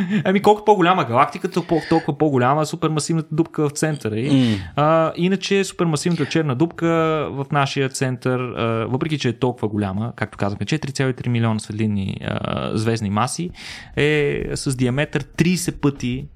ами 0.24 0.42
колко 0.42 0.64
по-голяма 0.64 1.04
галактиката, 1.04 1.60
толкова 1.88 2.18
по-голяма 2.18 2.66
супермасивната 2.66 3.28
дупка 3.32 3.68
в 3.68 3.72
центъра. 3.72 4.20
И, 4.20 4.58
а, 4.76 5.12
иначе 5.16 5.64
супермасивната 5.64 6.26
черна 6.26 6.54
дупка 6.54 6.86
в 7.30 7.46
нашия 7.52 7.88
център, 7.88 8.40
а, 8.40 8.86
въпреки 8.88 9.18
че 9.18 9.28
е 9.28 9.32
толкова 9.32 9.68
голяма, 9.68 10.12
както 10.16 10.38
казахме, 10.38 10.66
4,3 10.66 11.28
милиона 11.28 11.60
светлинни 11.60 12.20
а, 12.24 12.70
звездни 12.76 13.10
маси, 13.10 13.50
е 13.96 14.44
с 14.54 14.76
диаметър 14.76 15.22
30 15.22 15.80
пъти 15.80 16.26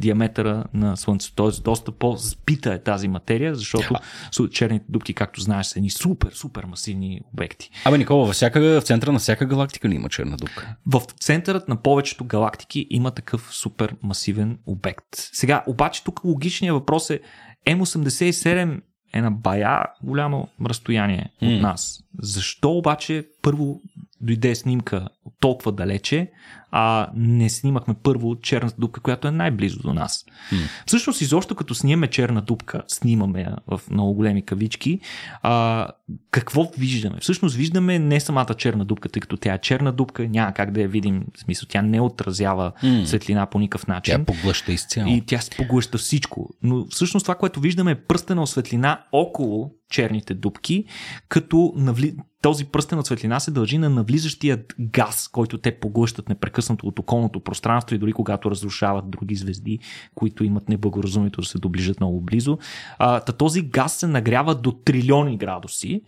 диаметъра 0.00 0.64
на 0.74 0.96
Слънцето. 0.96 1.34
Тоест, 1.34 1.64
доста 1.64 1.92
по-спита 1.92 2.72
е 2.72 2.82
тази 2.82 3.08
материя, 3.08 3.54
защото 3.54 3.94
су- 4.32 4.50
черните 4.50 4.84
дупки, 4.88 5.14
както 5.14 5.40
знаеш, 5.40 5.66
са 5.66 5.78
едни 5.78 5.90
супер, 5.90 6.30
супер 6.34 6.64
масивни 6.64 7.20
обекти. 7.32 7.70
Абе, 7.84 7.98
Никола, 7.98 8.26
във 8.26 8.34
всяка, 8.34 8.80
в 8.80 8.84
центъра 8.84 9.12
на 9.12 9.18
всяка 9.18 9.46
галактика 9.46 9.88
ли 9.88 9.94
има 9.94 10.08
черна 10.08 10.36
дупка? 10.36 10.76
В 10.86 11.02
центърът 11.20 11.68
на 11.68 11.76
повечето 11.76 12.24
галактики 12.24 12.86
има 12.90 13.10
такъв 13.10 13.48
супер 13.52 13.94
масивен 14.02 14.58
обект. 14.66 15.06
Сега, 15.14 15.64
обаче 15.66 16.04
тук 16.04 16.24
логичният 16.24 16.74
въпрос 16.74 17.10
е 17.10 17.20
М87 17.66 18.80
е 19.12 19.22
на 19.22 19.30
бая 19.30 19.86
голямо 20.02 20.48
разстояние 20.66 21.32
от 21.42 21.60
нас. 21.60 22.00
Защо 22.18 22.70
обаче 22.70 23.28
първо 23.42 23.80
дойде 24.20 24.54
снимка 24.54 25.08
толкова 25.40 25.72
далече, 25.72 26.30
а 26.72 27.10
не 27.14 27.50
снимахме 27.50 27.94
първо 28.02 28.36
черната 28.40 28.76
дупка, 28.78 29.00
която 29.00 29.28
е 29.28 29.30
най-близо 29.30 29.78
до 29.82 29.94
нас? 29.94 30.24
М. 30.52 30.58
Всъщност, 30.86 31.20
изобщо 31.20 31.54
като 31.54 31.74
снимаме 31.74 32.06
черна 32.06 32.42
дупка, 32.42 32.82
снимаме 32.88 33.46
в 33.66 33.80
много 33.90 34.14
големи 34.14 34.42
кавички, 34.42 35.00
а, 35.42 35.86
какво 36.30 36.70
виждаме? 36.78 37.16
Всъщност 37.20 37.56
виждаме 37.56 37.98
не 37.98 38.20
самата 38.20 38.54
черна 38.58 38.84
дупка, 38.84 39.08
тъй 39.08 39.20
като 39.20 39.36
тя 39.36 39.54
е 39.54 39.58
черна 39.58 39.92
дупка, 39.92 40.28
няма 40.28 40.52
как 40.52 40.70
да 40.70 40.80
я 40.80 40.88
видим, 40.88 41.24
в 41.36 41.40
смисъл 41.40 41.66
тя 41.68 41.82
не 41.82 42.00
отразява 42.00 42.72
М. 42.82 43.06
светлина 43.06 43.46
по 43.46 43.58
никакъв 43.58 43.86
Тя 43.86 43.92
начин. 43.92 44.24
поглъща 44.24 44.72
изцяло. 44.72 45.08
И 45.08 45.22
тя 45.26 45.38
се 45.38 45.50
поглъща 45.50 45.98
всичко. 45.98 46.50
Но 46.62 46.86
всъщност 46.90 47.24
това, 47.24 47.34
което 47.34 47.60
виждаме 47.60 47.90
е 47.90 47.94
пръстена 47.94 48.46
светлина 48.46 49.04
около 49.12 49.70
черните 49.90 50.34
дупки, 50.34 50.84
като 51.28 51.72
навли... 51.76 52.14
този 52.42 52.64
пръстен 52.64 52.98
от 52.98 53.06
светлина 53.06 53.40
се 53.40 53.50
дължи 53.50 53.78
на 53.78 53.90
навлизащият 53.90 54.74
газ, 54.78 55.28
който 55.28 55.58
те 55.58 55.78
поглъщат 55.80 56.28
непрекъснато 56.28 56.86
от 56.86 56.98
околното 56.98 57.40
пространство 57.40 57.94
и 57.94 57.98
дори 57.98 58.12
когато 58.12 58.50
разрушават 58.50 59.10
други 59.10 59.34
звезди, 59.34 59.78
които 60.14 60.44
имат 60.44 60.68
неблагоразумието 60.68 61.40
да 61.40 61.46
се 61.46 61.58
доближат 61.58 62.00
много 62.00 62.20
близо. 62.20 62.58
А, 62.98 63.20
та 63.20 63.32
този 63.32 63.62
газ 63.62 63.92
се 63.92 64.06
нагрява 64.06 64.54
до 64.54 64.72
трилиони 64.72 65.36
градуси 65.36 66.02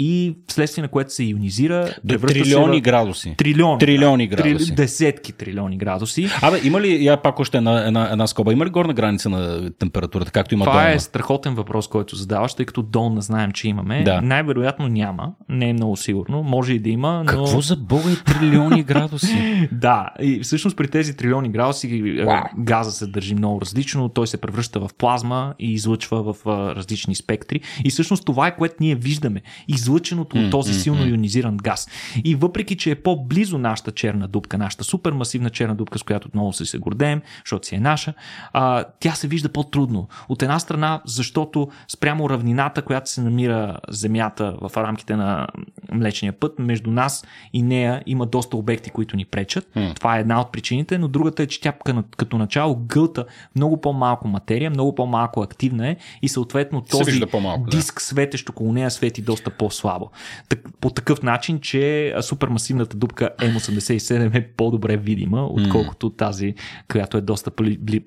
и 0.00 0.36
вследствие 0.48 0.82
на 0.82 0.88
което 0.88 1.12
се 1.12 1.24
ионизира. 1.24 1.94
До 2.04 2.18
трилиони 2.18 2.78
в- 2.78 2.82
градуси. 2.82 3.34
Трилиони. 3.36 3.78
Трилиони 3.78 4.28
да. 4.28 4.36
градуси. 4.36 4.74
Десетки 4.74 5.32
трилиони 5.32 5.76
градуси. 5.76 6.28
Абе, 6.42 6.60
има 6.64 6.80
ли, 6.80 7.04
я 7.04 7.16
пак 7.16 7.40
още 7.40 7.56
една, 7.58 7.86
една, 7.86 8.08
една 8.12 8.26
скоба, 8.26 8.52
има 8.52 8.66
ли 8.66 8.70
горна 8.70 8.94
граница 8.94 9.28
на 9.28 9.70
температурата, 9.70 10.30
както 10.30 10.54
има 10.54 10.64
Това 10.64 10.74
долна? 10.74 10.92
е 10.94 10.98
страхотен 10.98 11.54
въпрос, 11.54 11.88
който 11.88 12.16
задаваш, 12.16 12.54
тъй 12.54 12.66
като 12.66 12.82
долна 12.82 13.20
знаем, 13.20 13.52
че 13.52 13.68
имаме. 13.68 14.02
Да. 14.02 14.20
Най-вероятно 14.20 14.88
няма, 14.88 15.32
не 15.48 15.68
е 15.70 15.72
много 15.72 15.96
сигурно, 15.96 16.42
може 16.42 16.72
и 16.72 16.78
да 16.78 16.90
има, 16.90 17.18
но... 17.18 17.24
Какво 17.24 17.60
за 17.60 17.76
бога 17.76 18.10
е 18.10 18.32
трилиони 18.32 18.82
градуси? 18.82 19.68
Да, 19.72 20.08
и 20.22 20.40
всъщност 20.40 20.76
при 20.76 20.88
тези 20.88 21.16
трилиони 21.16 21.48
градуси 21.48 22.16
е, 22.18 22.24
Вау. 22.24 22.42
газа 22.58 22.90
се 22.92 23.06
държи 23.06 23.34
много 23.34 23.60
различно, 23.60 24.08
той 24.08 24.26
се 24.26 24.36
превръща 24.36 24.80
в 24.80 24.90
плазма 24.98 25.54
и 25.58 25.72
излъчва 25.72 26.34
в 26.34 26.46
различни 26.76 27.14
спектри. 27.14 27.60
И 27.84 27.90
всъщност 27.90 28.24
това 28.24 28.46
е 28.46 28.56
което 28.56 28.74
ние 28.80 28.94
виждаме, 28.94 29.42
излъченото 29.90 30.38
от 30.38 30.50
този 30.50 30.74
силно 30.74 31.06
ионизиран 31.08 31.56
газ. 31.56 31.88
И 32.24 32.34
въпреки, 32.34 32.76
че 32.76 32.90
е 32.90 32.94
по-близо 32.94 33.58
нашата 33.58 33.92
черна 33.92 34.28
дупка, 34.28 34.58
нашата 34.58 34.84
супермасивна 34.84 35.50
черна 35.50 35.74
дупка, 35.74 35.98
с 35.98 36.02
която 36.02 36.28
много 36.34 36.52
се 36.52 36.66
се 36.66 36.78
гордеем, 36.78 37.22
защото 37.44 37.66
си 37.66 37.74
е 37.74 37.80
наша, 37.80 38.14
а, 38.52 38.84
тя 39.00 39.12
се 39.12 39.28
вижда 39.28 39.48
по-трудно. 39.48 40.08
От 40.28 40.42
една 40.42 40.58
страна, 40.58 41.02
защото 41.04 41.68
спрямо 41.88 42.30
равнината, 42.30 42.82
която 42.82 43.10
се 43.10 43.20
намира 43.20 43.78
Земята 43.88 44.56
в 44.60 44.70
рамките 44.76 45.16
на 45.16 45.46
Млечния 45.92 46.32
път, 46.32 46.58
между 46.58 46.90
нас 46.90 47.24
и 47.52 47.62
нея 47.62 48.02
има 48.06 48.26
доста 48.26 48.56
обекти, 48.56 48.90
които 48.90 49.16
ни 49.16 49.24
пречат. 49.24 49.76
М. 49.76 49.92
Това 49.94 50.16
е 50.16 50.20
една 50.20 50.40
от 50.40 50.52
причините, 50.52 50.98
но 50.98 51.08
другата 51.08 51.42
е, 51.42 51.46
че 51.46 51.60
тя 51.60 51.72
като- 52.16 52.38
начало 52.38 52.76
гълта 52.76 53.24
много 53.56 53.80
по-малко 53.80 54.28
материя, 54.28 54.70
много 54.70 54.94
по-малко 54.94 55.42
активна 55.42 55.88
е 55.88 55.96
и 56.22 56.28
съответно 56.28 56.80
този 56.80 57.20
по-малко, 57.30 57.64
да. 57.64 57.76
диск 57.76 58.00
светещ 58.00 58.48
около 58.48 58.72
нея 58.72 58.90
свети 58.90 59.22
доста 59.22 59.50
по-слабо. 59.80 60.10
Так, 60.48 60.58
по 60.80 60.90
такъв 60.90 61.22
начин, 61.22 61.60
че 61.60 62.14
супермасивната 62.20 62.96
дупка 62.96 63.30
М87 63.38 64.34
е 64.34 64.48
по-добре 64.48 64.96
видима, 64.96 65.46
отколкото 65.46 66.10
тази, 66.10 66.54
която 66.90 67.16
е 67.16 67.20
доста, 67.20 67.50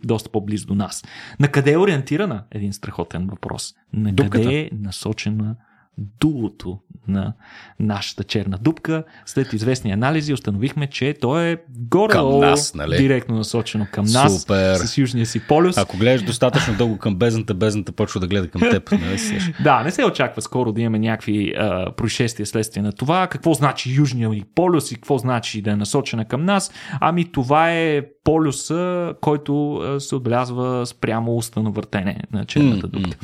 доста 0.04 0.30
по-близо 0.30 0.68
до 0.68 0.76
нас. 0.76 1.04
На 1.40 1.48
къде 1.48 1.72
е 1.72 1.78
ориентирана? 1.78 2.44
Един 2.52 2.74
страхотен 2.74 3.28
въпрос. 3.28 3.74
На 3.94 4.16
къде 4.30 4.60
е 4.60 4.70
насочена 4.74 5.56
дулото 5.98 6.80
на 7.08 7.34
нашата 7.80 8.24
черна 8.24 8.58
дупка. 8.58 9.04
След 9.26 9.54
известни 9.54 9.92
анализи 9.92 10.34
установихме, 10.34 10.88
че 10.88 11.14
то 11.22 11.40
е 11.40 11.58
горе 11.70 12.14
Към 12.14 12.40
нас, 12.40 12.74
нали? 12.74 12.98
директно 12.98 13.36
насочено 13.36 13.88
към 13.92 14.06
нас 14.06 14.42
Супер. 14.42 14.76
с 14.76 14.98
южния 14.98 15.26
си 15.26 15.48
полюс. 15.48 15.78
Ако 15.78 15.98
гледаш 15.98 16.22
достатъчно 16.22 16.74
дълго 16.78 16.98
към 16.98 17.16
бездната, 17.16 17.54
бездната 17.54 17.92
почва 17.92 18.20
да 18.20 18.28
гледа 18.28 18.48
към 18.50 18.62
теб. 18.62 18.92
Нали? 18.92 19.54
Да, 19.64 19.84
не 19.84 19.92
се 19.92 20.06
очаква 20.06 20.42
скоро 20.42 20.72
да 20.72 20.82
имаме 20.82 21.00
някакви 21.00 21.54
а, 21.58 21.92
происшествия 21.92 22.46
следствие 22.46 22.84
на 22.84 22.92
това. 22.92 23.28
Какво 23.28 23.54
значи 23.54 23.94
южния 23.94 24.30
ни 24.30 24.44
полюс 24.56 24.92
и 24.92 24.96
какво 24.96 25.18
значи 25.18 25.62
да 25.62 25.72
е 25.72 25.76
насочена 25.76 26.26
към 26.26 26.46
нас? 26.46 26.72
Ами 27.02 27.32
това 27.32 27.72
е 27.72 28.02
полюса, 28.24 29.14
който 29.22 29.82
се 30.00 30.16
отбелязва 30.16 30.86
спрямо 30.86 31.38
уста 31.38 31.64
на 31.64 31.72
въртене 31.72 32.20
на 32.32 32.46
черната 32.46 32.88
дупка. 32.88 33.18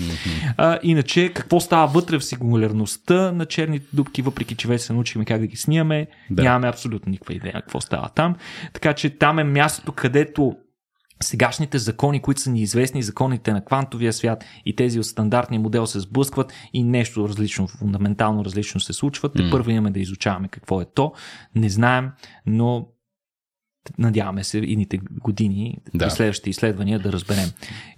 А, 0.58 0.80
иначе, 0.84 1.32
какво 1.34 1.60
става 1.60 1.88
вътре 1.88 2.20
в 2.20 2.26
сингулярността 2.26 3.32
на 3.32 3.46
черните 3.46 3.86
дупки, 3.94 4.22
въпреки 4.22 4.56
че 4.56 4.68
вече 4.68 4.84
се 4.84 4.94
научихме 4.94 5.26
как 5.26 5.42
да 5.42 5.48
ги 5.48 5.58
снимаме, 5.58 6.08
Да. 6.30 6.44
нямаме 6.44 6.68
абсолютно 6.68 7.10
никаква 7.10 7.34
идея 7.34 7.54
какво 7.54 7.82
става 7.82 8.10
там. 8.10 8.36
Така 8.74 8.94
че 8.94 9.10
там 9.10 9.40
е 9.40 9.44
мястото, 9.44 9.92
където 9.92 10.56
сегашните 11.22 11.78
закони, 11.78 12.22
които 12.22 12.42
са 12.42 12.52
ни 12.52 12.62
известни, 12.62 13.04
законите 13.04 13.54
на 13.54 13.66
квантовия 13.66 14.14
свят 14.14 14.44
и 14.66 14.76
тези 14.76 15.00
от 15.00 15.06
стандартния 15.06 15.62
модел 15.62 15.86
се 15.88 16.00
сблъскват 16.00 16.54
и 16.74 16.84
нещо 16.84 17.28
различно, 17.30 17.68
фундаментално 17.68 18.46
различно 18.46 18.80
се 18.80 18.94
случва. 18.94 19.30
Те 19.32 19.50
първо 19.52 19.72
имаме 19.72 19.92
да 19.92 20.00
изучаваме 20.00 20.48
какво 20.48 20.82
е 20.82 20.86
то. 20.96 21.14
Не 21.56 21.70
знаем, 21.70 22.10
но 22.46 22.88
надяваме 23.98 24.44
се 24.44 24.58
идните 24.58 25.00
години 25.14 25.78
Да. 25.94 26.06
и 26.06 26.10
следващите 26.10 26.50
изследвания 26.50 27.00
да 27.00 27.12
разберем. 27.12 27.50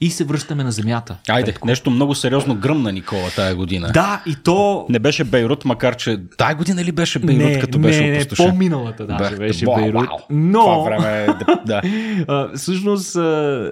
И 0.02 0.10
се 0.10 0.24
връщаме 0.24 0.64
на 0.64 0.72
Земята. 0.72 1.18
Айде, 1.30 1.54
нещо 1.66 1.90
много 1.92 2.16
сериозно 2.16 2.56
гръмна 2.56 2.92
Никола 2.92 3.30
тая 3.36 3.56
година. 3.56 3.92
Да, 3.94 4.24
и 4.26 4.36
то... 4.36 4.86
Не 4.90 5.00
беше 5.00 5.24
Бейрут, 5.24 5.66
макар 5.66 5.96
че 5.96 6.18
тая 6.38 6.56
година 6.56 6.84
ли 6.84 6.92
беше 6.92 7.20
Бейрут, 7.20 7.62
като 7.62 7.80
беше 7.80 8.02
не, 8.02 8.12
не, 8.12 8.28
по-миналата 8.28 9.08
даже 9.08 9.30
Бах, 9.30 9.38
беше 9.38 9.66
Бейрут. 9.66 10.08
вау. 10.08 10.18
Но... 10.30 10.60
Това 10.62 10.78
време 10.80 11.24
е... 11.24 11.26
да- 11.28 11.62
да. 11.66 11.82
А, 12.28 12.58
всъщност 12.58 13.16
а, 13.16 13.72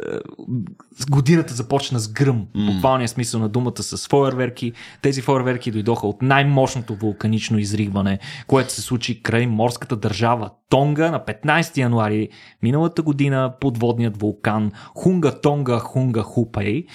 годината 1.05 1.53
започна 1.53 1.99
с 1.99 2.07
гръм, 2.07 2.47
в 2.55 2.65
буквалния 2.65 3.07
смисъл 3.07 3.39
на 3.39 3.49
думата 3.49 3.83
с 3.83 4.07
фойерверки. 4.07 4.71
Тези 5.01 5.21
фойерверки 5.21 5.71
дойдоха 5.71 6.07
от 6.07 6.21
най-мощното 6.21 6.95
вулканично 6.95 7.59
изригване, 7.59 8.19
което 8.47 8.73
се 8.73 8.81
случи 8.81 9.23
край 9.23 9.47
морската 9.47 9.95
държава 9.95 10.49
Тонга 10.69 11.11
на 11.11 11.19
15 11.19 11.77
януари 11.77 12.29
миналата 12.63 13.01
година 13.01 13.53
подводният 13.59 14.21
вулкан 14.21 14.71
Хунга 14.95 15.31
Тонга 15.31 15.79
Хунга 15.79 16.21
Хупей 16.21 16.85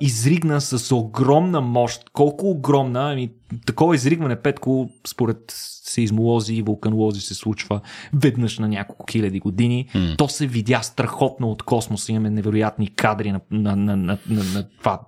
изригна 0.00 0.60
с 0.60 0.94
огромна 0.94 1.60
мощ. 1.60 2.10
Колко 2.12 2.50
огромна? 2.50 3.12
Ами, 3.12 3.30
такова 3.66 3.94
изригване, 3.94 4.36
Петко, 4.36 4.90
според 5.06 5.38
сейзмолози 5.86 6.54
и 6.54 6.62
вулканолози 6.62 7.20
се 7.20 7.34
случва 7.34 7.80
веднъж 8.14 8.58
на 8.58 8.68
няколко 8.68 9.06
хиляди 9.10 9.40
години. 9.40 9.86
Mm. 9.94 10.18
То 10.18 10.28
се 10.28 10.46
видя 10.46 10.82
страхотно 10.82 11.50
от 11.50 11.62
космоса. 11.62 12.12
Имаме 12.12 12.30
невероятни 12.30 12.94
кадри 12.94 13.32
на, 13.32 13.40
на, 13.50 13.76
на, 13.76 13.96
на, 13.96 14.18
на, 14.28 14.44
на 14.54 14.68
това 14.78 15.00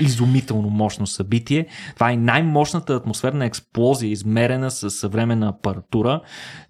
изумително 0.00 0.70
мощно 0.70 1.06
събитие. 1.06 1.66
Това 1.94 2.12
е 2.12 2.16
най-мощната 2.16 2.94
атмосферна 2.94 3.44
експлозия, 3.44 4.10
измерена 4.10 4.70
с 4.70 4.90
съвременна 4.90 5.48
апаратура. 5.48 6.20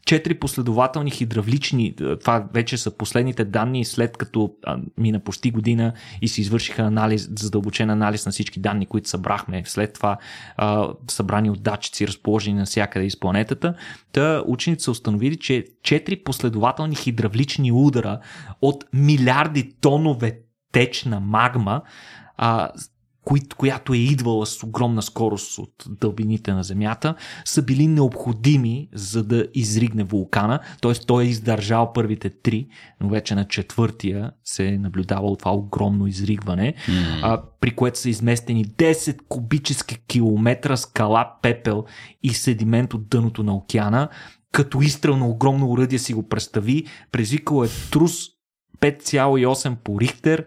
Четири 0.07 0.34
последователни 0.34 1.11
хидравлични, 1.11 1.94
това 2.20 2.48
вече 2.54 2.76
са 2.76 2.90
последните 2.90 3.44
данни, 3.44 3.84
след 3.84 4.16
като 4.16 4.50
а, 4.64 4.78
мина 4.98 5.20
почти 5.20 5.50
година 5.50 5.92
и 6.22 6.28
се 6.28 6.40
извършиха 6.40 6.82
анализ, 6.82 7.28
задълбочен 7.38 7.90
анализ 7.90 8.26
на 8.26 8.32
всички 8.32 8.61
данни, 8.61 8.86
които 8.86 9.09
събрахме 9.09 9.62
след 9.66 9.92
това, 9.92 10.16
а, 10.57 10.88
събрани 11.11 11.51
от 11.51 11.62
датчици, 11.62 12.09
разположени 12.09 12.59
навсякъде 12.59 13.07
из 13.07 13.20
планетата. 13.20 13.74
Та 14.12 14.42
учените 14.47 14.82
са 14.82 14.90
установили, 14.90 15.36
че 15.36 15.64
четири 15.82 16.22
последователни 16.22 16.94
хидравлични 16.94 17.72
удара 17.72 18.20
от 18.62 18.84
милиарди 18.92 19.76
тонове 19.80 20.38
течна 20.72 21.20
магма 21.20 21.82
а, 22.36 22.70
която 23.57 23.93
е 23.93 23.97
идвала 23.97 24.47
с 24.47 24.62
огромна 24.62 25.03
скорост 25.03 25.59
от 25.59 25.85
дълбините 25.89 26.53
на 26.53 26.62
Земята, 26.62 27.14
са 27.45 27.62
били 27.62 27.87
необходими 27.87 28.89
за 28.93 29.24
да 29.24 29.47
изригне 29.55 30.05
вулкана. 30.05 30.61
Т.е. 30.83 30.93
той 30.93 31.24
е 31.24 31.27
издържал 31.27 31.93
първите 31.93 32.31
три, 32.31 32.66
но 33.01 33.09
вече 33.09 33.35
на 33.35 33.45
четвъртия 33.45 34.31
се 34.45 34.66
е 34.66 34.79
наблюдавало 34.79 35.37
това 35.37 35.53
огромно 35.53 36.07
изригване, 36.07 36.74
mm. 36.89 37.20
а, 37.22 37.43
при 37.61 37.70
което 37.70 37.99
са 37.99 38.11
изместени 38.11 38.64
10 38.64 39.18
кубически 39.29 39.97
километра 40.07 40.77
скала, 40.77 41.33
пепел 41.43 41.85
и 42.22 42.31
седимент 42.35 42.95
от 42.95 43.09
дъното 43.09 43.43
на 43.43 43.55
океана. 43.55 44.09
Като 44.53 44.83
изстрелно 44.83 45.29
огромно 45.29 45.70
уръдие 45.70 45.99
си 45.99 46.14
го 46.14 46.29
представи, 46.29 46.85
предизвикало 47.12 47.64
е 47.64 47.68
трус 47.91 48.12
5,8 48.81 49.77
по 49.77 50.01
Рихтер, 50.01 50.45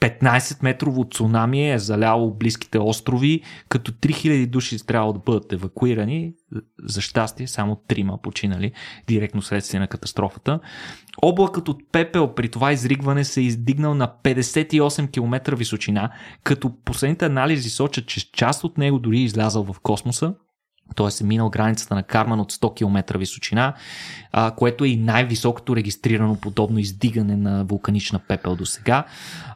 15 0.00 0.62
метрово 0.62 1.04
цунами 1.04 1.72
е 1.72 1.78
заляло 1.78 2.34
близките 2.34 2.78
острови, 2.78 3.42
като 3.68 3.92
3000 3.92 4.46
души 4.46 4.86
трябва 4.86 5.12
да 5.12 5.18
бъдат 5.18 5.52
евакуирани. 5.52 6.32
За 6.82 7.00
щастие, 7.00 7.46
само 7.46 7.76
трима 7.88 8.18
починали 8.22 8.72
директно 9.06 9.42
следствие 9.42 9.80
на 9.80 9.88
катастрофата. 9.88 10.60
Облакът 11.22 11.68
от 11.68 11.82
пепел 11.92 12.34
при 12.34 12.48
това 12.48 12.72
изригване 12.72 13.24
се 13.24 13.40
е 13.40 13.44
издигнал 13.44 13.94
на 13.94 14.12
58 14.24 15.12
км 15.12 15.56
височина, 15.56 16.10
като 16.44 16.72
последните 16.84 17.26
анализи 17.26 17.70
сочат, 17.70 18.06
че 18.06 18.32
част 18.32 18.64
от 18.64 18.78
него 18.78 18.98
дори 18.98 19.18
е 19.18 19.22
излязъл 19.22 19.64
в 19.64 19.80
космоса 19.80 20.34
т.е. 20.96 21.24
е 21.24 21.26
минал 21.26 21.50
границата 21.50 21.94
на 21.94 22.02
Карман 22.02 22.40
от 22.40 22.52
100 22.52 22.76
км 22.76 23.18
височина, 23.18 23.74
а, 24.32 24.50
което 24.50 24.84
е 24.84 24.88
и 24.88 24.96
най-високото 24.96 25.76
регистрирано 25.76 26.36
подобно 26.36 26.78
издигане 26.78 27.36
на 27.36 27.64
вулканична 27.64 28.18
пепел 28.18 28.56
до 28.56 28.66
сега. 28.66 29.04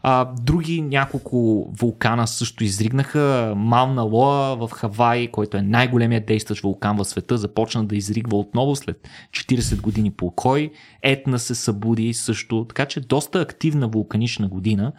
А, 0.03 0.25
други 0.25 0.83
няколко 0.83 1.71
вулкана 1.79 2.27
също 2.27 2.65
изригнаха. 2.65 3.55
Мауна 3.57 4.03
Лоа 4.03 4.57
в 4.57 4.71
Хавай, 4.73 5.29
който 5.29 5.57
е 5.57 5.63
най-големият 5.63 6.27
действащ 6.27 6.63
вулкан 6.63 6.97
в 6.97 7.05
света, 7.05 7.39
започна 7.39 7.85
да 7.85 7.97
изригва 7.97 8.39
отново 8.39 8.77
след 8.77 9.09
40 9.31 9.81
години 9.81 10.11
по 10.11 10.31
кой. 10.31 10.73
Етна 11.03 11.39
се 11.39 11.55
събуди 11.55 12.15
също, 12.15 12.65
така 12.69 12.87
че 12.87 13.01
доста 13.01 13.41
активна 13.41 13.89
вулканична 13.89 14.49
година, 14.49 14.93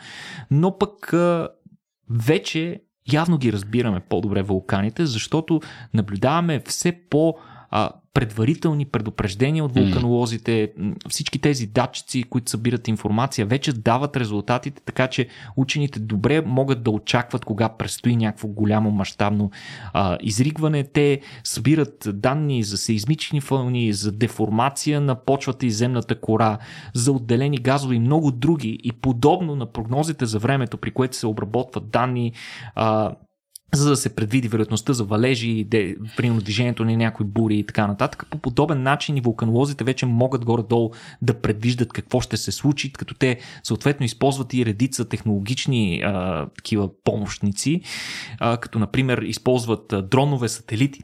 но 0.52 0.78
пък 0.78 1.14
а, 1.14 1.50
вече 2.10 2.82
явно 3.12 3.38
ги 3.38 3.54
разбираме 3.54 4.00
по-добре 4.00 4.42
вулканите, 4.42 5.06
защото 5.06 5.62
наблюдаваме 5.94 6.62
все 6.66 7.00
по- 7.10 7.36
предварителни 8.14 8.86
предупреждения 8.86 9.66
от 9.66 9.74
вулканолозите, 9.76 10.72
всички 11.10 11.40
тези 11.40 11.68
датчици, 11.68 12.24
които 12.24 12.52
събират 12.52 12.88
информация, 12.88 13.46
вече 13.46 13.74
дават 13.74 14.18
резултатите, 14.18 14.82
така 14.86 15.08
че 15.08 15.28
учените 15.58 16.00
добре 16.00 16.42
могат 16.42 16.84
да 16.84 16.92
очакват 16.92 17.46
кога 17.46 17.70
предстои 17.70 18.16
някакво 18.16 18.48
голямо 18.48 18.92
мащабно 18.92 19.52
а, 19.94 20.18
изригване. 20.22 20.84
Те 20.84 21.22
събират 21.44 22.08
данни 22.14 22.64
за 22.64 22.78
сейзмични 22.78 23.42
фълни, 23.42 23.94
за 23.94 24.12
деформация 24.12 25.02
на 25.02 25.16
почвата 25.16 25.66
и 25.66 25.72
земната 25.72 26.20
кора, 26.20 26.58
за 26.94 27.12
отделени 27.12 27.58
газове 27.58 27.96
и 27.96 28.00
много 28.00 28.32
други. 28.32 28.80
И 28.84 28.92
подобно 28.92 29.56
на 29.56 29.66
прогнозите 29.66 30.26
за 30.26 30.40
времето, 30.40 30.78
при 30.78 30.92
което 30.92 31.16
се 31.16 31.28
обработват 31.28 31.90
данни, 31.90 32.34
а, 32.76 33.16
за 33.74 33.90
да 33.90 33.96
се 33.96 34.16
предвиди 34.16 34.48
вероятността 34.48 34.94
за 34.94 35.04
валежи, 35.04 35.64
де, 35.64 35.96
примерно 36.18 36.42
движението 36.42 36.86
на 36.86 36.98
някои 36.98 37.26
бури 37.26 37.58
и 37.58 37.66
така 37.66 37.88
нататък. 37.88 38.26
По 38.30 38.38
подобен 38.38 38.84
начин 38.84 39.18
и 39.18 39.22
вулканолозите 39.22 39.84
вече 39.84 40.06
могат 40.06 40.46
горе-долу 40.46 40.92
да 41.22 41.42
предвиждат 41.42 41.94
какво 41.94 42.22
ще 42.22 42.38
се 42.38 42.52
случи, 42.52 42.94
като 42.94 43.14
те 43.14 43.40
съответно 43.64 44.06
използват 44.06 44.54
и 44.54 44.66
редица 44.66 45.10
технологични 45.10 46.02
а, 46.06 46.46
такива 46.56 46.90
помощници, 47.04 47.82
а, 48.40 48.58
като 48.58 48.80
например 48.80 49.18
използват 49.18 49.94
дронове, 50.10 50.50
сателити, 50.50 51.04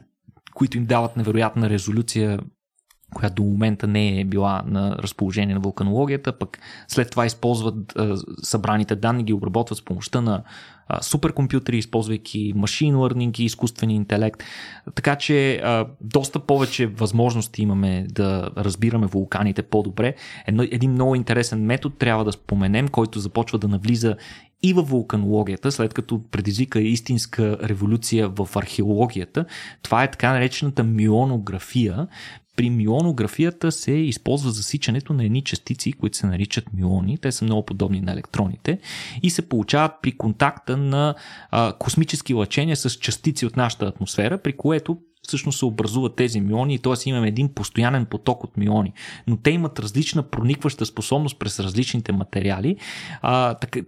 които 0.54 0.76
им 0.76 0.86
дават 0.86 1.16
невероятна 1.16 1.70
резолюция 1.70 2.40
която 3.14 3.34
до 3.34 3.42
момента 3.42 3.86
не 3.86 4.20
е 4.20 4.24
била 4.24 4.62
на 4.66 4.96
разположение 4.96 5.54
на 5.54 5.60
вулканологията, 5.60 6.38
пък 6.38 6.58
след 6.88 7.10
това 7.10 7.26
използват 7.26 7.96
а, 7.96 8.16
събраните 8.42 8.96
данни, 8.96 9.24
ги 9.24 9.32
обработват 9.32 9.78
с 9.78 9.84
помощта 9.84 10.20
на 10.20 10.42
суперкомпютри, 11.00 11.78
използвайки 11.78 12.52
машин 12.56 12.94
learning 12.94 13.40
и 13.40 13.44
изкуствен 13.44 13.90
интелект. 13.90 14.42
Така 14.94 15.16
че 15.16 15.62
доста 16.00 16.38
повече 16.38 16.86
възможности 16.86 17.62
имаме 17.62 18.06
да 18.10 18.50
разбираме 18.56 19.06
вулканите 19.06 19.62
по-добре. 19.62 20.14
Едно, 20.46 20.62
един 20.62 20.92
много 20.92 21.14
интересен 21.14 21.62
метод 21.62 21.94
трябва 21.98 22.24
да 22.24 22.32
споменем, 22.32 22.88
който 22.88 23.18
започва 23.18 23.58
да 23.58 23.68
навлиза 23.68 24.16
и 24.62 24.72
в 24.72 24.82
вулканологията, 24.82 25.72
след 25.72 25.94
като 25.94 26.22
предизвика 26.30 26.80
истинска 26.80 27.58
революция 27.62 28.28
в 28.28 28.48
археологията. 28.56 29.44
Това 29.82 30.04
е 30.04 30.10
така 30.10 30.32
наречената 30.32 30.84
мионография. 30.84 32.06
При 32.60 32.70
мионографията 32.70 33.72
се 33.72 33.92
използва 33.92 34.50
засичането 34.50 35.12
на 35.12 35.24
едни 35.24 35.42
частици, 35.42 35.92
които 35.92 36.16
се 36.16 36.26
наричат 36.26 36.64
миони. 36.74 37.18
Те 37.18 37.32
са 37.32 37.44
много 37.44 37.66
подобни 37.66 38.00
на 38.00 38.12
електроните 38.12 38.78
и 39.22 39.30
се 39.30 39.48
получават 39.48 39.92
при 40.02 40.12
контакта 40.12 40.76
на 40.76 41.14
а, 41.50 41.72
космически 41.72 42.34
лъчения 42.34 42.76
с 42.76 42.90
частици 42.90 43.46
от 43.46 43.56
нашата 43.56 43.86
атмосфера, 43.86 44.38
при 44.38 44.56
което 44.56 44.98
всъщност 45.22 45.58
се 45.58 45.64
образуват 45.64 46.16
тези 46.16 46.40
миони, 46.40 46.78
т.е. 46.78 47.08
имаме 47.08 47.28
един 47.28 47.54
постоянен 47.54 48.06
поток 48.06 48.44
от 48.44 48.56
миони, 48.56 48.92
но 49.26 49.36
те 49.36 49.50
имат 49.50 49.78
различна 49.78 50.22
проникваща 50.22 50.86
способност 50.86 51.38
през 51.38 51.60
различните 51.60 52.12
материали. 52.12 52.76
А, 53.22 53.54
така, 53.54 53.80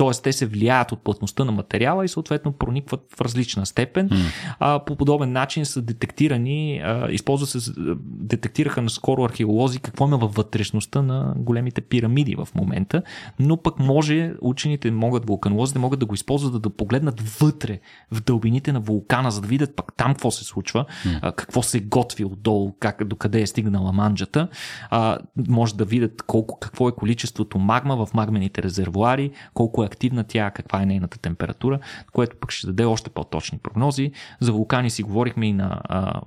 т.е. 0.00 0.22
те 0.22 0.32
се 0.32 0.46
влияят 0.46 0.92
от 0.92 1.04
плътността 1.04 1.44
на 1.44 1.52
материала 1.52 2.04
и 2.04 2.08
съответно 2.08 2.52
проникват 2.52 3.00
в 3.16 3.20
различна 3.20 3.66
степен. 3.66 4.08
Mm. 4.08 4.16
А, 4.58 4.84
по 4.84 4.96
подобен 4.96 5.32
начин 5.32 5.64
са 5.66 5.82
детектирани, 5.82 6.80
а, 6.84 7.10
използва 7.10 7.46
се, 7.46 7.72
детектираха 8.04 8.82
наскоро 8.82 9.24
археолози 9.24 9.78
какво 9.78 10.06
има 10.06 10.16
във 10.16 10.34
вътрешността 10.34 11.02
на 11.02 11.34
големите 11.36 11.80
пирамиди 11.80 12.36
в 12.36 12.48
момента, 12.54 13.02
но 13.38 13.56
пък 13.56 13.78
може, 13.78 14.34
учените 14.40 14.90
могат, 14.90 15.26
вулканолозите 15.26 15.78
могат 15.78 16.00
да 16.00 16.06
го 16.06 16.14
използват 16.14 16.52
да, 16.52 16.58
да 16.58 16.70
погледнат 16.70 17.20
вътре, 17.20 17.78
в 18.10 18.20
дълбините 18.20 18.72
на 18.72 18.80
вулкана, 18.80 19.30
за 19.30 19.40
да 19.40 19.48
видят 19.48 19.76
пак 19.76 19.96
там 19.96 20.12
какво 20.12 20.30
се 20.30 20.44
случва, 20.44 20.84
mm. 20.84 21.18
а, 21.22 21.32
какво 21.32 21.62
се 21.62 21.80
готви 21.80 22.24
отдолу, 22.24 22.72
как, 22.80 23.04
докъде 23.04 23.40
е 23.40 23.46
стигнала 23.46 23.92
манджата. 23.92 24.48
А, 24.90 25.18
може 25.48 25.74
да 25.74 25.84
видят 25.84 26.22
колко, 26.22 26.58
какво 26.58 26.88
е 26.88 26.92
количеството 26.92 27.58
магма 27.58 28.06
в 28.06 28.14
магмените 28.14 28.62
резервуари, 28.62 29.30
колко 29.54 29.84
е 29.84 29.89
активна 29.90 30.24
тя, 30.24 30.50
каква 30.50 30.82
е 30.82 30.86
нейната 30.86 31.18
температура, 31.18 31.78
което 32.12 32.36
пък 32.36 32.50
ще 32.50 32.66
даде 32.66 32.84
още 32.84 33.10
по-точни 33.10 33.58
прогнози. 33.58 34.12
За 34.40 34.52
вулкани 34.52 34.90
си 34.90 35.02
говорихме 35.02 35.46
и 35.46 35.52
на 35.52 35.80
а, 35.84 36.20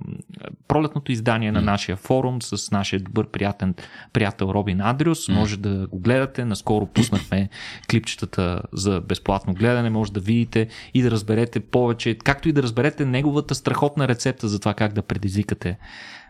пролетното 0.68 1.12
издание 1.12 1.52
на 1.52 1.60
нашия 1.62 1.96
форум 1.96 2.42
с 2.42 2.70
нашия 2.70 3.00
добър 3.00 3.26
приятен, 3.26 3.74
приятел 4.12 4.46
Робин 4.46 4.80
Андрюс. 4.80 5.28
Може 5.28 5.56
да 5.56 5.86
го 5.86 5.98
гледате. 5.98 6.44
Наскоро 6.44 6.86
пуснахме 6.86 7.48
клипчетата 7.90 8.62
за 8.72 9.00
безплатно 9.00 9.54
гледане. 9.54 9.90
Може 9.90 10.12
да 10.12 10.20
видите 10.20 10.68
и 10.94 11.02
да 11.02 11.10
разберете 11.10 11.60
повече, 11.60 12.14
както 12.14 12.48
и 12.48 12.52
да 12.52 12.62
разберете 12.62 13.04
неговата 13.04 13.54
страхотна 13.54 14.08
рецепта 14.08 14.48
за 14.48 14.58
това 14.58 14.74
как 14.74 14.92
да 14.92 15.02
предизвикате 15.02 15.78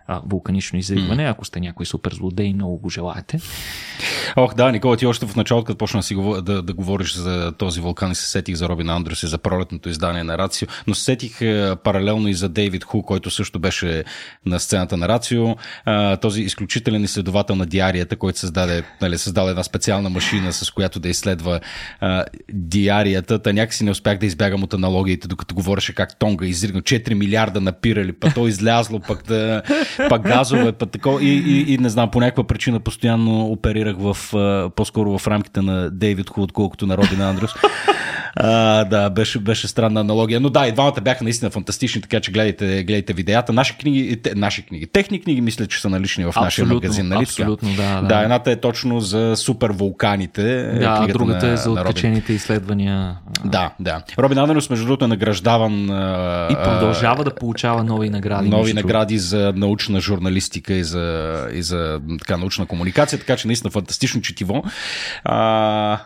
а, 0.07 0.21
вулканично 0.27 0.79
изригване, 0.79 1.23
mm. 1.23 1.31
ако 1.31 1.45
сте 1.45 1.61
някой 1.61 1.87
супер 1.87 2.13
злодей 2.13 2.55
много 2.55 2.77
го 2.77 2.91
желаете. 2.91 3.41
Ох, 4.37 4.55
да, 4.55 4.73
Никола, 4.73 4.97
ти 4.97 5.07
още 5.07 5.27
в 5.27 5.37
началото, 5.37 5.65
като 5.65 5.79
почна 5.79 6.01
да, 6.01 6.03
си, 6.03 6.17
да, 6.43 6.63
да 6.63 6.73
говориш 6.73 7.15
за 7.15 7.53
този 7.59 7.81
вулкан 7.81 8.13
и 8.13 8.15
се 8.15 8.31
сетих 8.31 8.55
за 8.55 8.69
Робин 8.69 8.91
Андрюс 8.91 9.23
и 9.23 9.27
за 9.27 9.39
пролетното 9.39 9.89
издание 9.89 10.25
на 10.25 10.39
Рацио, 10.39 10.69
но 10.87 10.95
се 10.95 11.05
сетих 11.05 11.41
е, 11.41 11.77
паралелно 11.85 12.29
и 12.29 12.35
за 12.35 12.49
Дейвид 12.49 12.85
Ху, 12.85 13.03
който 13.03 13.31
също 13.31 13.59
беше 13.59 14.05
на 14.47 14.61
сцената 14.61 14.97
на 14.97 15.09
Рацио, 15.09 15.57
този 16.21 16.43
изключителен 16.43 17.05
изследовател 17.05 17.57
на 17.57 17.67
диарията, 17.67 18.17
който 18.17 18.39
създаде, 18.39 18.83
нали, 19.03 19.19
създаде 19.19 19.51
една 19.51 19.63
специална 19.63 20.11
машина, 20.11 20.53
с 20.53 20.71
която 20.71 21.01
да 21.01 21.09
изследва 21.09 21.61
а, 22.01 22.25
диарията. 22.53 23.39
Та 23.39 23.53
някакси 23.53 23.85
не 23.85 23.91
успях 23.91 24.19
да 24.19 24.27
избягам 24.27 24.63
от 24.63 24.75
аналогиите, 24.75 25.29
докато 25.29 25.55
говореше 25.55 25.95
как 25.95 26.19
Тонга 26.19 26.47
изригна 26.47 26.83
4 26.83 27.15
милиарда 27.15 27.61
напирали, 27.61 28.13
па 28.13 28.31
то 28.35 28.49
излязло 28.49 29.01
пък 29.01 29.27
да 29.27 29.63
пак 30.09 30.23
газове, 30.23 30.73
пък 30.73 30.91
тако. 30.91 31.19
И, 31.21 31.29
и, 31.29 31.75
и, 31.75 31.79
не 31.79 31.89
знам, 31.89 32.11
по 32.11 32.21
някаква 32.21 32.45
причина 32.45 32.81
постоянно 32.81 33.47
оперирах 33.47 33.97
в, 33.99 34.17
по-скоро 34.77 35.19
в 35.19 35.29
рамките 35.29 35.63
на 35.63 35.91
Дейвид 35.91 36.31
Ху, 36.31 36.43
отколкото 36.43 36.87
на 36.87 36.97
Робин 36.97 37.21
Андрюс. 37.21 37.55
А, 38.37 38.85
да, 38.85 39.11
беше, 39.11 39.39
беше 39.39 39.69
странна 39.69 40.01
аналогия. 40.01 40.41
Но 40.41 40.51
да, 40.51 40.67
и 40.67 40.73
двамата 40.73 41.01
бяха 41.03 41.25
наистина 41.25 41.51
фантастични, 41.51 42.03
така 42.03 42.21
че 42.21 42.33
гледайте, 42.33 42.67
гледайте 42.67 43.13
видеята. 43.13 43.53
Наши 43.53 43.77
книги, 43.77 44.23
те, 44.23 44.35
наши 44.35 44.63
книги, 44.63 44.87
техни 44.87 45.21
книги, 45.21 45.41
мисля, 45.41 45.67
че 45.67 45.81
са 45.81 45.91
налични 45.91 46.25
в 46.25 46.29
абсолютно, 46.29 46.45
нашия 46.45 46.67
магазин. 46.67 47.09
Нали? 47.09 47.23
Абсолютно, 47.23 47.69
да, 47.77 48.01
да. 48.01 48.07
Да, 48.07 48.23
едната 48.23 48.51
е 48.51 48.57
точно 48.57 49.01
за 49.01 49.35
супер 49.37 49.71
вулканите. 49.71 50.63
Да, 50.79 51.07
другата 51.07 51.47
на, 51.47 51.53
е 51.53 51.57
за 51.57 51.71
откачените 51.71 52.33
изследвания. 52.33 53.17
Да, 53.45 53.71
да. 53.81 54.03
Робин 54.19 54.39
Андрюс, 54.39 54.71
между 54.71 54.87
другото, 54.87 55.05
е 55.05 55.09
награждаван. 55.09 55.85
И 56.51 56.55
продължава 56.65 57.25
да 57.25 57.35
получава 57.35 57.85
нови 57.85 58.11
награди. 58.11 58.49
Нови 58.49 58.73
награди 58.73 59.19
за 59.19 59.53
научна 59.57 60.01
журналистика 60.01 60.75
и 60.75 60.85
за, 60.85 61.35
и 61.53 61.63
за 61.63 62.01
така, 62.19 62.37
научна 62.37 62.67
комуникация, 62.67 63.19
така 63.19 63.37
че 63.37 63.47
наистина 63.47 63.71
фантастично 63.71 64.21
четиво. 64.21 64.65
А, 65.25 65.99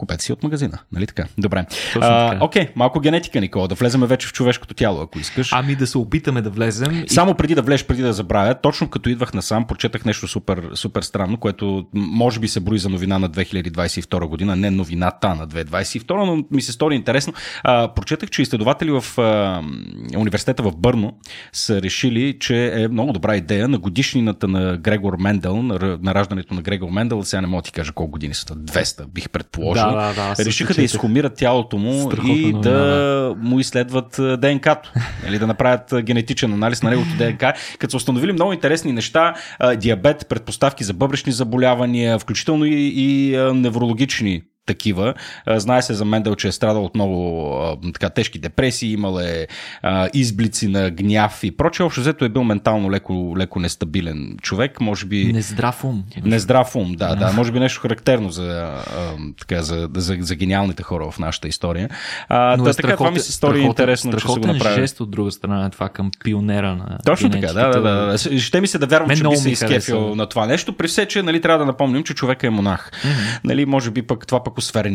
Купете 0.00 0.24
си 0.24 0.32
от 0.32 0.42
магазина, 0.42 0.78
нали 0.92 1.06
така? 1.06 1.24
Добре. 1.38 1.64
Окей, 1.96 2.62
okay, 2.62 2.68
малко 2.76 3.00
генетика, 3.00 3.40
Никола, 3.40 3.68
да 3.68 3.74
влеземе 3.74 4.06
вече 4.06 4.28
в 4.28 4.32
човешкото 4.32 4.74
тяло, 4.74 5.02
ако 5.02 5.18
искаш. 5.18 5.52
Ами 5.52 5.76
да 5.76 5.86
се 5.86 5.98
опитаме 5.98 6.42
да 6.42 6.50
влезем. 6.50 7.04
Само 7.06 7.34
преди 7.34 7.54
да 7.54 7.62
влезеш, 7.62 7.86
преди 7.86 8.02
да 8.02 8.12
забравя, 8.12 8.54
точно 8.54 8.88
като 8.88 9.08
идвах 9.10 9.34
насам, 9.34 9.66
прочетах 9.66 10.04
нещо 10.04 10.28
супер, 10.28 10.70
супер 10.74 11.02
странно, 11.02 11.36
което 11.36 11.86
може 11.94 12.40
би 12.40 12.48
се 12.48 12.60
брои 12.60 12.78
за 12.78 12.88
новина 12.88 13.18
на 13.18 13.30
2022 13.30 14.26
година, 14.26 14.56
не 14.56 14.70
новината 14.70 15.34
на 15.34 15.48
2022, 15.48 16.24
но 16.24 16.44
ми 16.50 16.62
се 16.62 16.72
стори 16.72 16.94
интересно. 16.94 17.32
А, 17.62 17.94
прочетах, 17.94 18.30
че 18.30 18.42
изследователи 18.42 18.90
в 18.90 19.18
а, 19.18 19.62
университета 20.16 20.62
в 20.62 20.76
Бърно 20.76 21.18
са 21.52 21.82
решили, 21.82 22.38
че 22.38 22.82
е 22.82 22.88
много 22.88 23.12
добра 23.12 23.36
идея 23.36 23.68
на 23.68 23.78
годишнината 23.78 24.48
на 24.48 24.76
Грегор 24.76 25.16
Мендел, 25.18 25.62
на, 25.62 25.98
на 26.02 26.14
раждането 26.14 26.54
на 26.54 26.62
Грегор 26.62 26.90
Мендел, 26.90 27.24
сега 27.24 27.40
не 27.40 27.46
мога 27.46 27.62
да 27.62 27.66
ти 27.66 27.72
кажа 27.72 27.92
колко 27.92 28.10
години 28.10 28.34
са, 28.34 28.44
200 28.44 29.06
бих 29.06 29.30
предположил. 29.30 29.84
Да, 29.84 29.89
да, 29.92 30.34
да, 30.36 30.44
решиха 30.44 30.74
да 30.74 30.82
изхумират 30.82 31.34
тялото 31.34 31.76
му 31.76 32.10
Страхотно 32.10 32.34
и 32.34 32.52
да, 32.52 32.60
да. 32.60 33.34
му 33.38 33.60
изследват 33.60 34.16
ДНК-то. 34.40 34.92
Или 35.28 35.38
да 35.38 35.46
направят 35.46 35.94
генетичен 36.02 36.52
анализ 36.52 36.82
на 36.82 36.90
неговото 36.90 37.16
ДНК, 37.18 37.52
като 37.78 37.90
са 37.90 37.96
установили 37.96 38.32
много 38.32 38.52
интересни 38.52 38.92
неща, 38.92 39.34
диабет, 39.76 40.26
предпоставки 40.28 40.84
за 40.84 40.92
бъбречни 40.92 41.32
заболявания, 41.32 42.18
включително 42.18 42.64
и, 42.64 42.92
и 42.96 43.36
неврологични 43.54 44.42
такива. 44.70 45.14
Знае 45.46 45.82
се 45.82 45.94
за 45.94 46.04
Мендел, 46.04 46.34
че 46.34 46.48
е 46.48 46.52
страдал 46.52 46.84
от 46.84 46.94
много 46.94 47.54
така, 47.92 48.10
тежки 48.10 48.38
депресии, 48.38 48.92
имал 48.92 49.20
е 49.20 49.46
изблици 50.14 50.68
на 50.68 50.90
гняв 50.90 51.44
и 51.44 51.50
прочее. 51.50 51.86
Общо 51.86 52.00
взето 52.00 52.24
е 52.24 52.28
бил 52.28 52.44
ментално 52.44 52.90
леко, 52.90 53.34
леко 53.38 53.60
нестабилен 53.60 54.36
човек. 54.42 54.80
Може 54.80 55.06
би... 55.06 55.32
Нездрав 55.32 55.84
ум. 55.84 56.04
Нездрав 56.24 56.76
ум, 56.76 56.92
да, 56.92 57.14
да. 57.14 57.32
Може 57.32 57.52
би 57.52 57.60
нещо 57.60 57.80
характерно 57.80 58.30
за, 58.30 58.78
така, 59.40 59.62
за, 59.62 59.88
за, 59.96 60.16
за 60.20 60.34
гениалните 60.34 60.82
хора 60.82 61.10
в 61.10 61.18
нашата 61.18 61.48
история. 61.48 61.88
А, 62.28 62.56
Но 62.56 62.68
е 62.68 62.74
така, 62.74 62.96
това 62.96 63.10
ми 63.10 63.20
се 63.20 63.32
стори 63.32 63.60
интересно, 63.60 64.12
че 64.12 64.26
са 64.28 64.40
го 64.40 64.46
направили. 64.46 64.80
жест 64.80 65.00
от 65.00 65.10
друга 65.10 65.30
страна 65.30 65.70
това 65.70 65.88
към 65.88 66.10
пионера 66.24 66.76
на 66.76 66.98
Точно 67.04 67.30
така, 67.30 67.52
да, 67.52 67.68
да, 67.68 67.80
да. 67.80 68.18
Ще 68.18 68.60
ми 68.60 68.66
се 68.66 68.78
да 68.78 68.86
вярвам, 68.86 69.08
Мен 69.08 69.16
че 69.16 69.28
би 69.28 69.36
се 69.36 69.50
изкефил 69.50 70.14
на 70.14 70.26
това 70.26 70.46
нещо. 70.46 70.72
При 70.72 70.88
все, 70.88 71.06
че 71.06 71.22
нали, 71.22 71.40
трябва 71.40 71.58
да 71.58 71.66
напомним, 71.66 72.02
че 72.04 72.14
човека 72.14 72.46
е 72.46 72.50
монах. 72.50 72.90
Mm-hmm. 72.92 73.40
Нали, 73.44 73.66
може 73.66 73.90
би 73.90 74.02
пък 74.02 74.26
това 74.26 74.44
пък 74.44 74.54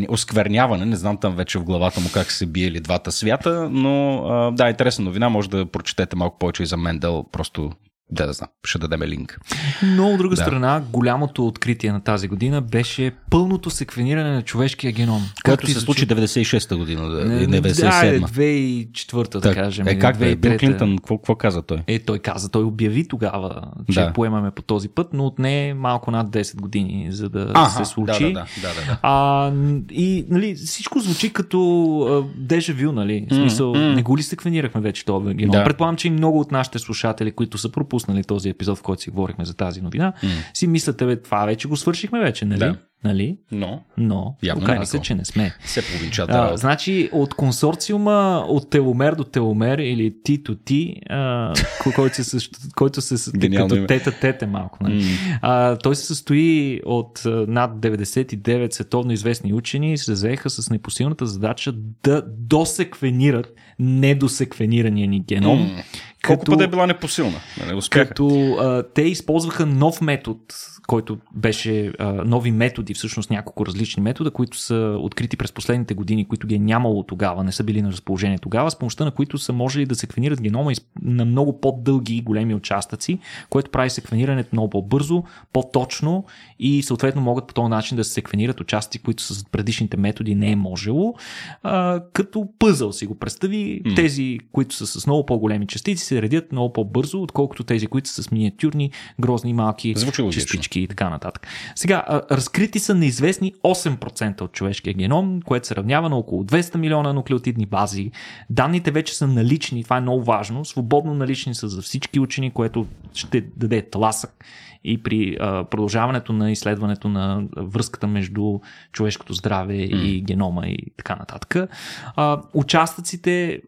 оскверняване, 0.09 0.86
не 0.86 0.95
знам 0.95 1.18
там 1.18 1.36
вече 1.36 1.59
в 1.59 1.63
главата 1.63 1.99
му 1.99 2.09
как 2.13 2.32
се 2.32 2.45
биели 2.45 2.80
двата 2.80 3.11
свята, 3.11 3.70
но 3.72 4.51
да, 4.53 4.70
интересна 4.70 5.05
новина, 5.05 5.30
може 5.30 5.49
да 5.49 5.66
прочетете 5.66 6.16
малко 6.16 6.39
повече 6.39 6.63
и 6.63 6.66
за 6.66 6.78
Мендел, 6.78 7.26
просто 7.32 7.72
да, 8.12 8.28
да 8.28 8.34
знам, 8.34 8.49
ще 8.64 8.80
дадем 8.80 9.01
линк. 9.01 9.39
Но 9.84 10.12
от 10.12 10.18
друга 10.18 10.36
да. 10.36 10.41
страна, 10.41 10.84
голямото 10.91 11.47
откритие 11.47 11.91
на 11.91 11.99
тази 11.99 12.28
година 12.28 12.62
беше 12.62 13.12
пълното 13.30 13.70
секвениране 13.70 14.32
на 14.32 14.41
човешкия 14.41 14.91
геном. 14.91 15.22
Което 15.45 15.68
се 15.68 15.80
случи 15.80 16.08
96-та 16.08 16.76
година, 16.76 17.26
не, 17.26 17.62
97 17.62 18.20
Да, 18.20 18.28
2004-та, 18.28 19.39
да 19.39 19.53
кажем. 19.53 19.88
Е, 19.88 19.99
как 19.99 20.20
бе? 20.20 20.36
Бил 20.36 20.58
Клинтън, 20.58 20.97
какво, 20.97 21.18
какво 21.18 21.36
каза 21.36 21.62
той? 21.62 21.84
Е, 21.88 21.99
той 21.99 22.20
каза, 22.20 22.49
той 22.49 22.64
обяви 22.64 23.08
тогава, 23.08 23.62
че 23.91 23.99
да. 23.99 24.14
поемаме 24.14 24.51
по 24.51 24.62
този 24.62 24.89
път, 24.89 25.08
но 25.14 25.26
отне 25.26 25.74
малко 25.74 26.12
над 26.12 26.28
10 26.28 26.62
години, 26.62 27.08
за 27.12 27.30
да 27.30 27.51
Аха, 27.53 27.86
се 27.86 27.91
случи. 27.91 28.24
Да, 28.24 28.30
да, 28.30 28.45
да, 28.62 28.68
да, 28.68 28.86
да. 28.86 28.99
А, 29.01 29.51
и 29.91 30.26
нали, 30.30 30.56
всичко 30.56 30.99
звучи 30.99 31.34
като 31.34 32.30
дежавю, 32.38 32.91
нали? 32.91 33.28
В 33.32 33.36
смисъл, 33.36 33.74
mm, 33.74 33.78
mm. 33.78 33.95
не 33.95 34.01
го 34.01 34.18
ли 34.18 34.24
секвенирахме 34.24 34.82
вече 34.82 35.06
този 35.06 35.34
геном? 35.34 35.51
Да. 35.51 35.64
Предполагам, 35.64 35.95
че 35.95 36.08
и 36.08 36.12
много 36.12 36.39
от 36.39 36.51
нашите 36.51 36.80
слушатели, 36.80 37.32
които 37.32 37.58
са 37.58 37.72
пропуснали 37.72 37.95
пропуснали 37.96 38.24
този 38.24 38.50
епизод, 38.50 38.78
в 38.78 38.82
който 38.82 39.02
си 39.02 39.10
говорихме 39.10 39.46
за 39.46 39.54
тази 39.54 39.82
новина, 39.82 40.14
mm. 40.24 40.28
си 40.54 40.68
мислите, 40.68 41.06
бе, 41.06 41.22
това 41.22 41.46
вече 41.46 41.68
го 41.68 41.78
свършихме 41.78 42.20
вече, 42.20 42.46
нали? 42.46 42.60
Да. 42.60 42.76
Нали? 43.04 43.38
Но. 43.52 43.84
Но. 43.98 44.36
Оказва 44.58 44.86
се, 44.86 45.00
че 45.00 45.16
не 45.16 45.26
сме. 45.26 45.56
Се 45.66 45.82
половинчата. 45.88 46.34
А, 46.34 46.58
значи, 46.58 47.10
от 47.12 47.34
консорциума 47.34 48.46
от 48.48 48.70
теломер 48.70 49.14
до 49.14 49.24
теломер 49.24 49.78
или 49.78 50.14
to 50.26 50.56
T, 50.56 51.00
а, 51.10 51.54
който 51.96 52.24
се, 52.24 52.50
който 52.76 53.02
се 53.02 53.32
като 53.58 53.76
тета-тете 53.88 54.46
малко. 54.46 54.78
Нали? 54.82 55.04
Mm. 55.04 55.39
А, 55.41 55.76
той 55.76 55.96
се 55.96 56.06
състои 56.06 56.82
от 56.86 57.22
над 57.26 57.72
99 57.72 58.74
световно 58.74 59.12
известни 59.12 59.54
учени 59.54 59.93
и 59.93 59.98
се 59.98 60.16
заеха 60.16 60.50
с 60.50 60.70
непосилната 60.70 61.26
задача 61.26 61.74
да 62.04 62.24
досеквенират 62.38 63.54
недосеквенирания 63.80 65.08
ни 65.08 65.20
геном. 65.20 65.60
Mm. 65.60 65.84
Колко 66.28 66.39
като, 66.39 66.52
пъти 66.52 66.64
е 66.64 66.68
била 66.68 66.88
непосилна? 66.88 67.39
Нали, 67.66 67.80
като 67.89 68.54
а, 68.60 68.84
те 68.93 69.02
използваха 69.02 69.66
нов 69.66 70.02
метод, 70.02 70.39
който 70.88 71.18
беше 71.36 71.94
а, 72.00 72.12
нови 72.14 72.52
методи, 72.52 72.94
всъщност 72.94 73.30
няколко 73.30 73.66
различни 73.66 74.04
метода, 74.04 74.32
които 74.32 74.58
са 74.58 74.98
открити 75.00 75.38
през 75.38 75.52
последните 75.52 75.94
години, 75.94 76.28
които 76.28 76.48
ги 76.48 76.56
е 76.56 76.60
нямало 76.60 77.04
тогава, 77.04 77.44
не 77.44 77.52
са 77.52 77.64
били 77.64 77.82
на 77.82 77.92
разположение 77.92 78.38
тогава, 78.38 78.72
с 78.72 78.80
помощта 78.80 79.06
на 79.06 79.12
които 79.12 79.38
са 79.38 79.54
можели 79.54 79.86
да 79.86 79.96
секвенират 79.96 80.42
генома 80.42 80.72
на 81.02 81.26
много 81.26 81.62
по-дълги 81.62 82.16
и 82.16 82.22
големи 82.22 82.56
участъци, 82.56 83.20
което 83.50 83.72
прави 83.72 83.90
секвенирането 83.90 84.50
много 84.52 84.70
по-бързо, 84.70 85.24
по-точно 85.54 86.26
и 86.60 86.84
съответно 86.84 87.22
могат 87.22 87.48
по 87.48 87.54
този 87.54 87.70
начин 87.70 87.98
да 87.98 88.04
се 88.04 88.14
секвенират 88.14 88.62
участъци, 88.62 89.00
които 89.00 89.24
с 89.24 89.46
предишните 89.46 89.98
методи 89.98 90.36
не 90.36 90.52
е 90.52 90.56
можело. 90.56 91.16
А, 91.64 92.04
като 92.14 92.48
пъзъл 92.60 92.94
си 92.94 93.06
го 93.06 93.16
представи, 93.16 93.82
mm. 93.86 93.96
тези, 93.96 94.40
които 94.52 94.76
са 94.76 94.88
с 94.88 95.08
много 95.08 95.26
по-големи 95.26 95.68
частици, 95.68 96.06
се 96.06 96.22
редят 96.22 96.52
много 96.52 96.74
по-бързо, 96.74 97.22
отколкото 97.22 97.64
тези, 97.64 97.88
които 97.88 98.10
са 98.10 98.24
с 98.24 98.32
миниатюрни, 98.32 98.92
грозни, 99.20 99.54
малки 99.54 99.96
частички 100.32 100.74
и 100.80 100.88
така 100.88 101.09
нататък. 101.09 101.47
Сега, 101.76 102.03
разкрити 102.32 102.80
са 102.80 102.95
неизвестни 102.95 103.53
8% 103.53 104.41
от 104.41 104.51
човешкия 104.51 104.93
геном, 104.93 105.41
което 105.41 105.67
се 105.67 105.76
равнява 105.76 106.09
на 106.09 106.15
около 106.15 106.43
200 106.43 106.76
милиона 106.76 107.13
нуклеотидни 107.13 107.65
бази. 107.65 108.11
Данните 108.49 108.91
вече 108.91 109.17
са 109.17 109.28
налични, 109.28 109.84
това 109.84 109.97
е 109.97 110.01
много 110.01 110.23
важно, 110.23 110.65
свободно 110.65 111.13
налични 111.13 111.55
са 111.55 111.67
за 111.67 111.82
всички 111.82 112.19
учени, 112.19 112.51
което 112.51 112.88
ще 113.13 113.41
даде 113.41 113.89
тласък 113.89 114.45
и 114.84 115.03
при 115.03 115.38
а, 115.39 115.63
продължаването 115.63 116.34
на 116.34 116.51
изследването 116.51 117.07
на 117.09 117.43
връзката 117.57 118.07
между 118.07 118.59
човешкото 118.91 119.34
здраве 119.34 119.73
mm. 119.73 120.01
и 120.01 120.21
генома 120.21 120.67
и 120.67 120.78
така 120.97 121.15
нататък. 121.15 121.69
А, 122.15 122.41
участъците 122.53 123.61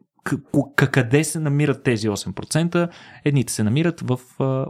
къде 0.75 1.23
се 1.23 1.39
намират 1.39 1.84
тези 1.84 2.09
8%? 2.09 2.89
Едните 3.25 3.53
се 3.53 3.63
намират 3.63 4.01
в 4.01 4.19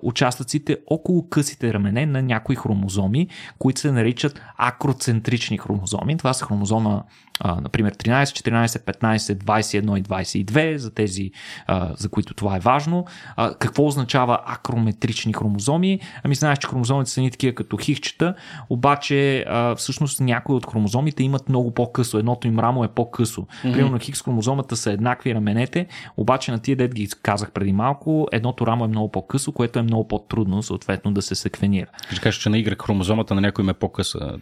участъците 0.02 0.78
около 0.88 1.30
късите 1.30 1.74
рамене 1.74 2.06
на 2.06 2.22
някои 2.22 2.56
хромозоми, 2.56 3.28
които 3.60 3.82
се 3.82 3.92
наричат 3.92 4.42
акроцентрични 4.58 5.58
хромозоми. 5.58 6.18
Това 6.18 6.34
са 6.34 6.46
хромозома 6.46 7.04
а, 7.40 7.62
например 7.62 7.94
13, 7.94 8.24
14, 8.24 8.68
15, 8.68 9.18
21 9.18 10.00
и 10.00 10.04
22, 10.04 10.76
за 10.76 10.94
тези, 10.94 11.32
а, 11.68 11.94
за 11.98 12.10
които 12.10 12.34
това 12.34 12.56
е 12.56 12.60
важно. 12.60 13.06
А, 13.36 13.54
какво 13.54 13.86
означава 13.86 14.40
акрометрични 14.46 15.34
хромозоми? 15.34 16.00
Ами 16.24 16.36
знаеш, 16.36 16.58
че 16.58 16.68
хромозомите 16.68 17.12
са 17.12 17.22
ни 17.22 17.32
такива 17.32 17.56
като 17.56 17.78
хихчета, 17.78 18.36
обаче 18.70 19.46
а, 19.48 19.76
всъщност 19.76 20.20
някои 20.20 20.56
от 20.56 20.66
хромозомите 20.72 21.24
имат 21.24 21.50
много 21.50 21.74
по-късо. 21.74 22.18
Едното 22.18 22.48
им 22.48 22.60
рамо 22.60 22.84
е 22.84 22.88
по-късо. 22.88 23.42
Mm-hmm. 23.42 23.74
Примерно 23.74 24.00
хикс 24.00 24.24
хромозомата 24.24 24.76
са 24.76 24.92
еднакви 24.92 25.36
раменете, 25.36 25.88
обаче 26.18 26.52
на 26.52 26.60
тия 26.60 26.76
дет 26.76 26.96
ги 26.96 27.08
казах 27.22 27.52
преди 27.52 27.74
малко, 27.74 28.28
едното 28.32 28.68
рамо 28.68 28.86
е 28.86 28.88
много 28.88 29.12
по-късо, 29.12 29.52
което 29.52 29.80
е 29.80 29.82
много 29.82 30.08
по-трудно 30.08 30.64
съответно 30.64 31.14
да 31.14 31.22
се 31.22 31.36
секвенира. 31.36 31.88
Ще 32.12 32.22
кажеш, 32.22 32.42
че 32.42 32.50
на 32.50 32.58
Y 32.58 32.84
хромозомата 32.84 33.36
на 33.36 33.42
някой 33.42 33.70
е 33.70 33.74
по-къса. 33.74 34.38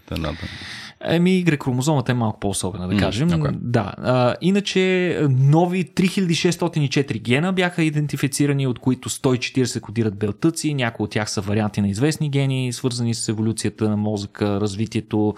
Еми, 1.02 1.46
Y 1.46 1.64
хромозомата 1.64 2.12
е 2.12 2.16
малко 2.16 2.40
по-особена, 2.40 2.85
да 2.88 2.98
кажем. 2.98 3.30
Mm, 3.30 3.42
okay. 3.42 3.52
Да. 3.62 3.94
А, 3.98 4.36
иначе, 4.42 5.20
нови 5.30 5.86
3604 5.86 7.20
гена 7.22 7.54
бяха 7.54 7.84
идентифицирани, 7.84 8.68
от 8.68 8.80
които 8.80 9.10
140 9.10 9.80
кодират 9.80 10.18
белтъци. 10.18 10.74
Някои 10.74 11.04
от 11.04 11.12
тях 11.12 11.32
са 11.32 11.42
варианти 11.42 11.82
на 11.82 11.88
известни 11.88 12.30
гени, 12.30 12.74
свързани 12.74 13.14
с 13.14 13.30
еволюцията 13.30 13.90
на 13.90 13.98
мозъка, 13.98 14.62
развитието, 14.62 15.36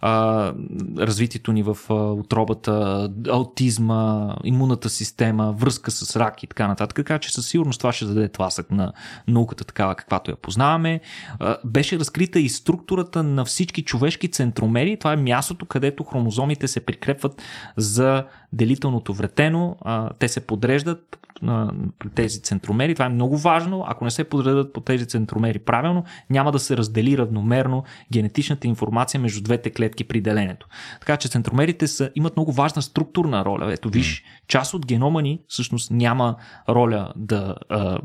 а, 0.00 0.52
развитието 0.98 1.52
ни 1.52 1.62
в 1.62 1.76
отробата, 1.90 3.08
аутизма, 3.28 4.36
имунната 4.44 4.88
система, 4.88 5.52
връзка 5.52 5.90
с 5.90 6.16
рак 6.16 6.42
и 6.42 6.46
така 6.46 6.68
нататък. 6.68 6.96
Така 6.96 7.18
че 7.18 7.32
със 7.32 7.48
сигурност 7.48 7.78
това 7.78 7.92
ще 7.92 8.04
даде 8.04 8.28
тласък 8.28 8.70
на 8.70 8.92
науката 9.28 9.64
такава, 9.64 9.94
каквато 9.94 10.30
я 10.30 10.36
познаваме. 10.36 11.00
А, 11.38 11.56
беше 11.64 11.98
разкрита 11.98 12.40
и 12.40 12.48
структурата 12.48 13.22
на 13.22 13.44
всички 13.44 13.82
човешки 13.82 14.28
центромери 14.28 14.96
това 14.96 15.12
е 15.12 15.16
мястото, 15.16 15.66
където 15.66 16.04
хромозомите 16.04 16.68
се 16.68 16.80
прикрепват 16.86 17.42
за 17.76 18.24
делителното 18.56 19.14
вретено. 19.14 19.76
Те 20.18 20.28
се 20.28 20.46
подреждат 20.46 21.18
на 21.42 21.72
тези 22.14 22.42
центромери. 22.42 22.94
Това 22.94 23.06
е 23.06 23.08
много 23.08 23.36
важно. 23.38 23.84
Ако 23.88 24.04
не 24.04 24.10
се 24.10 24.24
подредат 24.24 24.72
по 24.72 24.80
тези 24.80 25.06
центромери 25.06 25.58
правилно, 25.58 26.04
няма 26.30 26.52
да 26.52 26.58
се 26.58 26.76
раздели 26.76 27.18
равномерно 27.18 27.84
генетичната 28.12 28.66
информация 28.66 29.20
между 29.20 29.42
двете 29.42 29.70
клетки 29.70 30.04
при 30.04 30.20
делението. 30.20 30.68
Така 31.00 31.16
че 31.16 31.28
центромерите 31.28 31.86
са, 31.86 32.10
имат 32.14 32.36
много 32.36 32.52
важна 32.52 32.82
структурна 32.82 33.44
роля. 33.44 33.72
Ето 33.72 33.88
виж, 33.88 34.24
част 34.48 34.74
от 34.74 34.86
генома 34.86 35.22
ни 35.22 35.40
всъщност 35.48 35.90
няма 35.90 36.36
роля 36.68 37.12
да 37.16 37.54
а, 37.68 37.98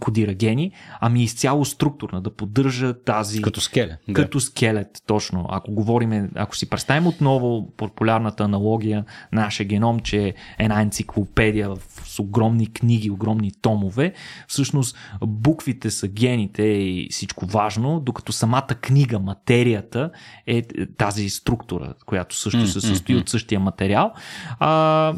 кодира 0.00 0.34
гени, 0.34 0.72
ами 1.00 1.22
изцяло 1.22 1.64
структурна, 1.64 2.20
да 2.20 2.30
поддържа 2.30 2.94
тази... 2.94 3.42
Като 3.42 3.60
скелет. 3.60 3.98
Като 4.12 4.38
да. 4.38 4.42
скелет, 4.42 5.02
точно. 5.06 5.46
Ако 5.50 5.72
говорим, 5.72 6.30
ако 6.34 6.56
си 6.56 6.70
представим 6.70 7.06
отново 7.06 7.70
популярната 7.76 8.44
аналогия 8.44 9.04
на 9.32 9.42
нашия 9.42 9.66
геном, 9.66 9.97
че 10.00 10.26
е 10.26 10.34
една 10.58 10.82
енциклопедия 10.82 11.70
с 12.04 12.18
огромни 12.18 12.66
книги, 12.66 13.10
огромни 13.10 13.52
томове. 13.62 14.12
Всъщност 14.48 14.96
буквите 15.22 15.90
са 15.90 16.08
гените 16.08 16.62
и 16.62 17.08
всичко 17.10 17.46
важно, 17.46 18.00
докато 18.00 18.32
самата 18.32 18.74
книга, 18.80 19.18
материята 19.18 20.10
е 20.46 20.62
тази 20.96 21.30
структура, 21.30 21.94
която 22.06 22.36
също 22.36 22.66
се 22.66 22.80
състои 22.80 23.16
от 23.16 23.28
същия 23.28 23.60
материал. 23.60 24.12
А, 24.58 25.14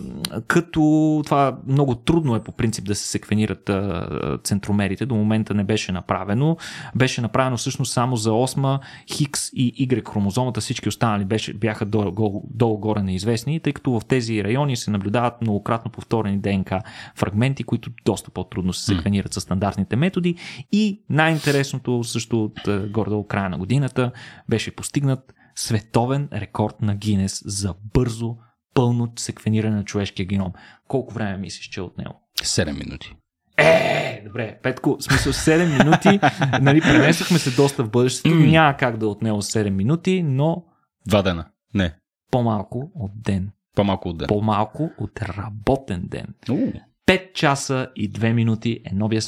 като 0.47 0.81
това 1.25 1.59
много 1.67 1.95
трудно 1.95 2.37
е 2.37 2.43
по 2.43 2.53
принцип 2.53 2.85
да 2.85 2.95
се 2.95 3.07
секвенират 3.07 3.69
а, 3.69 4.39
центромерите, 4.45 5.07
до 5.07 5.15
момента 5.15 5.55
не 5.55 5.65
беше 5.65 5.93
направено. 5.93 6.57
Беше 6.95 7.21
направено 7.21 7.57
всъщност 7.57 7.93
само 7.93 8.17
за 8.17 8.31
8, 8.31 8.79
Хикс 9.13 9.49
и 9.53 9.89
Y 9.89 10.09
хромозомата, 10.09 10.61
всички 10.61 10.89
останали 10.89 11.25
беше, 11.25 11.55
бяха 11.55 11.87
долу-горе 11.87 13.03
неизвестни, 13.03 13.61
тъй 13.61 13.73
като 13.73 14.01
в 14.01 14.05
тези 14.09 14.45
райони 14.45 14.60
се 14.77 14.91
наблюдават 14.91 15.43
многократно 15.43 15.91
повторени 15.91 16.39
ДНК 16.39 16.83
фрагменти, 17.17 17.65
които 17.65 17.91
доста 18.05 18.31
по-трудно 18.31 18.73
се 18.73 18.85
секвенират 18.85 19.35
с 19.35 19.41
стандартните 19.41 19.97
методи. 19.97 20.37
И 20.73 21.05
най-интересното 21.11 22.05
също 22.05 22.45
от 22.45 22.69
е, 22.69 22.79
горе 22.79 23.11
края 23.29 23.51
на 23.51 23.59
годината 23.59 24.13
беше 24.49 24.77
постигнат 24.77 25.35
световен 25.55 26.29
рекорд 26.33 26.83
на 26.83 26.95
Гинес 26.95 27.43
за 27.47 27.75
бързо, 27.95 28.37
пълно 28.75 29.13
секвениране 29.17 29.77
на 29.77 29.85
човешкия 29.85 30.27
геном. 30.27 30.53
Колко 30.89 31.15
време 31.15 31.37
мислиш, 31.37 31.69
че 31.69 31.81
е 31.81 31.83
от 31.83 31.99
него? 31.99 32.29
7 32.43 32.85
минути. 32.85 33.17
Е, 33.57 34.23
добре, 34.27 34.59
Петко, 34.63 34.97
в 35.01 35.03
смисъл 35.03 35.33
7 35.33 35.79
минути, 35.79 36.21
нали, 36.61 36.81
пренесохме 36.81 37.39
се 37.39 37.51
доста 37.51 37.85
в 37.85 37.91
бъдещето, 37.91 38.35
няма 38.35 38.77
как 38.77 38.97
да 38.97 39.07
е 39.07 39.09
отнело 39.09 39.43
7 39.43 39.71
минути, 39.71 40.23
но... 40.23 40.65
Два 41.07 41.23
дена, 41.23 41.47
не. 41.75 41.95
По-малко 42.31 42.93
от 42.95 43.11
ден. 43.15 43.51
По-малко 43.77 44.09
от 44.09 44.19
ден. 44.19 44.29
По-малко 44.29 44.91
от 44.99 45.23
работен 45.23 46.03
ден. 46.07 46.27
Uh. 46.47 46.81
5 47.07 47.33
часа 47.33 47.89
и 47.97 48.13
2 48.13 48.33
минути 48.33 48.81
е 48.85 48.95
новия 48.95 49.23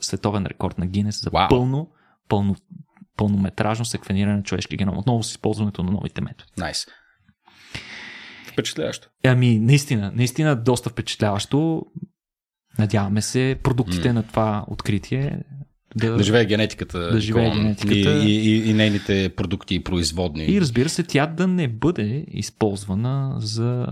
световен 0.00 0.46
рекорд 0.46 0.78
на 0.78 0.86
Гинес 0.86 1.22
за 1.22 1.30
wow. 1.30 1.48
пълно, 1.48 1.90
пълно, 2.28 2.56
пълнометражно 3.16 3.84
секвениране 3.84 4.36
на 4.36 4.42
човешки 4.42 4.76
геном. 4.76 4.98
Отново 4.98 5.22
с 5.22 5.30
използването 5.30 5.82
на 5.82 5.90
новите 5.90 6.20
методи. 6.20 6.52
Найс. 6.58 6.86
Nice. 6.86 6.90
Впечатляващо. 8.52 9.08
Ами, 9.24 9.58
наистина, 9.58 10.12
наистина 10.14 10.56
доста 10.56 10.90
впечатляващо. 10.90 11.82
Надяваме 12.78 13.22
се 13.22 13.60
продуктите 13.62 14.08
mm. 14.08 14.12
на 14.12 14.22
това 14.22 14.64
откритие 14.68 15.42
да, 15.96 16.16
да 16.16 16.22
живее 16.22 16.44
генетиката, 16.44 16.98
да 16.98 17.20
живее 17.20 17.50
генетиката. 17.50 18.24
И, 18.24 18.30
и, 18.30 18.70
и 18.70 18.74
нейните 18.74 19.28
продукти 19.28 19.74
и 19.74 19.84
производни. 19.84 20.44
И 20.44 20.60
разбира 20.60 20.88
се, 20.88 21.02
тя 21.02 21.26
да 21.26 21.46
не 21.46 21.68
бъде 21.68 22.24
използвана 22.30 23.34
за 23.38 23.86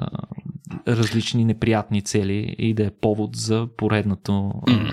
различни 0.88 1.44
неприятни 1.44 2.02
цели 2.02 2.56
и 2.58 2.74
да 2.74 2.84
е 2.84 2.90
повод 2.90 3.36
за 3.36 3.68
поредното 3.76 4.32
mm 4.32 4.92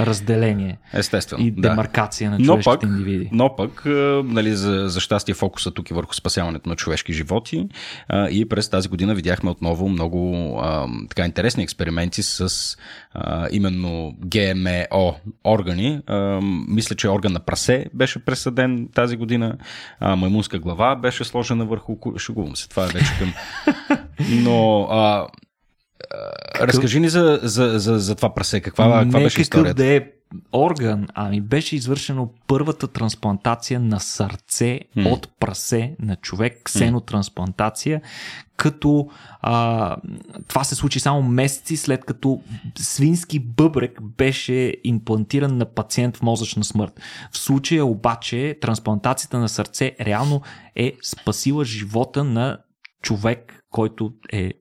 разделение 0.00 0.78
Естествено, 0.92 1.46
и 1.46 1.50
демаркация 1.50 2.30
да. 2.30 2.38
на 2.38 2.44
човешките 2.44 2.70
но 2.70 2.80
пък, 2.80 2.82
индивиди. 2.82 3.28
Но 3.32 3.56
пък, 3.56 3.82
нали, 4.24 4.52
за, 4.52 4.88
за 4.88 5.00
щастие 5.00 5.34
фокуса 5.34 5.70
тук 5.70 5.90
е 5.90 5.94
върху 5.94 6.14
спасяването 6.14 6.68
на 6.68 6.76
човешки 6.76 7.12
животи 7.12 7.68
а, 8.08 8.28
и 8.28 8.48
през 8.48 8.68
тази 8.68 8.88
година 8.88 9.14
видяхме 9.14 9.50
отново 9.50 9.88
много 9.88 10.54
а, 10.62 10.86
така 11.08 11.24
интересни 11.24 11.62
експерименти 11.62 12.22
с 12.22 12.76
а, 13.14 13.48
именно 13.52 14.14
ГМО 14.18 15.14
органи. 15.44 16.00
А, 16.06 16.40
мисля, 16.68 16.96
че 16.96 17.08
орган 17.08 17.32
на 17.32 17.40
прасе 17.40 17.86
беше 17.94 18.24
пресъден 18.24 18.88
тази 18.94 19.16
година, 19.16 19.56
а, 20.00 20.16
маймунска 20.16 20.58
глава 20.58 20.96
беше 20.96 21.24
сложена 21.24 21.66
върху... 21.66 21.96
Шегувам 22.18 22.56
се, 22.56 22.68
това 22.68 22.84
е 22.84 22.88
вече 22.88 23.18
към... 23.18 23.32
Но 24.30 24.82
а, 24.90 25.26
какъв... 26.54 26.68
Разкажи 26.68 27.00
ни 27.00 27.08
за, 27.08 27.40
за, 27.42 27.78
за, 27.78 27.98
за 27.98 28.14
това 28.14 28.34
прасе. 28.34 28.60
Каква, 28.60 28.84
каква 28.84 29.18
Не 29.18 29.24
беше 29.24 29.40
историята? 29.40 29.74
да 29.74 29.86
е 29.86 30.06
орган, 30.52 31.06
ами 31.14 31.40
беше 31.40 31.76
извършено 31.76 32.30
първата 32.46 32.88
трансплантация 32.88 33.80
на 33.80 34.00
сърце 34.00 34.80
mm. 34.96 35.12
от 35.12 35.28
прасе 35.40 35.96
на 36.00 36.16
човек, 36.16 36.60
ксенотрансплантация, 36.64 38.00
като 38.56 39.08
а, 39.40 39.96
това 40.48 40.64
се 40.64 40.74
случи 40.74 41.00
само 41.00 41.22
месеци 41.22 41.76
след 41.76 42.04
като 42.04 42.40
свински 42.78 43.38
бъбрек 43.38 44.02
беше 44.02 44.74
имплантиран 44.84 45.56
на 45.56 45.64
пациент 45.64 46.16
в 46.16 46.22
мозъчна 46.22 46.64
смърт. 46.64 47.00
В 47.32 47.38
случая 47.38 47.84
обаче 47.84 48.58
трансплантацията 48.60 49.38
на 49.38 49.48
сърце 49.48 49.96
реално 50.00 50.42
е 50.76 50.92
спасила 51.02 51.64
живота 51.64 52.24
на 52.24 52.58
човек, 53.02 53.64
който 53.70 54.12
е 54.32 54.52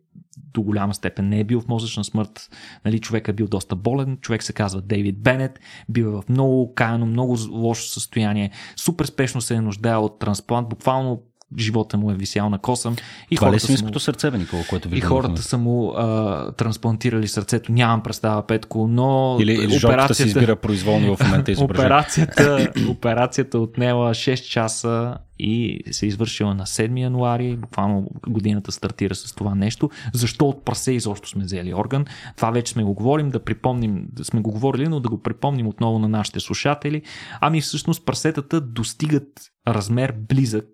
до 0.54 0.62
голяма 0.62 0.94
степен 0.94 1.30
не 1.30 1.40
е 1.40 1.44
бил 1.44 1.62
в 1.62 1.68
мозъчна 1.68 2.04
смърт. 2.04 2.50
Нали, 2.86 3.00
човек 3.00 3.28
е 3.28 3.34
бил 3.34 3.48
доста 3.48 3.76
болен. 3.76 4.18
Човек 4.22 4.44
се 4.44 4.54
казва 4.54 4.82
Дейвид 4.82 5.22
Бенет. 5.22 5.60
Бил 5.90 6.06
е 6.06 6.10
в 6.10 6.24
много 6.30 6.74
каяно, 6.76 7.06
много 7.06 7.38
лошо 7.50 7.88
състояние. 7.88 8.52
Супер 8.76 9.06
спешно 9.06 9.42
се 9.42 9.56
е 9.56 9.62
нуждае 9.62 9.96
от 9.96 10.20
трансплант. 10.20 10.70
Буквално 10.70 11.22
живота 11.58 11.98
му 11.98 12.12
е 12.12 12.16
висял 12.16 12.50
на 12.50 12.60
косъм. 12.60 12.96
И 13.32 13.36
Това 13.36 13.52
ли 13.52 13.56
е 13.56 13.84
му... 13.84 14.00
сърце, 14.00 14.32
бе, 14.32 14.38
Никола, 14.38 14.64
което 14.70 14.96
И 14.96 15.02
хората 15.02 15.42
са 15.42 15.58
му 15.58 15.92
а, 15.92 16.52
трансплантирали 16.52 17.28
сърцето. 17.28 17.72
Нямам 17.72 18.04
представа, 18.04 18.48
Петко, 18.48 18.88
но 18.88 19.38
или, 19.40 19.54
или 19.54 19.78
операцията... 19.78 20.16
се 20.16 20.28
избира 20.28 20.56
произволно 20.56 21.16
в 21.16 21.24
момента 21.24 21.52
операцията, 21.64 22.72
операцията 22.90 23.60
отнела 23.60 24.10
6 24.10 24.50
часа 24.50 25.18
и 25.40 25.82
се 25.92 26.06
извършила 26.06 26.56
на 26.56 26.66
7 26.66 27.02
януари. 27.02 27.56
Буквално 27.56 28.08
годината 28.28 28.72
стартира 28.72 29.16
с 29.16 29.34
това 29.36 29.56
нещо. 29.56 29.90
Защо 30.14 30.46
от 30.46 30.66
прасе 30.66 30.92
изобщо 30.92 31.30
сме 31.30 31.44
взели 31.44 31.74
орган? 31.74 32.06
Това 32.36 32.52
вече 32.52 32.72
сме 32.72 32.84
го 32.84 32.94
говорим, 32.94 33.30
да 33.30 33.44
припомним, 33.44 34.08
да 34.12 34.26
сме 34.26 34.42
го 34.42 34.52
говорили, 34.52 34.88
но 34.88 35.00
да 35.00 35.10
го 35.10 35.24
припомним 35.24 35.68
отново 35.68 36.00
на 36.00 36.08
нашите 36.08 36.40
слушатели. 36.40 37.02
Ами 37.42 37.62
всъщност 37.62 38.06
прасетата 38.06 38.62
достигат 38.62 39.28
размер 39.68 40.14
близък 40.30 40.66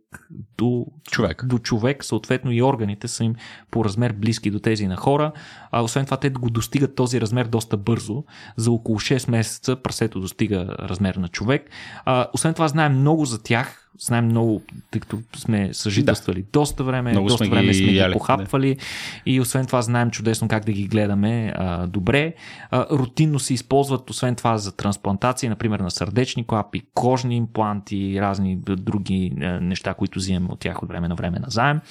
до 0.58 0.86
човек. 1.12 1.46
до 1.46 1.60
човек, 1.60 2.04
съответно 2.04 2.52
и 2.52 2.62
органите 2.62 3.08
са 3.08 3.24
им 3.24 3.36
по 3.72 3.86
размер 3.86 4.14
близки 4.14 4.52
до 4.52 4.60
тези 4.60 4.88
на 4.88 4.96
хора. 4.96 5.32
А 5.72 5.82
освен 5.82 6.06
това, 6.06 6.18
те 6.18 6.30
го 6.30 6.50
достигат 6.50 6.96
този 6.96 7.22
размер 7.22 7.46
доста 7.46 7.78
бързо. 7.78 8.24
За 8.58 8.72
около 8.72 9.00
6 9.00 9.32
месеца 9.32 9.76
прасето 9.76 10.20
достига 10.20 10.76
размер 10.80 11.16
на 11.16 11.28
човек. 11.28 11.70
А, 12.06 12.28
освен 12.34 12.54
това, 12.54 12.68
знаем 12.68 13.00
много 13.00 13.26
за 13.26 13.44
тях. 13.44 13.82
Знаем 14.00 14.26
много, 14.26 14.62
тъй 14.92 15.02
като 15.02 15.20
сме 15.36 15.74
съжителствали 15.74 16.42
да. 16.42 16.48
доста 16.54 16.84
време, 16.84 17.12
много 17.12 17.28
доста 17.28 17.46
сме 17.46 17.56
време 17.56 17.68
ги 17.68 17.74
сме 17.74 17.88
ги 17.88 18.14
похапвали 18.14 18.76
да. 18.76 18.82
и 19.26 19.42
освен 19.42 19.66
това 19.66 19.82
знаем 19.82 20.12
чудесно 20.12 20.48
как 20.48 20.66
да 20.66 20.72
ги 20.72 20.88
гледаме 20.88 21.54
а, 21.56 21.88
добре. 21.88 22.34
А, 22.72 22.86
рутинно 22.92 23.40
се 23.40 23.54
използват, 23.54 24.10
освен 24.10 24.36
това, 24.36 24.58
за 24.58 24.76
трансплантации, 24.76 25.50
например 25.50 25.80
на 25.80 25.92
сърдечни 25.92 26.48
клапи, 26.48 26.82
кожни 26.94 27.36
импланти, 27.36 28.22
разни 28.22 28.56
други 28.56 29.34
а, 29.42 29.60
неща, 29.62 29.94
които 29.94 30.05
взимаме 30.16 30.48
от 30.52 30.60
тях 30.60 30.84
от 30.84 30.90
време 30.90 31.08
на 31.08 31.16
време 31.16 31.40
на 31.40 31.48
заем. 31.50 31.82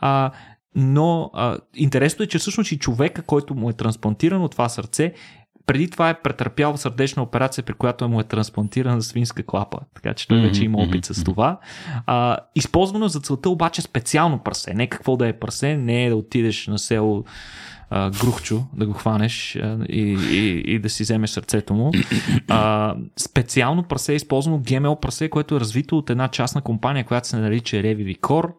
А, 0.00 0.30
но 0.74 1.30
а, 1.34 1.56
интересно 1.74 2.22
е, 2.22 2.26
че 2.26 2.38
всъщност 2.38 2.72
и 2.72 2.78
човека, 2.78 3.22
който 3.22 3.54
му 3.54 3.70
е 3.70 3.72
трансплантирано 3.72 4.48
това 4.48 4.68
сърце, 4.68 5.12
преди 5.68 5.90
това 5.90 6.10
е 6.10 6.22
претърпял 6.22 6.76
сърдечна 6.76 7.22
операция, 7.22 7.64
при 7.64 7.72
която 7.72 8.08
му 8.08 8.20
е 8.20 8.24
трансплантирана 8.24 9.02
свинска 9.02 9.42
клапа. 9.42 9.78
Така 9.94 10.14
че 10.14 10.28
той 10.28 10.40
вече 10.40 10.64
има 10.64 10.78
опит 10.78 11.04
с 11.04 11.24
това. 11.24 11.58
А, 12.06 12.36
използвано 12.54 13.08
за 13.08 13.20
целта 13.20 13.50
обаче 13.50 13.82
специално 13.82 14.38
прасе. 14.38 14.74
Не 14.74 14.86
какво 14.86 15.16
да 15.16 15.28
е 15.28 15.32
прасе, 15.32 15.76
не 15.76 16.04
е 16.04 16.08
да 16.08 16.16
отидеш 16.16 16.66
на 16.66 16.78
село 16.78 17.24
а, 17.90 18.10
Грухчо, 18.10 18.64
да 18.76 18.86
го 18.86 18.92
хванеш 18.92 19.56
а, 19.56 19.78
и, 19.88 20.18
и, 20.32 20.74
и 20.74 20.78
да 20.78 20.90
си 20.90 21.02
вземеш 21.02 21.30
сърцето 21.30 21.74
му. 21.74 21.92
А, 22.48 22.94
специално 23.16 23.82
прасе 23.82 24.12
е 24.12 24.16
използвано 24.16 24.62
ГМО 24.68 25.00
прасе, 25.00 25.28
което 25.28 25.56
е 25.56 25.60
развито 25.60 25.98
от 25.98 26.10
една 26.10 26.28
частна 26.28 26.62
компания, 26.62 27.04
която 27.04 27.28
се 27.28 27.36
нарича 27.36 27.76
Revivicor. 27.76 28.52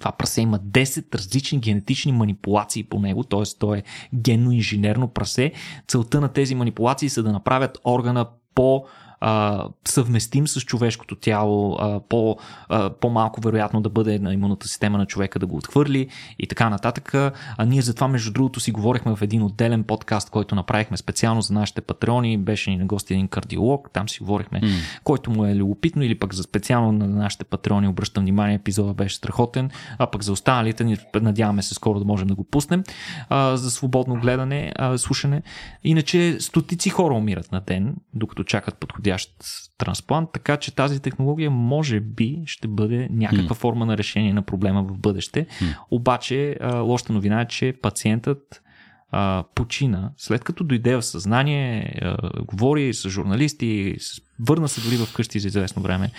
Това 0.00 0.12
прасе 0.12 0.40
има 0.40 0.58
10 0.58 1.14
различни 1.14 1.58
генетични 1.58 2.12
манипулации 2.12 2.84
по 2.84 2.98
него, 2.98 3.24
т.е. 3.24 3.42
то 3.58 3.74
е 3.74 3.82
генно-инженерно 4.14 5.08
прасе. 5.08 5.52
Целта 5.88 6.20
на 6.20 6.28
тези 6.28 6.54
манипулации 6.54 7.08
са 7.08 7.22
да 7.22 7.32
направят 7.32 7.78
органа 7.84 8.26
по 8.54 8.84
а, 9.26 9.64
съвместим 9.88 10.48
с 10.48 10.60
човешкото 10.60 11.16
тяло, 11.16 11.76
а, 11.80 12.00
по, 12.00 12.36
а, 12.68 12.90
по-малко 12.90 13.40
вероятно 13.40 13.80
да 13.80 13.88
бъде 13.88 14.18
на 14.18 14.34
имунната 14.34 14.68
система 14.68 14.98
на 14.98 15.06
човека 15.06 15.38
да 15.38 15.46
го 15.46 15.56
отхвърли 15.56 16.08
и 16.38 16.46
така 16.46 16.70
нататък. 16.70 17.14
А 17.56 17.64
ние 17.66 17.82
затова, 17.82 18.08
между 18.08 18.32
другото, 18.32 18.60
си 18.60 18.70
говорихме 18.70 19.16
в 19.16 19.22
един 19.22 19.42
отделен 19.42 19.84
подкаст, 19.84 20.30
който 20.30 20.54
направихме 20.54 20.96
специално 20.96 21.42
за 21.42 21.54
нашите 21.54 21.80
патреони. 21.80 22.38
Беше 22.38 22.70
ни 22.70 22.76
на 22.76 22.86
гости 22.86 23.14
един 23.14 23.28
кардиолог, 23.28 23.90
там 23.92 24.08
си 24.08 24.18
говорихме, 24.20 24.60
mm. 24.60 25.00
който 25.04 25.30
му 25.30 25.46
е 25.46 25.54
любопитно 25.54 26.02
или 26.02 26.18
пък 26.18 26.34
за 26.34 26.42
специално 26.42 26.92
на 26.92 27.06
нашите 27.06 27.44
патреони 27.44 27.88
обръщам 27.88 28.22
внимание, 28.22 28.54
епизода 28.54 28.94
беше 28.94 29.16
страхотен, 29.16 29.70
а 29.98 30.06
пък 30.06 30.22
за 30.22 30.32
останалите 30.32 30.84
ни 30.84 30.96
надяваме 31.14 31.62
се 31.62 31.74
скоро 31.74 31.98
да 31.98 32.04
можем 32.04 32.28
да 32.28 32.34
го 32.34 32.44
пуснем 32.44 32.84
а, 33.28 33.56
за 33.56 33.70
свободно 33.70 34.14
гледане, 34.14 34.72
а, 34.76 34.98
слушане. 34.98 35.42
Иначе 35.84 36.36
стотици 36.40 36.90
хора 36.90 37.14
умират 37.14 37.52
на 37.52 37.60
ден, 37.60 37.96
докато 38.14 38.44
чакат 38.44 38.74
подходящ 38.74 39.13
подходящ 39.14 39.30
трансплант, 39.78 40.30
така 40.32 40.56
че 40.56 40.74
тази 40.74 41.00
технология 41.00 41.50
може 41.50 42.00
би 42.00 42.42
ще 42.46 42.68
бъде 42.68 43.08
някаква 43.10 43.54
mm. 43.54 43.58
форма 43.58 43.86
на 43.86 43.98
решение 43.98 44.32
на 44.32 44.42
проблема 44.42 44.82
в 44.82 44.98
бъдеще. 44.98 45.46
Mm. 45.46 45.76
Обаче 45.90 46.56
лошата 46.74 47.12
новина 47.12 47.40
е, 47.40 47.48
че 47.48 47.74
пациентът 47.82 48.62
а, 49.10 49.44
почина, 49.54 50.10
след 50.16 50.44
като 50.44 50.64
дойде 50.64 50.96
в 50.96 51.02
съзнание, 51.02 51.94
а, 52.02 52.16
говори 52.44 52.94
с 52.94 53.08
журналисти, 53.08 53.96
Върна 54.40 54.68
се 54.68 54.80
дори 54.80 54.96
вкъщи 54.96 55.38
за 55.38 55.48
известно 55.48 55.82
време. 55.82 56.10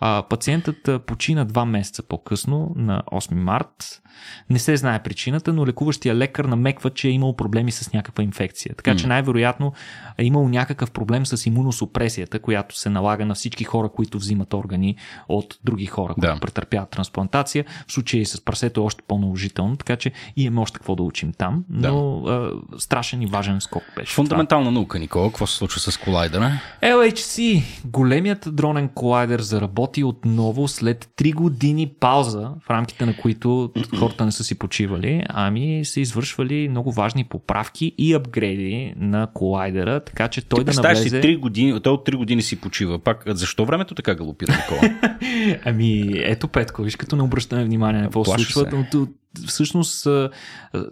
А, 0.00 0.22
пациентът 0.30 1.06
почина 1.06 1.44
два 1.44 1.64
месеца 1.64 2.02
по-късно, 2.02 2.72
на 2.76 3.02
8 3.12 3.34
март. 3.34 4.02
Не 4.50 4.58
се 4.58 4.76
знае 4.76 5.02
причината, 5.02 5.52
но 5.52 5.66
лекуващия 5.66 6.14
лекар 6.14 6.44
намеква, 6.44 6.90
че 6.90 7.08
е 7.08 7.10
имал 7.10 7.36
проблеми 7.36 7.72
с 7.72 7.92
някаква 7.92 8.24
инфекция. 8.24 8.74
Така 8.74 8.96
че 8.96 9.06
най-вероятно 9.06 9.72
е 10.18 10.24
имал 10.24 10.48
някакъв 10.48 10.90
проблем 10.90 11.26
с 11.26 11.46
имуносупресията, 11.46 12.38
която 12.38 12.78
се 12.78 12.90
налага 12.90 13.26
на 13.26 13.34
всички 13.34 13.64
хора, 13.64 13.88
които 13.88 14.18
взимат 14.18 14.54
органи 14.54 14.96
от 15.28 15.58
други 15.64 15.86
хора, 15.86 16.14
които 16.14 16.34
да. 16.34 16.40
претърпяват 16.40 16.90
трансплантация. 16.90 17.64
В 17.86 17.92
случай 17.92 18.24
с 18.24 18.44
прасето 18.44 18.80
е 18.80 18.84
още 18.84 19.02
по-наложително, 19.08 19.76
така 19.76 19.96
че 19.96 20.12
имаме 20.36 20.60
още 20.60 20.78
какво 20.78 20.96
да 20.96 21.02
учим 21.02 21.32
там. 21.32 21.64
Но 21.70 22.20
да. 22.20 22.32
а, 22.32 22.80
страшен 22.80 23.22
и 23.22 23.26
важен 23.26 23.60
скок 23.60 23.82
беше. 23.96 24.14
Фундаментална 24.14 24.64
това. 24.64 24.74
наука, 24.74 24.98
Никола. 24.98 25.28
Какво 25.28 25.46
се 25.46 25.56
случва 25.56 25.80
с 25.80 25.96
колайдера? 25.96 26.60
LHC 26.82 27.62
големият 27.84 28.48
дронен 28.52 28.88
колайдер 28.88 29.40
заработи 29.40 30.04
отново 30.04 30.68
след 30.68 31.08
3 31.16 31.34
години 31.34 31.86
пауза, 32.00 32.50
в 32.66 32.70
рамките 32.70 33.06
на 33.06 33.16
които 33.16 33.72
хората 34.08 34.24
не 34.24 34.32
са 34.32 34.44
си 34.44 34.58
почивали, 34.58 35.24
ами 35.28 35.84
са 35.84 36.00
извършвали 36.00 36.68
много 36.68 36.92
важни 36.92 37.24
поправки 37.24 37.94
и 37.98 38.14
апгрейди 38.14 38.94
на 38.96 39.28
колайдера, 39.34 40.00
така 40.00 40.28
че 40.28 40.48
той 40.48 40.58
Ти 40.58 40.64
да 40.64 40.82
навлезе... 40.82 41.08
си 41.08 41.16
3 41.16 41.38
години, 41.38 41.80
той 41.80 41.92
от 41.92 42.06
3 42.06 42.16
години 42.16 42.42
си 42.42 42.60
почива. 42.60 42.98
Пак, 42.98 43.24
защо 43.26 43.64
времето 43.64 43.94
така 43.94 44.14
галопира 44.14 44.52
такова? 44.52 44.94
ами, 45.64 46.12
ето 46.14 46.48
Петко, 46.48 46.82
виж 46.82 46.96
като 46.96 47.16
не 47.16 47.22
обръщаме 47.22 47.64
внимание 47.64 48.00
на 48.00 48.06
какво 48.06 48.24
се 48.24 48.30
случва, 48.30 48.84
всъщност 49.46 50.08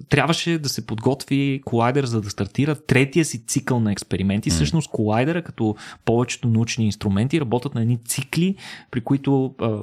трябваше 0.08 0.58
да 0.58 0.68
се 0.68 0.86
подготви 0.86 1.62
колайдер 1.64 2.04
за 2.04 2.20
да 2.20 2.30
стартира 2.30 2.74
третия 2.74 3.24
си 3.24 3.46
цикъл 3.46 3.80
на 3.80 3.92
експерименти. 3.92 4.50
Mm. 4.50 4.54
Всъщност 4.54 4.90
колайдера, 4.90 5.42
като 5.42 5.76
повечето 6.04 6.48
научни 6.48 6.84
инструменти, 6.84 7.40
работят 7.40 7.74
на 7.74 7.82
едни 7.82 7.98
цикли, 8.04 8.54
при 8.90 9.00
които 9.00 9.54
а, 9.60 9.78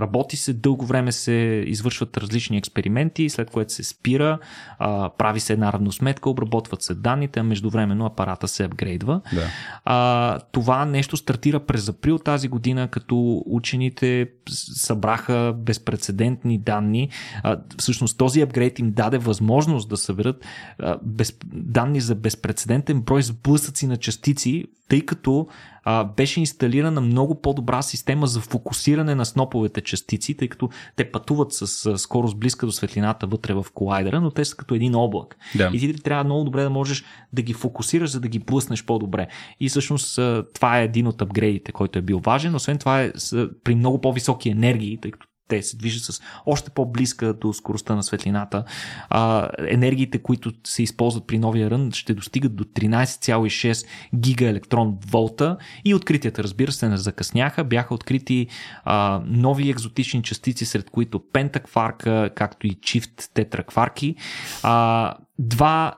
работи 0.00 0.36
се, 0.36 0.52
дълго 0.52 0.86
време 0.86 1.12
се 1.12 1.64
извършват 1.66 2.16
различни 2.16 2.56
експерименти, 2.56 3.30
след 3.30 3.50
което 3.50 3.72
се 3.72 3.84
спира, 3.84 4.38
а, 4.78 5.10
прави 5.18 5.40
се 5.40 5.52
една 5.52 5.72
равносметка, 5.72 6.30
обработват 6.30 6.82
се 6.82 6.94
данните, 6.94 7.40
а 7.40 7.42
междувременно 7.42 8.06
апарата 8.06 8.48
се 8.48 8.64
апгрейдва. 8.64 9.20
Да. 9.34 9.46
А, 9.84 10.38
това 10.52 10.84
нещо 10.84 11.16
стартира 11.16 11.60
през 11.60 11.88
април 11.88 12.18
тази 12.18 12.48
година, 12.48 12.88
като 12.88 13.42
учените 13.46 14.28
събраха 14.48 15.54
безпредседентни 15.56 16.58
данни. 16.58 17.08
А, 17.42 17.56
всъщност 17.78 17.97
този 18.16 18.40
апгрейд 18.40 18.78
им 18.78 18.90
даде 18.90 19.18
възможност 19.18 19.88
да 19.88 19.96
съберат 19.96 20.46
а, 20.78 20.98
без, 21.02 21.38
данни 21.52 22.00
за 22.00 22.14
безпредседентен 22.14 23.00
брой 23.00 23.22
сблъсъци 23.22 23.86
на 23.86 23.96
частици, 23.96 24.64
тъй 24.88 25.00
като 25.00 25.46
а, 25.84 26.04
беше 26.04 26.40
инсталирана 26.40 27.00
много 27.00 27.40
по-добра 27.40 27.82
система 27.82 28.26
за 28.26 28.40
фокусиране 28.40 29.14
на 29.14 29.26
сноповете 29.26 29.80
частици, 29.80 30.36
тъй 30.36 30.48
като 30.48 30.68
те 30.96 31.10
пътуват 31.10 31.52
с 31.52 31.86
а, 31.86 31.98
скорост 31.98 32.38
близка 32.38 32.66
до 32.66 32.72
светлината 32.72 33.26
вътре 33.26 33.54
в 33.54 33.66
колайдера, 33.74 34.20
но 34.20 34.30
те 34.30 34.44
са 34.44 34.56
като 34.56 34.74
един 34.74 34.94
облак. 34.94 35.36
Да. 35.56 35.70
И 35.74 35.78
ти 35.78 36.02
трябва 36.02 36.24
много 36.24 36.44
добре 36.44 36.62
да 36.62 36.70
можеш 36.70 37.04
да 37.32 37.42
ги 37.42 37.52
фокусираш, 37.52 38.10
за 38.10 38.20
да 38.20 38.28
ги 38.28 38.38
блъснеш 38.38 38.84
по-добре. 38.84 39.28
И 39.60 39.68
всъщност 39.68 40.18
а, 40.18 40.44
това 40.54 40.80
е 40.80 40.84
един 40.84 41.06
от 41.06 41.22
апгрейдите, 41.22 41.72
който 41.72 41.98
е 41.98 42.02
бил 42.02 42.18
важен. 42.18 42.54
Освен 42.54 42.78
това 42.78 43.02
е 43.02 43.12
с, 43.14 43.48
при 43.64 43.74
много 43.74 44.00
по-високи 44.00 44.48
енергии, 44.48 44.98
тъй 45.00 45.10
като 45.10 45.26
те 45.48 45.62
се 45.62 45.76
движат 45.76 46.02
с 46.02 46.20
още 46.46 46.70
по-близка 46.70 47.32
до 47.32 47.52
скоростта 47.52 47.94
на 47.94 48.02
светлината. 48.02 48.64
А, 49.10 49.48
енергиите, 49.58 50.18
които 50.18 50.52
се 50.64 50.82
използват 50.82 51.26
при 51.26 51.38
новия 51.38 51.70
рън, 51.70 51.90
ще 51.92 52.14
достигат 52.14 52.56
до 52.56 52.64
13,6 52.64 53.86
гигаелектрон 54.14 54.98
волта 55.10 55.56
и 55.84 55.94
откритията, 55.94 56.42
разбира 56.42 56.72
се, 56.72 56.88
не 56.88 56.96
закъсняха. 56.96 57.64
Бяха 57.64 57.94
открити 57.94 58.46
а, 58.84 59.22
нови 59.26 59.70
екзотични 59.70 60.22
частици, 60.22 60.64
сред 60.64 60.90
които 60.90 61.22
пентакварка, 61.32 62.30
както 62.34 62.66
и 62.66 62.74
чифт 62.74 63.30
тетракварки. 63.34 64.14
А, 64.62 65.14
два 65.38 65.94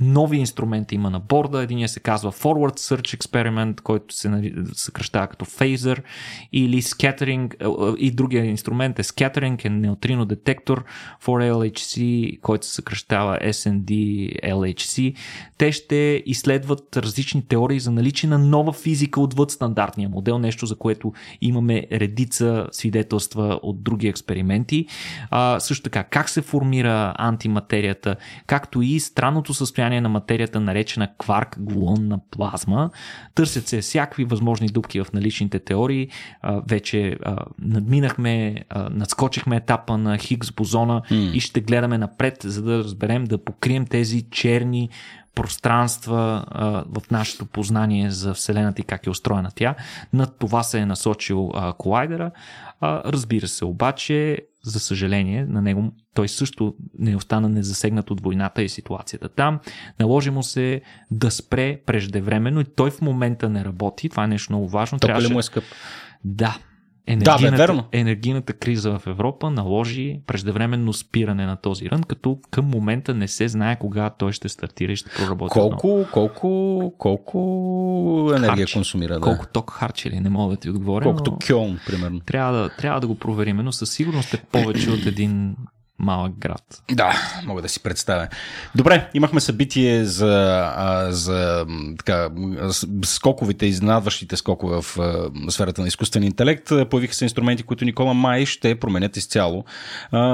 нови 0.00 0.36
инструменти 0.36 0.94
има 0.94 1.10
на 1.10 1.20
борда. 1.20 1.62
Единия 1.62 1.88
се 1.88 2.00
казва 2.00 2.32
Forward 2.32 2.78
Search 2.78 3.18
Experiment, 3.18 3.80
който 3.80 4.14
се 4.14 4.52
съкръщава 4.72 5.26
като 5.26 5.44
Phaser 5.44 6.02
или 6.52 6.82
Scattering 6.82 7.54
е, 7.60 7.64
е, 7.64 8.06
и 8.06 8.10
другия 8.10 8.44
инструмент 8.44 8.98
е 8.98 9.02
Scattering, 9.02 9.64
е 9.64 9.68
неутрино 9.68 10.24
детектор 10.24 10.84
for 11.24 11.52
LHC, 11.52 12.40
който 12.40 12.66
се 12.66 12.72
съкръщава 12.72 13.38
SND 13.42 13.90
LHC. 14.44 15.14
Те 15.58 15.72
ще 15.72 16.22
изследват 16.26 16.96
различни 16.96 17.46
теории 17.48 17.80
за 17.80 17.90
наличие 17.90 18.28
на 18.28 18.38
нова 18.38 18.72
физика 18.72 19.20
отвъд 19.20 19.50
стандартния 19.50 20.08
модел, 20.08 20.38
нещо 20.38 20.66
за 20.66 20.76
което 20.76 21.12
имаме 21.40 21.86
редица 21.92 22.66
свидетелства 22.72 23.60
от 23.62 23.82
други 23.82 24.08
експерименти. 24.08 24.86
А, 25.30 25.60
също 25.60 25.82
така, 25.82 26.04
как 26.04 26.28
се 26.28 26.42
формира 26.42 27.14
антиматерията, 27.18 28.16
както 28.46 28.82
и 28.82 29.00
странното 29.00 29.54
състояние 29.54 29.83
състояние 29.84 30.00
на 30.00 30.08
материята, 30.08 30.60
наречена 30.60 31.08
кварк 31.18 31.56
глонна 31.60 32.18
плазма. 32.30 32.90
Търсят 33.34 33.68
се 33.68 33.80
всякакви 33.80 34.24
възможни 34.24 34.68
дупки 34.68 35.00
в 35.00 35.12
наличните 35.12 35.58
теории. 35.58 36.08
Вече 36.68 37.16
надминахме, 37.58 38.64
надскочихме 38.90 39.56
етапа 39.56 39.98
на 39.98 40.18
Хиггс 40.18 40.52
бозона 40.52 41.02
mm. 41.10 41.32
и 41.32 41.40
ще 41.40 41.60
гледаме 41.60 41.98
напред, 41.98 42.36
за 42.44 42.62
да 42.62 42.78
разберем, 42.78 43.24
да 43.24 43.44
покрием 43.44 43.86
тези 43.86 44.22
черни 44.30 44.88
пространства 45.34 46.44
а, 46.48 46.84
в 47.00 47.10
нашето 47.10 47.46
познание 47.46 48.10
за 48.10 48.34
Вселената 48.34 48.80
и 48.82 48.84
как 48.84 49.06
е 49.06 49.10
устроена 49.10 49.50
тя. 49.54 49.74
Над 50.12 50.38
това 50.38 50.62
се 50.62 50.78
е 50.78 50.86
насочил 50.86 51.50
а, 51.54 51.72
колайдера. 51.72 52.30
А, 52.80 53.12
разбира 53.12 53.48
се, 53.48 53.64
обаче, 53.64 54.38
за 54.62 54.80
съжаление, 54.80 55.46
на 55.46 55.62
него 55.62 55.92
той 56.14 56.28
също 56.28 56.74
не 56.98 57.16
остана 57.16 57.48
незасегнат 57.48 58.10
от 58.10 58.20
войната 58.20 58.62
и 58.62 58.68
ситуацията 58.68 59.28
там. 59.28 59.60
Наложи 60.00 60.30
му 60.30 60.42
се 60.42 60.82
да 61.10 61.30
спре 61.30 61.80
преждевременно 61.86 62.60
и 62.60 62.64
той 62.64 62.90
в 62.90 63.00
момента 63.00 63.48
не 63.48 63.64
работи. 63.64 64.08
Това 64.08 64.24
е 64.24 64.28
нещо 64.28 64.52
много 64.52 64.68
важно. 64.68 64.98
Тока 64.98 65.12
Трябваше... 65.12 65.32
му 65.32 65.38
е 65.38 65.42
скъп? 65.42 65.64
Да, 66.24 66.58
Енергийната, 67.06 67.42
да, 67.44 67.50
бе, 67.50 67.56
верно. 67.56 67.84
енергийната 67.92 68.52
криза 68.52 68.98
в 68.98 69.06
Европа 69.06 69.50
наложи 69.50 70.20
преждевременно 70.26 70.92
спиране 70.92 71.46
на 71.46 71.56
този 71.56 71.90
рън, 71.90 72.02
като 72.02 72.38
към 72.50 72.64
момента 72.64 73.14
не 73.14 73.28
се 73.28 73.48
знае 73.48 73.78
кога 73.78 74.10
той 74.10 74.32
ще 74.32 74.48
стартира 74.48 74.92
и 74.92 74.96
ще 74.96 75.10
проработи. 75.10 75.52
Колко, 75.52 76.06
колко, 76.12 76.92
колко 76.98 78.32
енергия 78.36 78.66
Харч. 78.66 78.72
консумира? 78.72 79.14
Да. 79.14 79.20
Колко 79.20 79.46
ток 79.46 79.70
харчи 79.70 80.10
ли? 80.10 80.20
Не 80.20 80.30
мога 80.30 80.54
да 80.54 80.60
ти 80.60 80.70
отговоря. 80.70 81.04
Колкото 81.04 81.30
но... 81.30 81.38
Кьон, 81.46 81.78
примерно. 81.86 82.20
Трябва 82.20 82.52
да, 82.52 82.68
трябва 82.68 83.00
да 83.00 83.06
го 83.06 83.14
проверим, 83.14 83.56
но 83.56 83.72
със 83.72 83.90
сигурност 83.90 84.34
е 84.34 84.42
повече 84.52 84.90
от 84.90 85.06
един 85.06 85.56
малък 85.98 86.38
град. 86.38 86.82
Да, 86.92 87.12
мога 87.46 87.62
да 87.62 87.68
си 87.68 87.82
представя. 87.82 88.28
Добре, 88.74 89.10
имахме 89.14 89.40
събитие 89.40 90.04
за, 90.04 90.72
за 91.10 91.66
така, 91.98 92.28
скоковите, 93.04 93.66
изненадващите 93.66 94.36
скокове 94.36 94.80
в 94.82 94.98
сферата 95.48 95.80
на 95.80 95.88
изкуствен 95.88 96.22
интелект. 96.22 96.72
Появиха 96.90 97.14
се 97.14 97.24
инструменти, 97.24 97.62
които 97.62 97.84
Никола 97.84 98.14
Май 98.14 98.46
ще 98.46 98.74
променят 98.74 99.16
изцяло 99.16 99.64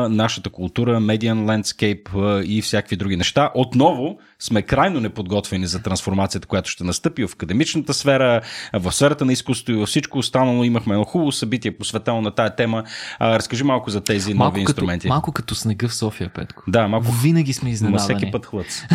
нашата 0.08 0.50
култура, 0.50 1.00
медиан 1.00 1.50
лендскейп 1.50 2.08
и 2.44 2.62
всякакви 2.62 2.96
други 2.96 3.16
неща. 3.16 3.50
Отново 3.54 4.18
сме 4.38 4.62
крайно 4.62 5.00
неподготвени 5.00 5.66
за 5.66 5.82
трансформацията, 5.82 6.48
която 6.48 6.70
ще 6.70 6.84
настъпи 6.84 7.26
в 7.26 7.32
академичната 7.32 7.94
сфера, 7.94 8.40
в 8.72 8.92
сферата 8.92 9.24
на 9.24 9.32
изкуството 9.32 9.72
и 9.72 9.74
във 9.74 9.88
всичко 9.88 10.18
останало. 10.18 10.64
Имахме 10.64 10.94
едно 10.94 11.04
хубаво 11.04 11.32
събитие, 11.32 11.78
посветено 11.78 12.20
на 12.20 12.30
тая 12.30 12.56
тема. 12.56 12.84
разкажи 13.20 13.64
малко 13.64 13.90
за 13.90 14.00
тези 14.00 14.34
малко 14.34 14.56
нови 14.56 14.64
като, 14.64 14.80
инструменти. 14.80 15.08
Малко 15.08 15.32
като 15.32 15.49
снега 15.54 15.88
в 15.88 15.94
София, 15.94 16.30
Петко. 16.34 16.62
Да, 16.68 16.88
малко. 16.88 17.12
Винаги 17.12 17.52
сме 17.52 17.70
изненадани. 17.70 18.16
всеки 18.16 18.30
път 18.30 18.46
хлъц. 18.46 18.82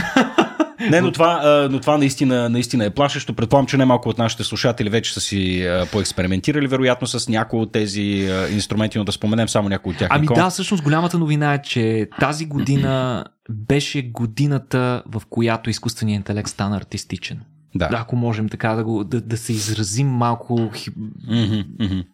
Не, 0.90 1.02
но 1.02 1.12
това, 1.12 1.68
но 1.72 1.80
това 1.80 1.98
наистина, 1.98 2.50
наистина 2.50 2.86
е 2.86 2.90
плашещо. 2.90 3.34
Предполагам, 3.34 3.68
че 3.68 3.78
немалко 3.78 4.10
от 4.10 4.18
нашите 4.18 4.44
слушатели 4.44 4.90
вече 4.90 5.14
са 5.14 5.22
си 5.22 5.70
поекспериментирали, 5.92 6.68
вероятно, 6.68 7.08
с 7.08 7.30
някои 7.30 7.60
от 7.60 7.72
тези 7.72 8.30
инструменти, 8.52 8.98
но 8.98 9.04
да 9.04 9.12
споменем 9.12 9.50
само 9.50 9.70
някои 9.70 9.92
от 9.92 9.98
тях. 9.98 10.08
Ами 10.12 10.28
да, 10.28 10.50
всъщност 10.50 10.84
голямата 10.84 11.20
новина 11.20 11.54
е, 11.54 11.62
че 11.62 12.08
тази 12.20 12.46
година 12.46 13.26
беше 13.50 14.02
годината, 14.02 15.04
в 15.06 15.22
която 15.30 15.70
изкуственият 15.70 16.20
интелект 16.20 16.50
стана 16.50 16.78
артистичен. 16.78 17.40
Да. 17.76 17.90
Ако 17.92 18.16
можем 18.16 18.50
така 18.50 18.74
да, 18.74 18.84
го, 18.84 19.04
да, 19.04 19.22
да 19.22 19.38
се 19.38 19.54
изразим 19.54 20.08
малко 20.08 20.54
mm-hmm, 20.58 21.66
mm-hmm. 21.66 22.06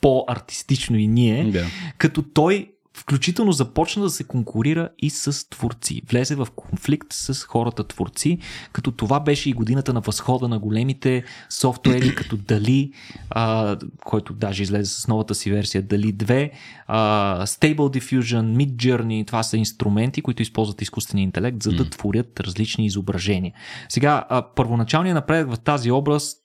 по-артистично 0.00 0.96
и 0.96 1.08
ние, 1.08 1.44
да. 1.44 1.64
като 1.98 2.22
той 2.22 2.71
включително 2.96 3.52
започна 3.52 4.02
да 4.02 4.10
се 4.10 4.24
конкурира 4.24 4.88
и 4.98 5.10
с 5.10 5.48
творци. 5.48 6.02
Влезе 6.10 6.34
в 6.34 6.48
конфликт 6.56 7.12
с 7.12 7.44
хората 7.44 7.84
творци, 7.84 8.38
като 8.72 8.92
това 8.92 9.20
беше 9.20 9.50
и 9.50 9.52
годината 9.52 9.92
на 9.92 10.00
възхода 10.00 10.48
на 10.48 10.58
големите 10.58 11.24
софтуери, 11.50 12.14
като 12.16 12.36
Дали, 12.36 12.92
а, 13.30 13.76
който 14.04 14.32
даже 14.32 14.62
излезе 14.62 14.90
с 15.00 15.08
новата 15.08 15.34
си 15.34 15.50
версия 15.50 15.82
Дали 15.82 16.14
2, 16.14 16.50
а, 16.86 17.46
Stable 17.46 17.98
Diffusion, 17.98 18.56
Mid 18.56 18.76
Journey, 18.76 19.26
това 19.26 19.42
са 19.42 19.56
инструменти, 19.56 20.22
които 20.22 20.42
използват 20.42 20.82
изкуствения 20.82 21.22
интелект, 21.22 21.62
за 21.62 21.72
да 21.72 21.90
творят 21.90 22.40
различни 22.40 22.86
изображения. 22.86 23.52
Сега, 23.88 24.24
а, 24.28 24.42
първоначалният 24.54 25.14
напредък 25.14 25.54
в 25.54 25.58
тази 25.58 25.90
област 25.90 26.41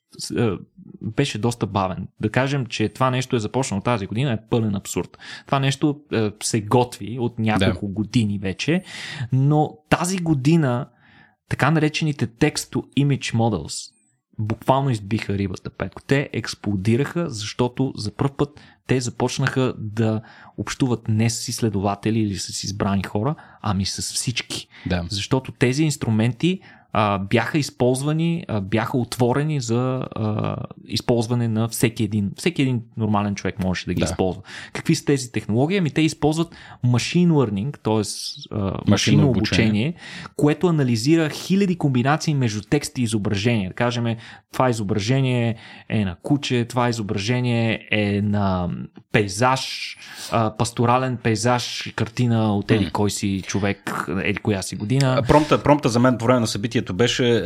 беше 1.01 1.37
доста 1.37 1.67
бавен. 1.67 2.07
Да 2.19 2.29
кажем, 2.29 2.65
че 2.65 2.89
това 2.89 3.09
нещо 3.09 3.35
е 3.35 3.39
започнало 3.39 3.81
тази 3.81 4.07
година 4.07 4.31
е 4.31 4.49
пълен 4.49 4.75
абсурд. 4.75 5.17
Това 5.45 5.59
нещо 5.59 6.01
е, 6.13 6.31
се 6.43 6.61
готви 6.61 7.19
от 7.19 7.39
няколко 7.39 7.87
да. 7.87 7.93
години 7.93 8.39
вече, 8.39 8.83
но 9.31 9.77
тази 9.89 10.17
година 10.17 10.87
така 11.49 11.71
наречените 11.71 12.27
text-to-image 12.27 13.33
models 13.33 13.97
буквално 14.39 14.89
избиха 14.89 15.37
рибата, 15.37 15.69
Петко. 15.69 16.01
Те 16.07 16.29
експлодираха, 16.33 17.29
защото 17.29 17.93
за 17.95 18.11
първ 18.11 18.31
път 18.37 18.59
те 18.87 18.99
започнаха 18.99 19.73
да 19.77 20.21
общуват 20.57 21.07
не 21.07 21.29
с 21.29 21.47
изследователи 21.47 22.19
или 22.19 22.35
с 22.35 22.63
избрани 22.63 23.03
хора, 23.03 23.35
ами 23.61 23.85
с 23.85 24.01
всички. 24.01 24.67
Да. 24.85 25.05
Защото 25.09 25.51
тези 25.51 25.83
инструменти 25.83 26.59
а, 26.93 27.19
бяха 27.19 27.57
използвани, 27.57 28.45
а, 28.47 28.61
бяха 28.61 28.97
отворени 28.97 29.61
за 29.61 30.05
а, 30.15 30.55
използване 30.87 31.47
на 31.47 31.67
всеки 31.67 32.03
един. 32.03 32.31
Всеки 32.35 32.61
един 32.61 32.81
нормален 32.97 33.35
човек 33.35 33.63
можеше 33.63 33.85
да 33.85 33.93
ги 33.93 33.99
да. 33.99 34.05
използва. 34.05 34.41
Какви 34.73 34.95
са 34.95 35.05
тези 35.05 35.31
технологии? 35.31 35.77
Ами 35.77 35.89
те 35.89 36.01
използват 36.01 36.55
machine 36.85 37.29
learning, 37.29 37.77
т.е. 37.83 38.91
машинно 38.91 39.29
обучение, 39.29 39.93
което 40.35 40.67
анализира 40.67 41.29
хиляди 41.29 41.77
комбинации 41.77 42.33
между 42.33 42.61
текст 42.69 42.97
и 42.97 43.03
изображение. 43.03 43.67
Да 43.67 43.73
кажем, 43.73 44.15
това 44.51 44.69
изображение 44.69 45.55
е 45.89 46.05
на 46.05 46.15
куче, 46.23 46.65
това 46.65 46.89
изображение 46.89 47.87
е 47.91 48.21
на 48.21 48.69
пейзаж, 49.11 49.97
а, 50.31 50.57
пасторален 50.57 51.17
пейзаж, 51.17 51.93
картина 51.95 52.57
от 52.57 52.71
еди 52.71 52.89
кой 52.91 53.11
си 53.11 53.43
човек, 53.47 54.07
еди 54.23 54.39
коя 54.39 54.61
си 54.61 54.75
година. 54.75 55.23
Промта, 55.27 55.63
промта 55.63 55.89
за 55.89 55.99
мен 55.99 56.17
по 56.17 56.25
време 56.25 56.39
на 56.39 56.47
събитието 56.47 56.76
събитието 56.77 56.93
беше, 56.93 57.43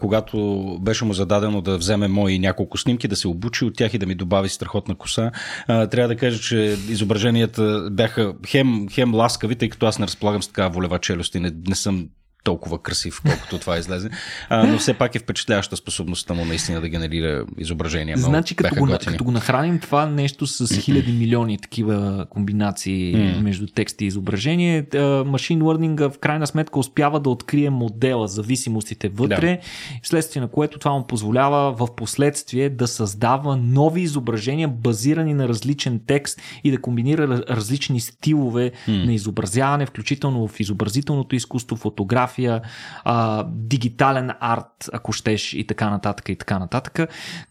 когато 0.00 0.78
беше 0.80 1.04
му 1.04 1.12
зададено 1.12 1.60
да 1.60 1.78
вземе 1.78 2.08
мои 2.08 2.38
няколко 2.38 2.78
снимки, 2.78 3.08
да 3.08 3.16
се 3.16 3.28
обучи 3.28 3.64
от 3.64 3.76
тях 3.76 3.94
и 3.94 3.98
да 3.98 4.06
ми 4.06 4.14
добави 4.14 4.48
страхотна 4.48 4.94
коса. 4.94 5.30
Трябва 5.66 6.08
да 6.08 6.16
кажа, 6.16 6.38
че 6.40 6.76
изображенията 6.88 7.88
бяха 7.90 8.34
хем, 8.46 8.86
хем 8.92 9.14
ласкави, 9.14 9.56
тъй 9.56 9.68
като 9.68 9.86
аз 9.86 9.98
не 9.98 10.06
разполагам 10.06 10.42
с 10.42 10.48
такава 10.48 10.70
волева 10.70 10.98
челюст 10.98 11.34
и 11.34 11.40
не, 11.40 11.52
не 11.68 11.74
съм 11.74 12.08
толкова 12.44 12.78
красив, 12.78 13.20
колкото 13.26 13.58
това 13.58 13.78
излезе. 13.78 14.10
А, 14.48 14.66
но 14.66 14.78
все 14.78 14.94
пак 14.94 15.14
е 15.14 15.18
впечатляваща 15.18 15.76
способността 15.76 16.34
му 16.34 16.44
наистина 16.44 16.80
да 16.80 16.88
генерира 16.88 17.44
изображения. 17.58 18.16
Значи, 18.16 18.54
като 18.54 18.74
го, 18.74 18.88
като 19.06 19.24
го 19.24 19.30
нахраним 19.30 19.78
това 19.78 20.06
нещо 20.06 20.46
с 20.46 20.80
хиляди 20.80 21.12
милиони 21.12 21.58
такива 21.58 22.26
комбинации 22.30 23.16
mm. 23.16 23.40
между 23.40 23.66
текст 23.66 24.00
и 24.00 24.04
изображение, 24.04 24.86
машин 25.26 25.60
learning 25.60 26.08
в 26.08 26.18
крайна 26.18 26.46
сметка 26.46 26.78
успява 26.78 27.20
да 27.20 27.30
открие 27.30 27.70
модела, 27.70 28.28
зависимостите 28.28 29.08
вътре, 29.08 29.46
да. 29.46 29.58
вследствие 30.02 30.42
на 30.42 30.48
което 30.48 30.78
това 30.78 30.92
му 30.92 31.06
позволява 31.06 31.72
в 31.72 31.96
последствие 31.96 32.70
да 32.70 32.86
създава 32.86 33.56
нови 33.56 34.00
изображения, 34.00 34.68
базирани 34.68 35.34
на 35.34 35.48
различен 35.48 36.00
текст 36.06 36.40
и 36.64 36.70
да 36.70 36.80
комбинира 36.80 37.28
различни 37.28 38.00
стилове 38.00 38.72
mm. 38.88 39.04
на 39.04 39.12
изобразяване, 39.14 39.86
включително 39.86 40.48
в 40.48 40.60
изобразителното 40.60 41.36
изкуство, 41.36 41.76
фотография, 41.76 42.33
фотография, 42.34 42.60
а, 43.04 43.46
дигитален 43.48 44.30
арт, 44.40 44.90
ако 44.92 45.12
щеш 45.12 45.54
и 45.54 45.66
така 45.66 45.90
нататък 45.90 46.28
и 46.28 46.36
така 46.36 46.58
нататък, 46.58 46.98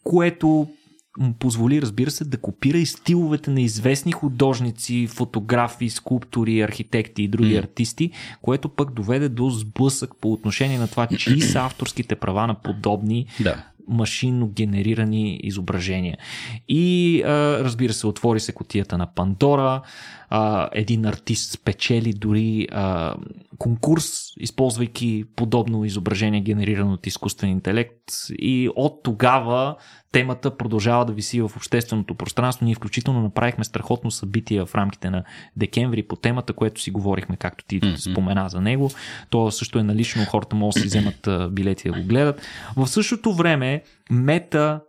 което 0.04 0.68
му 1.20 1.34
позволи, 1.34 1.82
разбира 1.82 2.12
се, 2.12 2.26
да 2.26 2.38
копира 2.38 2.78
и 2.78 2.86
стиловете 2.86 3.52
на 3.52 3.62
известни 3.62 4.12
художници, 4.12 5.08
фотографи, 5.08 5.90
скулптори, 5.90 6.62
архитекти 6.62 7.24
и 7.24 7.28
други 7.28 7.56
mm. 7.56 7.60
артисти, 7.60 8.12
което 8.42 8.70
пък 8.70 8.94
доведе 8.94 9.30
до 9.30 9.50
сблъсък 9.50 10.12
по 10.22 10.34
отношение 10.34 10.80
на 10.80 10.88
това, 10.88 11.08
чии 11.08 11.42
са 11.42 11.60
авторските 11.60 12.16
права 12.16 12.48
на 12.48 12.56
подобни 12.56 13.28
да 13.40 13.64
машинно 13.88 14.48
генерирани 14.48 15.40
изображения. 15.44 16.18
И 16.70 17.22
а, 17.24 17.30
разбира 17.64 17.94
се, 17.94 18.08
отвори 18.08 18.40
се 18.40 18.52
котията 18.52 18.98
на 18.98 19.14
Пандора, 19.14 19.82
а, 20.36 20.70
един 20.72 21.06
артист 21.06 21.52
спечели 21.52 22.14
дори 22.14 22.68
а, 22.72 23.16
конкурс, 23.58 24.08
използвайки 24.40 25.24
подобно 25.36 25.86
изображение, 25.86 26.42
генерирано 26.42 26.94
от 26.94 27.08
изкуствен 27.08 27.50
интелект. 27.50 28.04
И 28.40 28.70
от 28.76 29.04
тогава 29.04 29.76
темата 30.12 30.58
продължава 30.58 31.06
да 31.06 31.14
виси 31.14 31.42
в 31.42 31.52
общественото 31.58 32.16
пространство. 32.16 32.66
Ние 32.66 32.76
включително 32.76 33.22
направихме 33.22 33.64
страхотно 33.64 34.12
събитие 34.12 34.66
в 34.66 34.76
рамките 34.76 35.10
на 35.10 35.24
декември 35.56 36.04
по 36.04 36.16
темата, 36.16 36.54
което 36.54 36.82
си 36.82 36.92
говорихме, 36.92 37.38
както 37.38 37.66
ти 37.66 37.82
mm-hmm. 37.82 38.12
спомена 38.12 38.50
за 38.50 38.62
него. 38.62 38.92
То 39.30 39.52
също 39.52 39.80
е 39.80 39.84
налично, 39.84 40.26
хората 40.26 40.56
могат 40.56 40.74
да 40.74 40.80
си 40.80 40.88
вземат 40.88 41.54
билети 41.54 41.92
да 41.92 42.02
го 42.02 42.08
гледат. 42.08 42.42
В 42.76 42.88
същото 42.88 43.34
време 43.34 43.84
Мета 44.12 44.80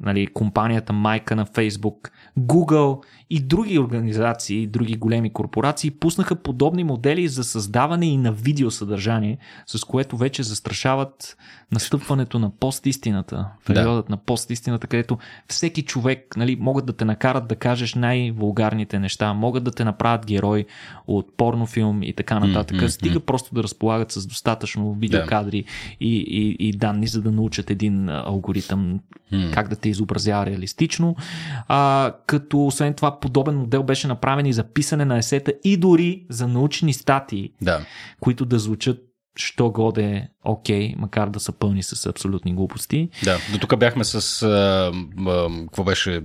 нали, 0.00 0.26
компанията 0.26 0.92
майка 0.92 1.36
на 1.36 1.46
Facebook, 1.46 2.10
Google 2.38 3.02
и 3.30 3.40
други 3.40 3.78
организации, 3.78 4.66
други 4.66 4.96
големи 4.96 5.32
корпорации 5.32 5.90
пуснаха 5.90 6.36
подобни 6.36 6.84
модели 6.84 7.28
за 7.28 7.44
създаване 7.44 8.06
и 8.06 8.16
на 8.16 8.32
видеосъдържание, 8.32 9.38
с 9.66 9.84
което 9.84 10.16
вече 10.16 10.42
застрашават 10.42 11.36
настъпването 11.72 12.38
на 12.38 12.50
постистината, 12.50 13.46
периодът 13.66 14.06
да. 14.06 14.10
на 14.10 14.16
постистината, 14.16 14.86
където 14.86 15.18
всеки 15.48 15.82
човек 15.82 16.36
нали, 16.36 16.56
могат 16.60 16.86
да 16.86 16.92
те 16.92 17.04
накарат 17.04 17.48
да 17.48 17.56
кажеш 17.56 17.94
най-вулгарните 17.94 18.98
неща, 18.98 19.32
могат 19.34 19.64
да 19.64 19.70
те 19.70 19.84
направят 19.84 20.26
герой 20.26 20.66
от 21.06 21.36
порнофилм 21.36 22.02
и 22.02 22.12
така 22.12 22.40
нататък. 22.40 22.76
Mm-hmm. 22.76 22.88
Стига 22.88 23.20
просто 23.20 23.54
да 23.54 23.62
разполагат 23.62 24.12
с 24.12 24.26
достатъчно 24.26 24.92
видеокадри 24.92 25.62
да. 25.62 25.68
и, 26.00 26.16
и, 26.16 26.68
и 26.68 26.72
данни, 26.72 27.06
за 27.06 27.22
да 27.22 27.30
научат 27.30 27.70
един 27.70 28.08
алгоритъм 28.08 29.00
mm. 29.32 29.54
как 29.54 29.68
да 29.68 29.76
те 29.76 29.89
изобразява 29.90 30.46
реалистично. 30.46 31.16
А, 31.68 32.12
като 32.26 32.66
освен 32.66 32.94
това 32.94 33.20
подобен 33.20 33.56
модел 33.56 33.82
беше 33.82 34.08
направен 34.08 34.46
и 34.46 34.52
за 34.52 34.64
писане 34.64 35.04
на 35.04 35.18
есета 35.18 35.52
и 35.64 35.76
дори 35.76 36.26
за 36.28 36.48
научни 36.48 36.92
статии, 36.92 37.50
да. 37.62 37.80
които 38.20 38.44
да 38.44 38.58
звучат 38.58 39.09
що 39.36 39.70
годе 39.70 40.28
окей, 40.44 40.92
okay, 40.92 40.98
макар 40.98 41.28
да 41.28 41.40
са 41.40 41.52
пълни 41.52 41.82
с 41.82 42.06
абсолютни 42.06 42.54
глупости. 42.54 43.08
Да, 43.24 43.38
до 43.52 43.58
тук 43.58 43.78
бяхме 43.78 44.04
с 44.04 44.42
а, 44.42 44.92
а, 45.26 45.48
какво 45.62 45.84
беше 45.84 46.22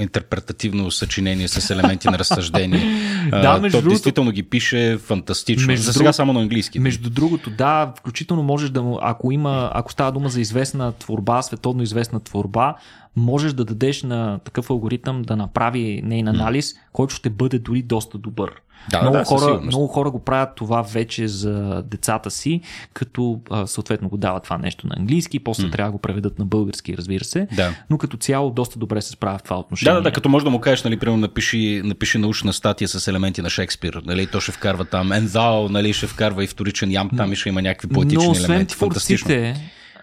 интерпретативно 0.00 0.90
съчинение 0.90 1.48
с 1.48 1.70
елементи 1.70 2.08
на 2.08 2.18
разсъждение. 2.18 2.80
да, 3.30 3.58
между 3.58 3.78
То 3.78 3.82
другото, 3.82 3.88
действително 3.88 4.30
ги 4.30 4.42
пише 4.42 4.98
фантастично. 4.98 5.66
Между 5.66 5.84
За 5.84 5.92
сега 5.92 6.04
друг, 6.04 6.14
само 6.14 6.32
на 6.32 6.40
английски. 6.40 6.78
Между 6.78 7.10
другото, 7.10 7.50
да, 7.50 7.94
включително 7.98 8.42
можеш 8.42 8.70
да 8.70 8.98
ако 9.00 9.32
има, 9.32 9.70
ако 9.74 9.92
става 9.92 10.12
дума 10.12 10.28
за 10.28 10.40
известна 10.40 10.92
творба, 10.92 11.42
световно 11.42 11.82
известна 11.82 12.20
творба, 12.20 12.74
можеш 13.16 13.52
да 13.52 13.64
дадеш 13.64 14.02
на 14.02 14.38
такъв 14.38 14.70
алгоритъм 14.70 15.22
да 15.22 15.36
направи 15.36 16.02
нейн 16.04 16.28
анализ, 16.28 16.74
който 16.92 17.14
ще 17.14 17.30
бъде 17.30 17.58
дори 17.58 17.82
доста 17.82 18.18
добър. 18.18 18.52
Да, 18.90 19.00
много, 19.02 19.16
да, 19.16 19.24
хора, 19.24 19.60
много 19.62 19.86
хора 19.86 20.10
го 20.10 20.18
правят 20.18 20.48
това 20.56 20.82
вече 20.82 21.28
за 21.28 21.82
децата 21.86 22.30
си, 22.30 22.60
като 22.92 23.40
а, 23.50 23.66
съответно 23.66 24.08
го 24.08 24.16
дават 24.16 24.42
това 24.42 24.58
нещо 24.58 24.86
на 24.86 24.94
английски, 24.98 25.38
после 25.38 25.64
mm. 25.64 25.72
трябва 25.72 25.88
да 25.88 25.92
го 25.92 25.98
преведат 25.98 26.38
на 26.38 26.44
български, 26.44 26.96
разбира 26.96 27.24
се. 27.24 27.46
Да. 27.56 27.74
Но 27.90 27.98
като 27.98 28.16
цяло 28.16 28.50
доста 28.50 28.78
добре 28.78 29.02
се 29.02 29.10
справя 29.10 29.38
в 29.38 29.42
това 29.42 29.58
отношение. 29.58 29.92
Да, 29.92 29.96
да, 29.96 30.02
да, 30.02 30.12
като 30.12 30.28
може 30.28 30.44
да 30.44 30.50
му 30.50 30.60
кажеш, 30.60 30.84
нали, 30.84 30.98
примерно, 30.98 31.20
напиши, 31.20 31.82
напиши 31.84 32.18
научна 32.18 32.52
статия 32.52 32.88
с 32.88 33.08
елементи 33.08 33.42
на 33.42 33.50
Шекспир, 33.50 34.02
нали, 34.06 34.26
то 34.26 34.40
ще 34.40 34.52
вкарва 34.52 34.84
там 34.84 35.12
Ензао, 35.12 35.68
нали, 35.68 35.92
ще 35.92 36.06
вкарва 36.06 36.44
и 36.44 36.46
вторичен 36.46 36.90
ям, 36.90 37.10
там 37.16 37.32
и 37.32 37.36
ще 37.36 37.48
има 37.48 37.62
някакви 37.62 37.88
поетични 37.88 38.24
Но, 38.24 38.30
освен 38.30 38.50
елементи. 38.50 38.76
Творците, 38.76 39.54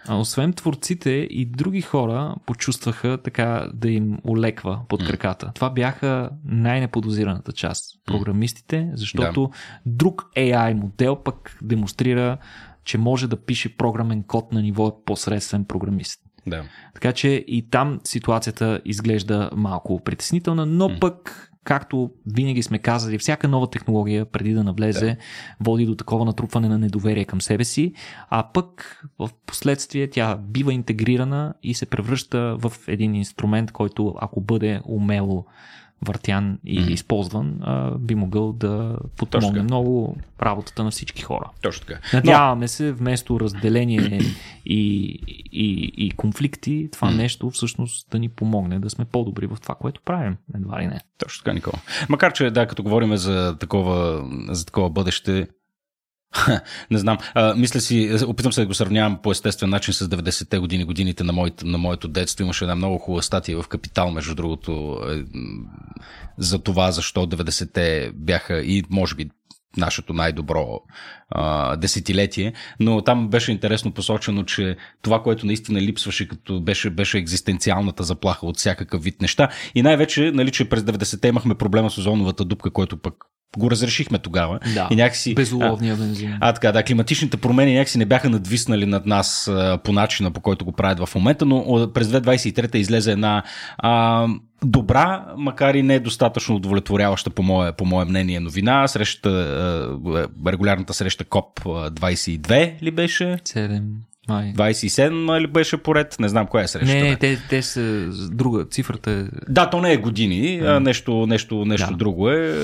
а 0.07 0.15
освен 0.15 0.53
творците 0.53 1.09
и 1.09 1.45
други 1.45 1.81
хора 1.81 2.35
почувстваха 2.45 3.17
така 3.23 3.67
да 3.73 3.89
им 3.89 4.17
олеква 4.27 4.79
под 4.87 5.05
краката. 5.05 5.45
Mm. 5.45 5.55
Това 5.55 5.69
бяха 5.69 6.29
най-неподозираната 6.45 7.51
част. 7.51 7.85
Програмистите, 8.05 8.91
защото 8.93 9.41
да. 9.41 9.49
друг 9.85 10.31
AI 10.37 10.73
модел 10.73 11.15
пък 11.15 11.57
демонстрира, 11.61 12.37
че 12.83 12.97
може 12.97 13.27
да 13.27 13.45
пише 13.45 13.77
програмен 13.77 14.23
код 14.23 14.51
на 14.51 14.61
ниво 14.61 15.03
посредствен 15.05 15.65
програмист. 15.65 16.21
Да. 16.47 16.63
Така 16.93 17.13
че 17.13 17.29
и 17.47 17.69
там 17.69 17.99
ситуацията 18.03 18.81
изглежда 18.85 19.49
малко 19.55 20.03
притеснителна, 20.03 20.65
но 20.65 20.89
mm. 20.89 20.99
пък 20.99 21.50
както 21.63 22.11
винаги 22.25 22.63
сме 22.63 22.79
казали, 22.79 23.17
всяка 23.17 23.47
нова 23.47 23.69
технология 23.69 24.25
преди 24.25 24.53
да 24.53 24.63
навлезе 24.63 25.05
да. 25.05 25.15
води 25.59 25.85
до 25.85 25.95
такова 25.95 26.25
натрупване 26.25 26.69
на 26.69 26.77
недоверие 26.77 27.25
към 27.25 27.41
себе 27.41 27.63
си, 27.63 27.93
а 28.29 28.47
пък 28.53 29.01
в 29.19 29.29
последствие 29.45 30.09
тя 30.09 30.37
бива 30.37 30.73
интегрирана 30.73 31.53
и 31.63 31.73
се 31.73 31.85
превръща 31.85 32.57
в 32.57 32.73
един 32.87 33.15
инструмент, 33.15 33.71
който 33.71 34.15
ако 34.19 34.41
бъде 34.41 34.81
умело 34.85 35.45
въртян 36.05 36.59
и 36.65 36.79
mm-hmm. 36.79 36.91
използван, 36.91 37.57
а, 37.61 37.91
би 37.97 38.15
могъл 38.15 38.53
да 38.53 38.97
подпомогне 39.17 39.61
много 39.61 40.17
работата 40.41 40.83
на 40.83 40.91
всички 40.91 41.21
хора. 41.21 41.49
Точно 41.61 41.85
така. 41.87 41.99
Надяваме 42.13 42.61
Но... 42.61 42.67
се, 42.67 42.91
вместо 42.91 43.39
разделение 43.39 44.21
и, 44.65 45.19
и, 45.51 45.93
и 45.97 46.11
конфликти, 46.11 46.89
това 46.91 47.07
mm-hmm. 47.07 47.15
нещо 47.15 47.49
всъщност 47.49 48.07
да 48.11 48.19
ни 48.19 48.29
помогне 48.29 48.79
да 48.79 48.89
сме 48.89 49.05
по-добри 49.05 49.45
в 49.45 49.57
това, 49.61 49.75
което 49.75 50.01
правим. 50.05 50.37
Едва 50.55 50.81
ли 50.81 50.87
не. 50.87 50.99
Точно 51.17 51.43
така, 51.43 51.53
Никола. 51.53 51.79
Макар, 52.09 52.33
че 52.33 52.51
да, 52.51 52.67
като 52.67 52.83
говорим 52.83 53.17
за 53.17 53.57
такова, 53.59 54.25
за 54.49 54.65
такова 54.65 54.89
бъдеще, 54.89 55.47
не 56.91 56.97
знам. 56.97 57.17
А, 57.33 57.55
мисля 57.55 57.79
си, 57.79 58.17
опитвам 58.27 58.53
се 58.53 58.61
да 58.61 58.67
го 58.67 58.73
сравнявам 58.73 59.19
по 59.23 59.31
естествен 59.31 59.69
начин 59.69 59.93
с 59.93 60.09
90-те 60.09 60.59
години, 60.59 60.83
годините 60.83 61.23
на, 61.23 61.33
моите, 61.33 61.65
на 61.65 61.77
моето 61.77 62.07
детство. 62.07 62.43
Имаше 62.43 62.63
една 62.63 62.75
много 62.75 62.97
хубава 62.97 63.21
статия 63.21 63.61
в 63.61 63.67
Капитал, 63.67 64.11
между 64.11 64.35
другото, 64.35 64.99
е, 65.09 65.23
за 66.37 66.59
това 66.59 66.91
защо 66.91 67.27
90-те 67.27 68.11
бяха 68.15 68.61
и 68.61 68.83
може 68.89 69.15
би 69.15 69.29
нашето 69.77 70.13
най-добро 70.13 70.79
а, 71.29 71.75
десетилетие, 71.75 72.53
но 72.79 73.01
там 73.01 73.29
беше 73.29 73.51
интересно 73.51 73.91
посочено, 73.91 74.43
че 74.43 74.77
това, 75.01 75.23
което 75.23 75.45
наистина 75.45 75.81
липсваше, 75.81 76.27
като 76.27 76.61
беше, 76.61 76.89
беше 76.89 77.17
екзистенциалната 77.17 78.03
заплаха 78.03 78.45
от 78.45 78.57
всякакъв 78.57 79.03
вид 79.03 79.21
неща 79.21 79.49
и 79.75 79.81
най-вече, 79.81 80.31
нали, 80.31 80.51
че 80.51 80.69
през 80.69 80.81
90-те 80.81 81.27
имахме 81.27 81.55
проблема 81.55 81.89
с 81.89 81.97
озоновата 81.97 82.45
дупка, 82.45 82.71
който 82.71 82.97
пък 82.97 83.15
го 83.57 83.71
разрешихме 83.71 84.17
тогава. 84.17 84.59
Да, 84.73 84.87
и 84.91 84.95
някакси, 84.95 85.35
безуловния 85.35 85.95
бензин. 85.95 86.31
А, 86.31 86.49
а, 86.49 86.53
така, 86.53 86.71
да, 86.71 86.83
климатичните 86.83 87.37
промени 87.37 87.73
някакси 87.73 87.97
не 87.97 88.05
бяха 88.05 88.29
надвиснали 88.29 88.85
над 88.85 89.05
нас 89.05 89.47
а, 89.47 89.79
по 89.83 89.91
начина, 89.91 90.31
по 90.31 90.41
който 90.41 90.65
го 90.65 90.71
правят 90.71 91.07
в 91.07 91.15
момента, 91.15 91.45
но 91.45 91.89
през 91.93 92.07
2023 92.07 92.75
излезе 92.75 93.11
една 93.11 93.43
а, 93.77 94.27
добра, 94.63 95.25
макар 95.37 95.73
и 95.73 95.83
не 95.83 95.99
достатъчно 95.99 96.55
удовлетворяваща 96.55 97.29
по 97.29 97.43
мое, 97.43 97.71
по 97.71 97.85
мое 97.85 98.05
мнение 98.05 98.39
новина. 98.39 98.87
Среща, 98.87 99.97
регулярната 100.47 100.93
среща 100.93 101.23
КОП-22 101.23 102.81
ли 102.83 102.91
беше? 102.91 103.37
7. 103.45 103.81
Май. 104.31 104.53
27 104.57 105.41
ли 105.41 105.47
беше 105.47 105.77
поред? 105.77 106.15
Не 106.19 106.29
знам 106.29 106.47
коя 106.47 106.63
е 106.63 106.67
среща. 106.67 106.95
Не, 106.95 107.03
не 107.03 107.15
те, 107.15 107.39
те 107.49 107.61
са 107.61 108.07
друга. 108.31 108.65
Цифрата 108.65 109.11
е... 109.11 109.23
Да, 109.49 109.69
то 109.69 109.81
не 109.81 109.93
е 109.93 109.97
години, 109.97 110.61
а 110.65 110.79
нещо, 110.79 111.27
нещо, 111.27 111.65
нещо 111.65 111.91
да. 111.91 111.97
друго 111.97 112.29
е. 112.29 112.55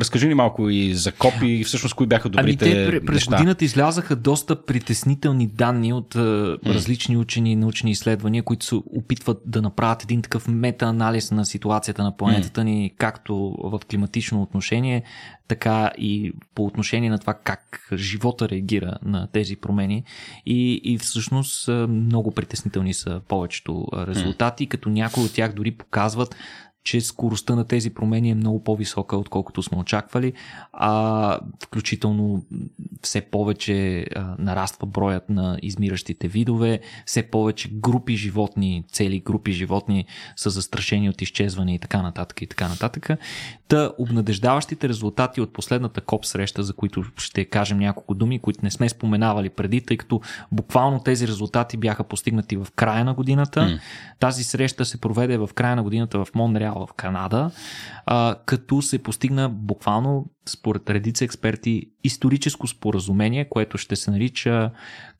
Разкажи 0.00 0.28
ни 0.28 0.34
малко 0.34 0.70
и 0.70 0.94
за 0.94 1.12
копи, 1.12 1.64
всъщност 1.64 1.94
кои 1.94 2.06
бяха 2.06 2.28
добрите 2.28 2.64
ами 2.64 2.90
те 2.90 3.04
през 3.06 3.14
неща. 3.14 3.36
годината 3.36 3.64
излязаха 3.64 4.16
доста 4.16 4.64
притеснителни 4.64 5.46
данни 5.46 5.92
от 5.92 6.14
mm. 6.14 6.74
различни 6.74 7.16
учени 7.16 7.52
и 7.52 7.56
научни 7.56 7.90
изследвания, 7.90 8.42
които 8.42 8.64
се 8.64 8.74
опитват 8.74 9.38
да 9.46 9.62
направят 9.62 10.02
един 10.04 10.22
такъв 10.22 10.48
мета-анализ 10.48 11.30
на 11.30 11.44
ситуацията 11.44 12.02
на 12.02 12.16
планетата 12.16 12.60
mm. 12.60 12.64
ни, 12.64 12.92
както 12.98 13.56
в 13.64 13.80
климатично 13.90 14.42
отношение, 14.42 15.02
така 15.50 15.92
и 15.98 16.32
по 16.54 16.64
отношение 16.64 17.10
на 17.10 17.18
това 17.18 17.34
как 17.34 17.88
живота 17.94 18.48
реагира 18.48 18.98
на 19.02 19.28
тези 19.32 19.56
промени. 19.56 20.04
И, 20.46 20.80
и 20.84 20.98
всъщност 20.98 21.68
много 21.88 22.30
притеснителни 22.30 22.94
са 22.94 23.20
повечето 23.28 23.86
резултати, 23.94 24.66
mm. 24.66 24.68
като 24.68 24.88
някои 24.88 25.24
от 25.24 25.34
тях 25.34 25.52
дори 25.52 25.70
показват 25.70 26.36
че 26.84 27.00
скоростта 27.00 27.54
на 27.54 27.64
тези 27.64 27.90
промени 27.90 28.30
е 28.30 28.34
много 28.34 28.64
по-висока, 28.64 29.16
отколкото 29.16 29.62
сме 29.62 29.78
очаквали, 29.78 30.32
а 30.72 31.38
включително 31.62 32.44
все 33.02 33.20
повече 33.20 34.06
а, 34.16 34.34
нараства 34.38 34.86
броят 34.86 35.30
на 35.30 35.58
измиращите 35.62 36.28
видове, 36.28 36.80
все 37.06 37.22
повече 37.22 37.68
групи 37.72 38.16
животни, 38.16 38.84
цели 38.92 39.20
групи 39.20 39.52
животни 39.52 40.06
са 40.36 40.50
застрашени 40.50 41.08
от 41.08 41.22
изчезване 41.22 41.74
и 41.74 41.78
така 41.78 42.02
нататък 42.02 42.42
и 42.42 42.46
така 42.46 42.68
нататък. 42.68 43.10
Та 43.68 43.92
обнадеждаващите 43.98 44.88
резултати 44.88 45.40
от 45.40 45.52
последната 45.52 46.00
КОП 46.00 46.26
среща, 46.26 46.62
за 46.62 46.72
които 46.72 47.04
ще 47.16 47.44
кажем 47.44 47.78
няколко 47.78 48.14
думи, 48.14 48.38
които 48.38 48.60
не 48.62 48.70
сме 48.70 48.88
споменавали 48.88 49.48
преди, 49.48 49.80
тъй 49.80 49.96
като 49.96 50.20
буквално 50.52 51.00
тези 51.00 51.28
резултати 51.28 51.76
бяха 51.76 52.04
постигнати 52.04 52.56
в 52.56 52.66
края 52.76 53.04
на 53.04 53.14
годината. 53.14 53.60
Mm. 53.60 53.80
Тази 54.18 54.44
среща 54.44 54.84
се 54.84 55.00
проведе 55.00 55.38
в 55.38 55.50
края 55.54 55.76
на 55.76 55.82
годината 55.82 56.24
в 56.24 56.34
Монреал 56.34 56.69
в 56.72 56.88
Канада, 56.96 57.50
а, 58.06 58.36
като 58.46 58.82
се 58.82 59.02
постигна 59.02 59.48
буквално, 59.48 60.26
според 60.48 60.90
редица 60.90 61.24
експерти, 61.24 61.82
историческо 62.04 62.66
споразумение, 62.66 63.48
което 63.48 63.78
ще 63.78 63.96
се 63.96 64.10
нарича 64.10 64.70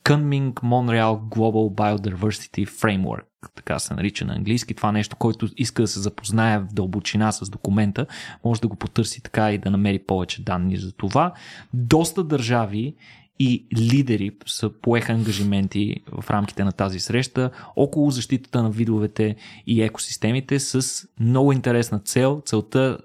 Kunming 0.04 0.52
Montreal 0.52 1.20
Global 1.20 1.74
Biodiversity 1.74 2.66
Framework 2.66 3.30
така 3.54 3.78
се 3.78 3.94
нарича 3.94 4.24
на 4.24 4.34
английски, 4.34 4.74
това 4.74 4.92
нещо, 4.92 5.16
който 5.16 5.48
иска 5.56 5.82
да 5.82 5.88
се 5.88 6.00
запознае 6.00 6.58
в 6.58 6.66
дълбочина 6.72 7.32
с 7.32 7.50
документа, 7.50 8.06
може 8.44 8.60
да 8.60 8.68
го 8.68 8.76
потърси 8.76 9.22
така 9.22 9.52
и 9.52 9.58
да 9.58 9.70
намери 9.70 9.98
повече 9.98 10.42
данни 10.42 10.76
за 10.76 10.92
това. 10.92 11.32
Доста 11.74 12.24
държави 12.24 12.94
и 13.42 13.66
лидери 13.78 14.30
са 14.46 14.70
поеха 14.82 15.12
ангажименти 15.12 15.96
в 16.22 16.30
рамките 16.30 16.64
на 16.64 16.72
тази 16.72 17.00
среща 17.00 17.50
около 17.76 18.10
защитата 18.10 18.62
на 18.62 18.70
видовете 18.70 19.36
и 19.66 19.82
екосистемите 19.82 20.60
с 20.60 21.06
много 21.20 21.52
интересна 21.52 21.98
цел. 21.98 22.42
Целта, 22.44 22.98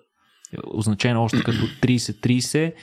означена 0.68 1.20
още 1.20 1.44
като 1.44 1.58
30-30, 1.58 2.74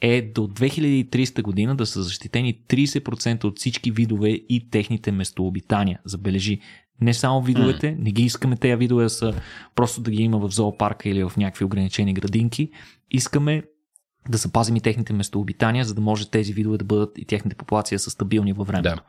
е 0.00 0.22
до 0.22 0.40
2300 0.40 1.42
година 1.42 1.76
да 1.76 1.86
са 1.86 2.02
защитени 2.02 2.58
30% 2.68 3.44
от 3.44 3.58
всички 3.58 3.90
видове 3.90 4.28
и 4.28 4.70
техните 4.70 5.12
местообитания. 5.12 6.00
Забележи, 6.04 6.60
Не 7.00 7.14
само 7.14 7.42
видовете, 7.42 7.86
mm. 7.86 8.02
не 8.02 8.10
ги 8.10 8.22
искаме 8.22 8.56
тези 8.56 8.76
видове 8.76 9.02
да 9.02 9.10
са 9.10 9.34
просто 9.74 10.00
да 10.00 10.10
ги 10.10 10.22
има 10.22 10.38
в 10.38 10.50
зоопарка 10.50 11.08
или 11.08 11.24
в 11.24 11.32
някакви 11.36 11.64
ограничени 11.64 12.14
градинки. 12.14 12.70
Искаме 13.10 13.62
да 14.28 14.38
запазим 14.38 14.76
и 14.76 14.80
техните 14.80 15.12
местообитания, 15.12 15.84
за 15.84 15.94
да 15.94 16.00
може 16.00 16.30
тези 16.30 16.52
видове 16.52 16.78
да 16.78 16.84
бъдат 16.84 17.18
и 17.18 17.24
техните 17.24 17.56
популации 17.56 17.98
са 17.98 18.10
стабилни 18.10 18.52
във 18.52 18.66
времето. 18.66 18.94
Да. 18.94 19.02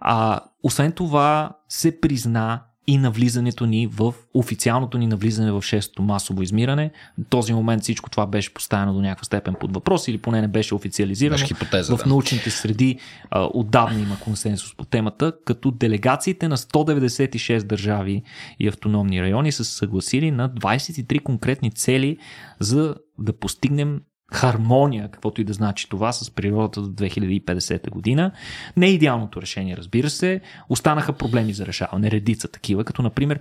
А, 0.00 0.40
освен 0.62 0.92
това 0.92 1.56
се 1.68 2.00
призна 2.00 2.60
и 2.86 2.98
навлизането 2.98 3.66
ни 3.66 3.86
в 3.86 4.14
официалното 4.34 4.98
ни 4.98 5.06
навлизане 5.06 5.52
в 5.52 5.62
6-то 5.62 6.02
масово 6.02 6.42
измиране. 6.42 6.90
До 7.18 7.24
този 7.24 7.54
момент 7.54 7.82
всичко 7.82 8.10
това 8.10 8.26
беше 8.26 8.54
поставено 8.54 8.94
до 8.94 9.00
някаква 9.00 9.24
степен 9.24 9.54
под 9.60 9.74
въпрос 9.74 10.08
или 10.08 10.18
поне 10.18 10.40
не 10.40 10.48
беше 10.48 10.74
официализирано. 10.74 11.34
Беше 11.34 11.46
хипотеза, 11.46 11.96
в 11.96 12.02
да. 12.02 12.08
научните 12.08 12.50
среди 12.50 12.98
а, 13.30 13.48
отдавна 13.54 14.00
има 14.00 14.18
консенсус 14.20 14.76
по 14.76 14.84
темата, 14.84 15.32
като 15.44 15.70
делегациите 15.70 16.48
на 16.48 16.56
196 16.56 17.62
държави 17.62 18.22
и 18.60 18.68
автономни 18.68 19.22
райони 19.22 19.52
са 19.52 19.64
съгласили 19.64 20.30
на 20.30 20.50
23 20.50 21.22
конкретни 21.22 21.70
цели 21.70 22.18
за 22.60 22.94
да 23.18 23.32
постигнем 23.32 24.00
хармония, 24.34 25.08
каквото 25.10 25.40
и 25.40 25.44
да 25.44 25.52
значи 25.52 25.88
това, 25.88 26.12
с 26.12 26.30
природата 26.30 26.82
до 26.82 26.88
2050 26.88 27.90
година. 27.90 28.32
Не 28.76 28.86
е 28.86 28.90
идеалното 28.90 29.42
решение, 29.42 29.76
разбира 29.76 30.10
се. 30.10 30.40
Останаха 30.68 31.12
проблеми 31.12 31.52
за 31.52 31.66
решаване, 31.66 32.10
редица 32.10 32.48
такива, 32.48 32.84
като 32.84 33.02
например 33.02 33.40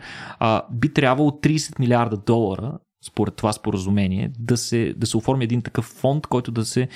би 0.71 0.93
трябвало 0.93 1.31
30 1.31 1.79
милиарда 1.79 2.17
долара 2.17 2.79
според 3.03 3.35
това 3.35 3.53
споразумение, 3.53 4.31
да 4.39 4.57
се, 4.57 4.93
да 4.97 5.07
се 5.07 5.17
оформи 5.17 5.43
един 5.43 5.61
такъв 5.61 5.85
фонд, 5.85 6.27
който 6.27 6.51
да 6.51 6.65
се, 6.65 6.87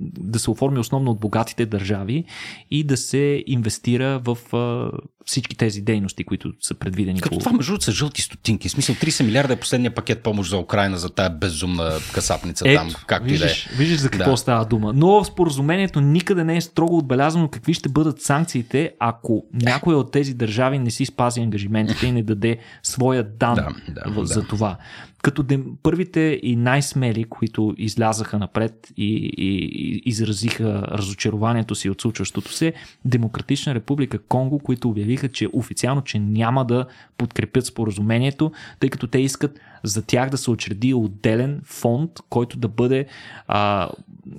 да 0.00 0.38
се 0.38 0.50
оформи 0.50 0.78
основно 0.78 1.10
от 1.10 1.20
богатите 1.20 1.66
държави 1.66 2.24
и 2.70 2.84
да 2.84 2.96
се 2.96 3.44
инвестира 3.46 4.20
в 4.24 4.56
а, 4.56 4.90
всички 5.28 5.56
тези 5.56 5.80
дейности, 5.80 6.24
които 6.24 6.52
са 6.60 6.74
предвидени. 6.74 7.20
Като 7.20 7.34
по... 7.34 7.38
това 7.38 7.52
между 7.52 7.80
са 7.80 7.92
жълти 7.92 8.22
стотинки. 8.22 8.68
В 8.68 8.72
смисъл 8.72 8.94
30 8.94 9.24
милиарда 9.24 9.52
е 9.52 9.56
последния 9.56 9.94
пакет 9.94 10.22
помощ 10.22 10.50
за 10.50 10.58
Украина 10.58 10.98
за 10.98 11.10
тая 11.10 11.30
безумна 11.30 11.92
касапница 12.14 12.64
Ето, 12.68 12.80
там, 12.80 12.90
както 13.06 13.34
и 13.34 13.38
да 13.38 13.46
е. 13.46 13.54
Виждаш 13.76 14.00
за 14.00 14.10
какво 14.10 14.30
да. 14.30 14.36
става 14.36 14.64
дума. 14.64 14.92
Но 14.94 15.06
в 15.06 15.24
споразумението 15.24 16.00
никъде 16.00 16.44
не 16.44 16.56
е 16.56 16.60
строго 16.60 16.98
отбелязано 16.98 17.48
какви 17.48 17.74
ще 17.74 17.88
бъдат 17.88 18.22
санкциите, 18.22 18.92
ако 18.98 19.44
някоя 19.52 19.98
от 19.98 20.12
тези 20.12 20.34
държави 20.34 20.78
не 20.78 20.90
си 20.90 21.04
спази 21.04 21.40
ангажиментите 21.40 22.06
и 22.06 22.12
не 22.12 22.22
даде 22.22 22.58
своя 22.82 23.24
дан 23.24 23.54
да, 23.54 24.10
да, 24.10 24.26
за 24.26 24.42
да. 24.42 24.48
това 24.48 24.76
като 25.22 25.42
дем, 25.42 25.64
първите 25.82 26.40
и 26.42 26.56
най-смели, 26.56 27.24
които 27.24 27.74
излязаха 27.78 28.38
напред 28.38 28.92
и, 28.96 29.32
и, 29.36 29.64
и 29.64 30.02
изразиха 30.04 30.82
разочарованието 30.90 31.74
си 31.74 31.90
от 31.90 32.00
случващото 32.00 32.52
се, 32.52 32.72
Демократична 33.04 33.74
република 33.74 34.18
Конго, 34.18 34.58
които 34.58 34.88
обявиха, 34.88 35.28
че 35.28 35.48
официално, 35.52 36.02
че 36.02 36.18
няма 36.18 36.64
да 36.64 36.86
подкрепят 37.18 37.66
споразумението, 37.66 38.52
тъй 38.80 38.90
като 38.90 39.06
те 39.06 39.18
искат 39.18 39.60
за 39.82 40.06
тях 40.06 40.30
да 40.30 40.38
се 40.38 40.50
очреди 40.50 40.94
отделен 40.94 41.60
фонд, 41.64 42.10
който 42.28 42.58
да 42.58 42.68
бъде, 42.68 43.06
а, 43.48 43.88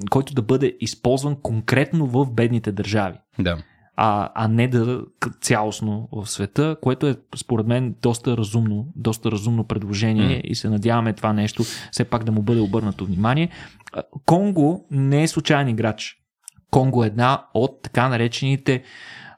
който 0.09 0.33
да 0.33 0.41
бъде 0.41 0.77
използван 0.79 1.35
конкретно 1.35 2.07
в 2.07 2.31
бедните 2.31 2.71
държави. 2.71 3.17
Да 3.39 3.57
а, 4.01 4.29
а 4.35 4.47
не 4.47 4.67
да 4.67 5.01
цялостно 5.41 6.09
в 6.11 6.27
света, 6.27 6.75
което 6.81 7.07
е 7.07 7.15
според 7.35 7.67
мен 7.67 7.95
доста 8.01 8.37
разумно, 8.37 8.87
доста 8.95 9.31
разумно 9.31 9.63
предложение 9.63 10.41
mm. 10.41 10.41
и 10.41 10.55
се 10.55 10.69
надяваме 10.69 11.13
това 11.13 11.33
нещо 11.33 11.63
все 11.91 12.03
пак 12.05 12.23
да 12.23 12.31
му 12.31 12.41
бъде 12.41 12.61
обърнато 12.61 13.05
внимание. 13.05 13.49
Конго 14.25 14.85
не 14.91 15.23
е 15.23 15.27
случайен 15.27 15.67
играч. 15.67 16.17
Конго 16.71 17.03
е 17.03 17.07
една 17.07 17.45
от 17.53 17.81
така 17.81 18.09
наречените 18.09 18.83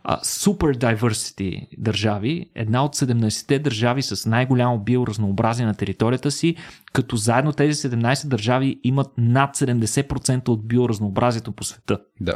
Super 0.09 0.77
Diversity 0.77 1.67
държави, 1.77 2.49
една 2.55 2.85
от 2.85 2.95
17-те 2.95 3.59
държави 3.59 4.01
с 4.01 4.29
най-голямо 4.29 4.79
биоразнообразие 4.79 5.65
на 5.65 5.73
територията 5.73 6.31
си, 6.31 6.55
като 6.93 7.15
заедно 7.15 7.53
тези 7.53 7.89
17 7.89 8.27
държави 8.27 8.79
имат 8.83 9.07
над 9.17 9.57
70% 9.57 10.49
от 10.49 10.67
биоразнообразието 10.67 11.51
по 11.51 11.63
света. 11.63 11.99
Да. 12.19 12.35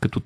Като 0.00 0.20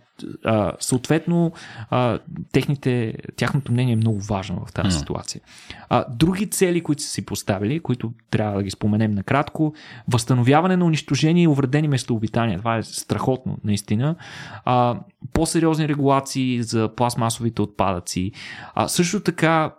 а, 0.44 0.72
съответно 0.80 1.52
а, 1.90 2.18
техните, 2.52 3.14
тяхното 3.36 3.72
мнение 3.72 3.92
е 3.92 3.96
много 3.96 4.20
важно 4.20 4.66
в 4.66 4.72
тази 4.72 4.96
mm. 4.96 4.98
ситуация. 4.98 5.40
А, 5.88 6.04
други 6.10 6.50
цели, 6.50 6.80
които 6.80 7.02
са 7.02 7.08
си 7.08 7.26
поставили, 7.26 7.80
които 7.80 8.12
трябва 8.30 8.56
да 8.56 8.62
ги 8.62 8.70
споменем 8.70 9.10
накратко, 9.10 9.74
възстановяване 10.08 10.76
на 10.76 10.84
унищожени 10.84 11.42
и 11.42 11.48
увредени 11.48 11.88
местообитания. 11.88 12.58
Това 12.58 12.76
е 12.76 12.82
страхотно, 12.82 13.58
наистина. 13.64 14.16
А, 14.64 15.00
по-сериозни 15.32 15.88
регулации 15.88 16.62
за 16.62 16.90
пластмасовите 16.96 17.62
отпадъци. 17.62 18.32
А, 18.74 18.88
също 18.88 19.20
така 19.20 19.74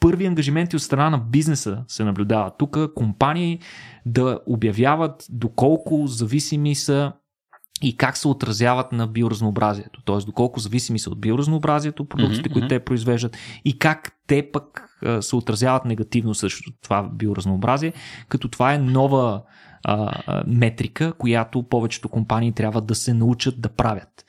първи 0.00 0.26
ангажименти 0.26 0.76
от 0.76 0.82
страна 0.82 1.10
на 1.10 1.18
бизнеса 1.18 1.84
се 1.88 2.04
наблюдават. 2.04 2.54
Тук 2.58 2.78
компании 2.94 3.58
да 4.06 4.40
обявяват 4.46 5.26
доколко 5.30 6.06
зависими 6.06 6.74
са 6.74 7.12
и 7.82 7.96
как 7.96 8.16
се 8.16 8.28
отразяват 8.28 8.92
на 8.92 9.06
биоразнообразието. 9.06 10.02
Т.е. 10.02 10.16
доколко 10.16 10.60
зависими 10.60 10.98
са 10.98 11.10
от 11.10 11.20
биоразнообразието, 11.20 12.04
продуктите, 12.04 12.48
mm-hmm. 12.48 12.52
които 12.52 12.68
те 12.68 12.80
произвеждат 12.80 13.36
и 13.64 13.78
как 13.78 14.12
те 14.26 14.50
пък 14.52 14.88
се 15.20 15.36
отразяват 15.36 15.84
негативно 15.84 16.34
също 16.34 16.72
това 16.82 17.02
биоразнообразие, 17.02 17.92
като 18.28 18.48
това 18.48 18.74
е 18.74 18.78
нова 18.78 19.42
а, 19.84 20.42
метрика, 20.46 21.12
която 21.12 21.62
повечето 21.62 22.08
компании 22.08 22.52
трябва 22.52 22.80
да 22.80 22.94
се 22.94 23.14
научат 23.14 23.60
да 23.60 23.68
правят. 23.68 24.24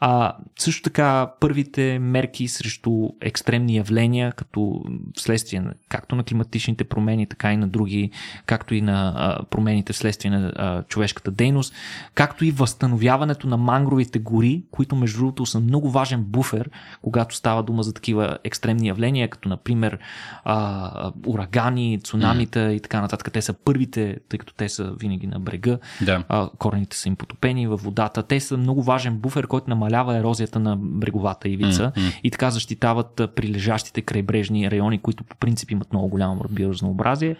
А, 0.00 0.36
също 0.58 0.82
така, 0.82 1.32
първите 1.40 1.98
мерки 1.98 2.48
срещу 2.48 3.08
екстремни 3.20 3.76
явления, 3.76 4.32
като 4.32 4.84
вследствие 5.16 5.60
на, 5.60 5.74
както 5.88 6.16
на 6.16 6.24
климатичните 6.24 6.84
промени, 6.84 7.26
така 7.26 7.52
и 7.52 7.56
на 7.56 7.68
други, 7.68 8.10
както 8.46 8.74
и 8.74 8.80
на 8.80 9.12
а, 9.16 9.44
промените 9.44 9.92
вследствие 9.92 10.30
на 10.30 10.52
а, 10.56 10.82
човешката 10.82 11.30
дейност, 11.30 11.74
както 12.14 12.44
и 12.44 12.50
възстановяването 12.50 13.46
на 13.46 13.56
мангровите 13.56 14.18
гори, 14.18 14.64
които 14.70 14.96
между 14.96 15.18
другото 15.18 15.46
са 15.46 15.60
много 15.60 15.90
важен 15.90 16.24
буфер, 16.24 16.70
когато 17.02 17.34
става 17.34 17.62
дума 17.62 17.82
за 17.82 17.94
такива 17.94 18.38
екстремни 18.44 18.88
явления, 18.88 19.28
като 19.28 19.48
например 19.48 19.98
а, 20.44 21.12
урагани, 21.26 22.00
цунамита 22.04 22.58
mm. 22.58 22.72
и 22.72 22.80
така 22.80 23.00
нататък. 23.00 23.32
Те 23.32 23.42
са 23.42 23.52
първите, 23.52 24.16
тъй 24.28 24.38
като 24.38 24.54
те 24.54 24.68
са 24.68 24.93
винаги 25.00 25.26
на 25.26 25.40
брега. 25.40 25.78
Да. 26.02 26.24
А, 26.28 26.50
корените 26.58 26.96
са 26.96 27.08
им 27.08 27.16
потопени 27.16 27.66
във 27.66 27.82
водата. 27.82 28.22
Те 28.22 28.40
са 28.40 28.56
много 28.56 28.82
важен 28.82 29.18
буфер, 29.18 29.46
който 29.46 29.70
намалява 29.70 30.16
ерозията 30.16 30.60
на 30.60 30.76
бреговата 30.76 31.48
ивица 31.48 31.92
mm-hmm. 31.96 32.20
и 32.24 32.30
така 32.30 32.50
защитават 32.50 33.20
прилежащите 33.36 34.02
крайбрежни 34.02 34.70
райони, 34.70 34.98
които 34.98 35.24
по 35.24 35.36
принцип 35.36 35.70
имат 35.70 35.92
много 35.92 36.08
голямо 36.08 36.44
биоразнообразие. 36.50 37.36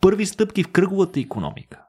Първи 0.00 0.26
стъпки 0.26 0.62
в 0.62 0.68
кръговата 0.68 1.20
економика. 1.20 1.80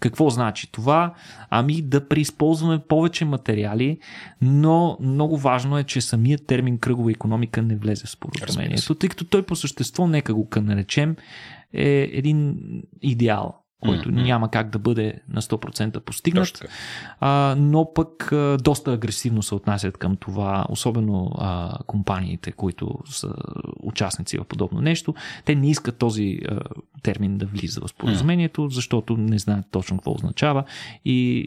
Какво 0.00 0.30
значи 0.30 0.72
това? 0.72 1.14
Ами 1.50 1.82
да 1.82 2.08
преизползваме 2.08 2.78
повече 2.78 3.24
материали, 3.24 3.98
но 4.42 4.96
много 5.00 5.36
важно 5.36 5.78
е, 5.78 5.84
че 5.84 6.00
самият 6.00 6.46
термин 6.46 6.78
кръгова 6.78 7.10
економика 7.10 7.62
не 7.62 7.76
влезе 7.76 8.06
в 8.06 8.10
споразумението, 8.10 8.94
тъй 8.94 9.08
като 9.08 9.24
той 9.24 9.42
по 9.42 9.56
същество, 9.56 10.06
нека 10.06 10.34
го 10.34 10.48
наречем, 10.56 11.16
е 11.72 12.10
един 12.12 12.56
идеал 13.02 13.63
който 13.84 14.08
mm-hmm. 14.08 14.22
няма 14.22 14.50
как 14.50 14.70
да 14.70 14.78
бъде 14.78 15.20
на 15.28 15.42
100% 15.42 16.00
постигнат, 16.00 16.64
а, 17.20 17.54
но 17.58 17.92
пък 17.94 18.32
а, 18.32 18.58
доста 18.62 18.92
агресивно 18.92 19.42
се 19.42 19.54
отнасят 19.54 19.96
към 19.96 20.16
това, 20.16 20.66
особено 20.68 21.30
а, 21.38 21.78
компаниите, 21.86 22.52
които 22.52 22.98
са 23.04 23.34
участници 23.82 24.38
в 24.38 24.44
подобно 24.44 24.80
нещо. 24.80 25.14
Те 25.44 25.54
не 25.54 25.70
искат 25.70 25.98
този 25.98 26.38
а, 26.48 26.60
термин 27.02 27.38
да 27.38 27.46
влиза 27.46 27.80
в 27.80 27.88
споразумението, 27.88 28.60
mm-hmm. 28.60 28.74
защото 28.74 29.16
не 29.16 29.38
знаят 29.38 29.66
точно 29.70 29.96
какво 29.96 30.14
означава 30.14 30.64
и 31.04 31.46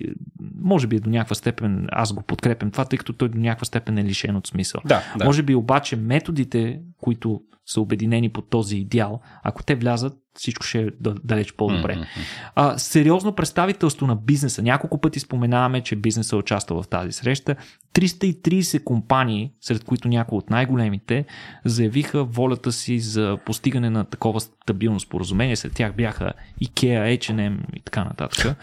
може 0.61 0.87
би 0.87 0.99
до 0.99 1.09
някаква 1.09 1.35
степен 1.35 1.87
аз 1.91 2.13
го 2.13 2.21
подкрепям 2.21 2.71
това, 2.71 2.85
тъй 2.85 2.97
като 2.97 3.13
той 3.13 3.29
до 3.29 3.37
някаква 3.37 3.65
степен 3.65 3.97
е 3.97 4.03
лишен 4.03 4.35
от 4.35 4.47
смисъл. 4.47 4.81
Да, 4.85 5.01
да. 5.17 5.25
Може 5.25 5.43
би 5.43 5.55
обаче 5.55 5.95
методите, 5.95 6.79
които 7.01 7.41
са 7.67 7.81
обединени 7.81 8.29
под 8.29 8.49
този 8.49 8.77
идеал, 8.77 9.21
ако 9.43 9.63
те 9.63 9.75
влязат, 9.75 10.13
всичко 10.37 10.65
ще 10.65 10.81
е 10.81 10.87
далеч 11.23 11.53
по-добре. 11.53 11.95
Mm-hmm. 11.95 12.07
А, 12.55 12.77
сериозно 12.77 13.35
представителство 13.35 14.07
на 14.07 14.15
бизнеса. 14.15 14.61
Няколко 14.61 15.01
пъти 15.01 15.19
споменаваме, 15.19 15.81
че 15.81 15.95
бизнеса 15.95 16.35
е 16.35 16.39
участвал 16.39 16.83
в 16.83 16.87
тази 16.87 17.11
среща. 17.11 17.55
330 17.93 18.83
компании, 18.83 19.51
сред 19.61 19.83
които 19.83 20.07
някои 20.07 20.37
от 20.37 20.49
най-големите, 20.49 21.25
заявиха 21.65 22.23
волята 22.23 22.71
си 22.71 22.99
за 22.99 23.37
постигане 23.45 23.89
на 23.89 24.05
такова 24.05 24.41
стабилно 24.41 24.99
споразумение. 24.99 25.55
Сред 25.55 25.73
тях 25.73 25.95
бяха 25.95 26.33
IKEA, 26.63 27.17
H&M 27.17 27.57
и 27.75 27.81
така 27.85 28.03
нататък. 28.03 28.57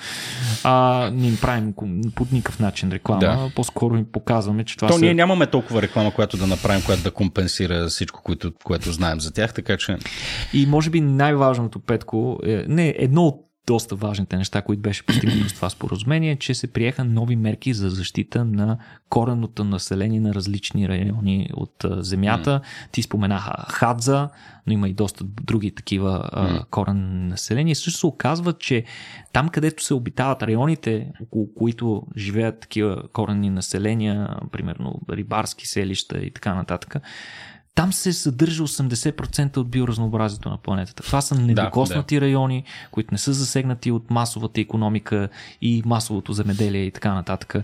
А, 0.64 1.10
не 1.14 1.28
им 1.28 1.38
правим 1.40 1.72
по 2.14 2.26
никакъв 2.32 2.60
начин 2.60 2.92
реклама. 2.92 3.20
Да. 3.20 3.50
По-скоро 3.54 3.96
им 3.96 4.06
показваме, 4.12 4.64
че 4.64 4.76
това 4.76 4.88
То 4.88 4.94
са... 4.94 5.00
ние 5.00 5.14
нямаме 5.14 5.46
толкова 5.46 5.82
реклама, 5.82 6.10
която 6.10 6.36
да 6.36 6.46
направим, 6.46 6.82
която 6.82 7.02
да 7.02 7.10
компенсира 7.10 7.86
всичко, 7.88 8.22
което, 8.22 8.52
което 8.64 8.92
знаем 8.94 9.20
за 9.20 9.32
тях, 9.32 9.54
така 9.54 9.76
че... 9.76 9.96
И 10.52 10.66
може 10.66 10.90
би 10.90 11.00
най-важното, 11.00 11.80
Петко, 11.80 12.38
е, 12.46 12.64
не, 12.68 12.94
едно 12.98 13.26
от 13.26 13.44
доста 13.66 13.96
важните 13.96 14.36
неща, 14.36 14.62
които 14.62 14.82
беше 14.82 15.06
постигнато 15.06 15.48
с 15.48 15.52
това 15.52 15.70
споразумение, 15.70 16.36
че 16.36 16.54
се 16.54 16.72
приеха 16.72 17.04
нови 17.04 17.36
мерки 17.36 17.74
за 17.74 17.90
защита 17.90 18.44
на 18.44 18.78
кореното 19.08 19.64
население 19.64 20.20
на 20.20 20.34
различни 20.34 20.88
райони 20.88 21.50
от 21.54 21.84
земята. 21.98 22.60
Mm. 22.64 22.92
Ти 22.92 23.02
споменаха 23.02 23.64
Хадза, 23.68 24.28
но 24.66 24.72
има 24.72 24.88
и 24.88 24.92
доста 24.92 25.24
други 25.24 25.74
такива 25.74 26.30
mm. 26.32 26.64
корен 26.70 27.28
население. 27.28 27.74
Също 27.74 27.98
се 27.98 28.06
оказва, 28.06 28.52
че 28.52 28.84
там, 29.32 29.48
където 29.48 29.84
се 29.84 29.94
обитават 29.94 30.42
районите, 30.42 31.12
около 31.22 31.54
които 31.54 32.02
живеят 32.16 32.60
такива 32.60 33.02
коренни 33.12 33.50
населения, 33.50 34.36
примерно 34.52 35.00
рибарски 35.10 35.68
селища 35.68 36.18
и 36.18 36.30
така 36.30 36.54
нататък, 36.54 36.96
там 37.74 37.92
се 37.92 38.12
съдържа 38.12 38.62
80% 38.62 39.56
от 39.56 39.68
биоразнообразието 39.68 40.48
на 40.48 40.56
планетата. 40.56 41.02
Това 41.02 41.20
са 41.20 41.34
недокоснати 41.34 42.14
да, 42.14 42.20
да. 42.20 42.26
райони, 42.26 42.64
които 42.90 43.14
не 43.14 43.18
са 43.18 43.32
засегнати 43.32 43.90
от 43.90 44.10
масовата 44.10 44.60
економика 44.60 45.28
и 45.62 45.82
масовото 45.86 46.32
земеделие 46.32 46.82
и 46.82 46.90
така 46.90 47.14
нататък. 47.14 47.54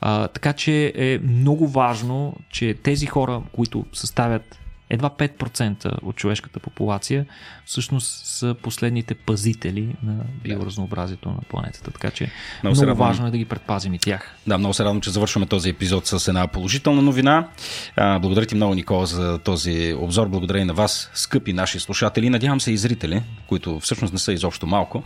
А, 0.00 0.28
така 0.28 0.52
че 0.52 0.92
е 0.96 1.18
много 1.18 1.68
важно, 1.68 2.34
че 2.50 2.74
тези 2.74 3.06
хора, 3.06 3.42
които 3.52 3.84
съставят 3.92 4.58
едва 4.90 5.10
5% 5.10 6.02
от 6.02 6.16
човешката 6.16 6.60
популация 6.60 7.26
всъщност 7.64 8.26
са 8.26 8.54
последните 8.62 9.14
пазители 9.14 9.96
на 10.02 10.14
биоразнообразието 10.44 11.28
на 11.28 11.40
планетата. 11.48 11.90
Така 11.90 12.10
че 12.10 12.30
много, 12.62 12.74
много 12.74 12.90
радвам... 12.90 13.08
важно 13.08 13.26
е 13.26 13.30
да 13.30 13.38
ги 13.38 13.44
предпазим 13.44 13.94
и 13.94 13.98
тях. 13.98 14.36
Да, 14.46 14.58
много 14.58 14.74
се 14.74 14.84
радвам, 14.84 15.00
че 15.00 15.10
завършваме 15.10 15.46
този 15.46 15.70
епизод 15.70 16.06
с 16.06 16.28
една 16.28 16.46
положителна 16.46 17.02
новина. 17.02 17.48
Благодаря 17.96 18.46
ти 18.46 18.54
много, 18.54 18.74
Никола, 18.74 19.06
за 19.06 19.38
този 19.38 19.94
обзор. 19.98 20.28
Благодаря 20.28 20.58
и 20.58 20.64
на 20.64 20.74
вас, 20.74 21.10
скъпи 21.14 21.52
наши 21.52 21.80
слушатели. 21.80 22.30
Надявам 22.30 22.60
се 22.60 22.72
и 22.72 22.76
зрители, 22.76 23.22
които 23.46 23.80
всъщност 23.80 24.12
не 24.12 24.18
са 24.18 24.32
изобщо 24.32 24.66
малко, 24.66 25.02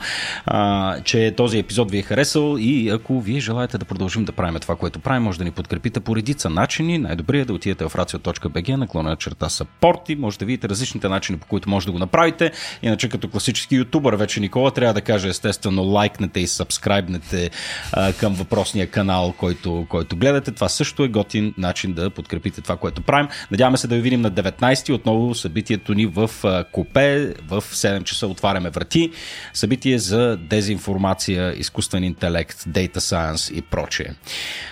че 1.04 1.34
този 1.36 1.58
епизод 1.58 1.90
ви 1.90 1.98
е 1.98 2.02
харесал 2.02 2.56
и 2.58 2.88
ако 2.88 3.20
вие 3.20 3.40
желаете 3.40 3.78
да 3.78 3.84
продължим 3.84 4.24
да 4.24 4.32
правим 4.32 4.60
това, 4.60 4.76
което 4.76 4.98
правим, 4.98 5.22
може 5.22 5.38
да 5.38 5.44
ни 5.44 5.50
подкрепите 5.50 6.00
по 6.00 6.16
редица 6.16 6.50
начини. 6.50 6.98
Най-добрият 6.98 7.44
е 7.44 7.46
да 7.46 7.54
отидете 7.54 7.84
в 7.84 7.92
racio.bg, 7.92 8.76
наклона 8.76 9.16
черта 9.16 9.48
порти. 9.80 10.16
Може 10.16 10.38
да 10.38 10.44
видите 10.44 10.68
различните 10.68 11.08
начини, 11.08 11.38
по 11.38 11.46
които 11.46 11.70
може 11.70 11.86
да 11.86 11.92
го 11.92 11.98
направите. 11.98 12.52
Иначе 12.82 13.08
като 13.08 13.28
класически 13.28 13.76
ютубър 13.76 14.14
вече 14.14 14.40
Никола 14.40 14.70
трябва 14.70 14.94
да 14.94 15.00
каже 15.00 15.28
естествено 15.28 15.82
лайкнете 15.82 16.40
и 16.40 16.46
сабскрайбнете 16.46 17.50
а, 17.92 18.12
към 18.12 18.34
въпросния 18.34 18.90
канал, 18.90 19.34
който, 19.38 19.86
който 19.88 20.16
гледате. 20.16 20.52
Това 20.52 20.68
също 20.68 21.04
е 21.04 21.08
готин 21.08 21.54
начин 21.58 21.92
да 21.92 22.10
подкрепите 22.10 22.60
това, 22.60 22.76
което 22.76 23.02
правим. 23.02 23.28
Надяваме 23.50 23.76
се 23.76 23.88
да 23.88 23.94
ви 23.94 24.00
видим 24.00 24.20
на 24.20 24.32
19 24.32 24.94
отново 24.94 25.34
събитието 25.34 25.94
ни 25.94 26.06
в 26.06 26.30
Копе. 26.72 27.34
В 27.48 27.62
7 27.62 28.04
часа 28.04 28.26
отваряме 28.26 28.70
врати. 28.70 29.10
Събитие 29.54 29.98
за 29.98 30.36
дезинформация, 30.36 31.54
изкуствен 31.58 32.04
интелект, 32.04 32.60
Data 32.60 32.98
Science 32.98 33.52
и 33.52 33.62
прочее. 33.62 34.06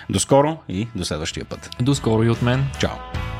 До 0.09 0.19
скоро 0.19 0.57
и 0.69 0.87
до 0.95 1.05
следващия 1.05 1.45
път. 1.45 1.69
До 1.81 1.95
скоро 1.95 2.23
и 2.23 2.29
от 2.29 2.41
мен. 2.41 2.65
Чао. 2.79 3.38